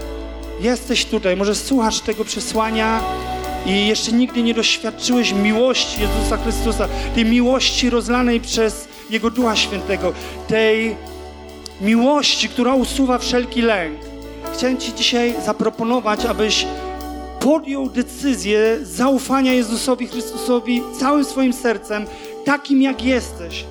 jesteś 0.60 1.04
tutaj, 1.04 1.36
może 1.36 1.54
słuchasz 1.54 2.00
tego 2.00 2.24
przesłania 2.24 3.02
i 3.66 3.86
jeszcze 3.86 4.12
nigdy 4.12 4.42
nie 4.42 4.54
doświadczyłeś 4.54 5.32
miłości 5.32 6.00
Jezusa 6.00 6.36
Chrystusa, 6.36 6.88
tej 7.14 7.24
miłości 7.24 7.90
rozlanej 7.90 8.40
przez 8.40 8.88
Jego 9.10 9.30
Ducha 9.30 9.56
Świętego, 9.56 10.12
tej 10.48 10.96
miłości, 11.80 12.48
która 12.48 12.74
usuwa 12.74 13.18
wszelki 13.18 13.62
lęk. 13.62 13.98
Chciałem 14.54 14.78
Ci 14.78 14.94
dzisiaj 14.94 15.34
zaproponować, 15.46 16.24
abyś 16.24 16.66
podjął 17.40 17.88
decyzję 17.88 18.78
zaufania 18.82 19.52
Jezusowi 19.52 20.06
Chrystusowi 20.06 20.82
całym 21.00 21.24
swoim 21.24 21.52
sercem, 21.52 22.06
takim 22.44 22.82
jak 22.82 23.04
jesteś, 23.04 23.64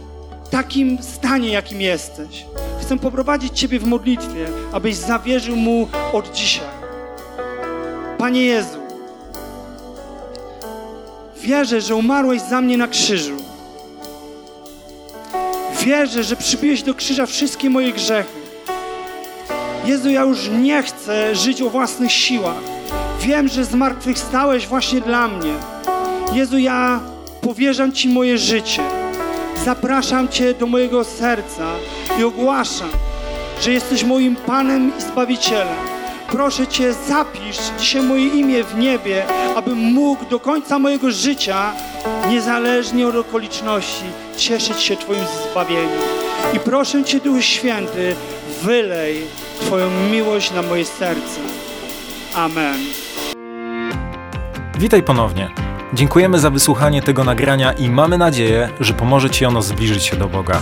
takim 0.52 0.98
stanie, 1.04 1.50
jakim 1.50 1.82
jesteś. 1.82 2.46
Chcę 2.82 3.00
poprowadzić 3.00 3.60
Ciebie 3.60 3.80
w 3.80 3.88
modlitwie, 3.88 4.48
abyś 4.72 4.96
zawierzył 4.96 5.56
Mu 5.56 5.88
od 6.14 6.32
dzisiaj. 6.32 6.73
Panie 8.24 8.46
Jezu, 8.46 8.80
wierzę, 11.38 11.82
że 11.82 11.96
umarłeś 11.96 12.42
za 12.42 12.62
mnie 12.62 12.78
na 12.78 12.88
krzyżu. 12.88 13.38
Wierzę, 15.82 16.24
że 16.24 16.36
przybiłeś 16.36 16.84
do 16.84 16.94
krzyża 16.94 17.26
wszystkie 17.26 17.70
moje 17.70 17.94
grzechy. 17.94 18.40
Jezu, 19.86 20.10
ja 20.10 20.22
już 20.22 20.50
nie 20.62 20.84
chcę 20.84 21.36
żyć 21.36 21.62
o 21.62 21.70
własnych 21.70 22.12
siłach. 22.12 22.64
Wiem, 23.20 23.48
że 23.48 23.66
zmartwychwstałeś 23.66 24.68
właśnie 24.68 25.02
dla 25.02 25.28
mnie. 25.28 25.54
Jezu, 26.34 26.58
ja 26.58 27.00
powierzam 27.42 27.92
Ci 27.92 28.10
moje 28.10 28.38
życie. 28.38 28.82
Zapraszam 29.66 30.28
Cię 30.28 30.54
do 30.54 30.68
mojego 30.68 31.04
serca 31.04 31.68
i 32.20 32.24
ogłaszam, 32.24 32.90
że 33.62 33.72
jesteś 33.72 34.04
moim 34.04 34.36
Panem 34.36 34.92
i 35.00 35.02
Zbawicielem. 35.02 35.93
Proszę 36.34 36.68
Cię, 36.68 36.94
zapisz 36.94 37.58
dzisiaj 37.80 38.04
moje 38.04 38.28
imię 38.28 38.64
w 38.64 38.78
niebie, 38.78 39.26
abym 39.56 39.78
mógł 39.78 40.26
do 40.26 40.40
końca 40.40 40.80
mojego 40.80 41.12
życia, 41.12 41.74
niezależnie 42.30 43.08
od 43.08 43.16
okoliczności, 43.16 44.06
cieszyć 44.38 44.80
się 44.82 44.98
Twoim 44.98 45.26
zbawieniem. 45.52 46.00
I 46.54 46.60
proszę 46.60 47.04
Cię, 47.04 47.20
Duch 47.20 47.44
Święty, 47.44 48.16
wylej 48.62 49.22
Twoją 49.62 49.90
miłość 50.12 50.52
na 50.52 50.62
moje 50.62 50.86
serce. 50.86 51.40
Amen. 52.36 52.78
Witaj 54.80 55.04
ponownie. 55.04 55.50
Dziękujemy 55.94 56.40
za 56.40 56.50
wysłuchanie 56.50 57.02
tego 57.02 57.24
nagrania 57.24 57.74
i 57.74 57.90
mamy 57.90 58.18
nadzieję, 58.18 58.70
że 58.80 58.94
pomoże 58.94 59.30
Ci 59.30 59.46
ono 59.46 59.62
zbliżyć 59.62 60.04
się 60.04 60.16
do 60.16 60.28
Boga. 60.28 60.62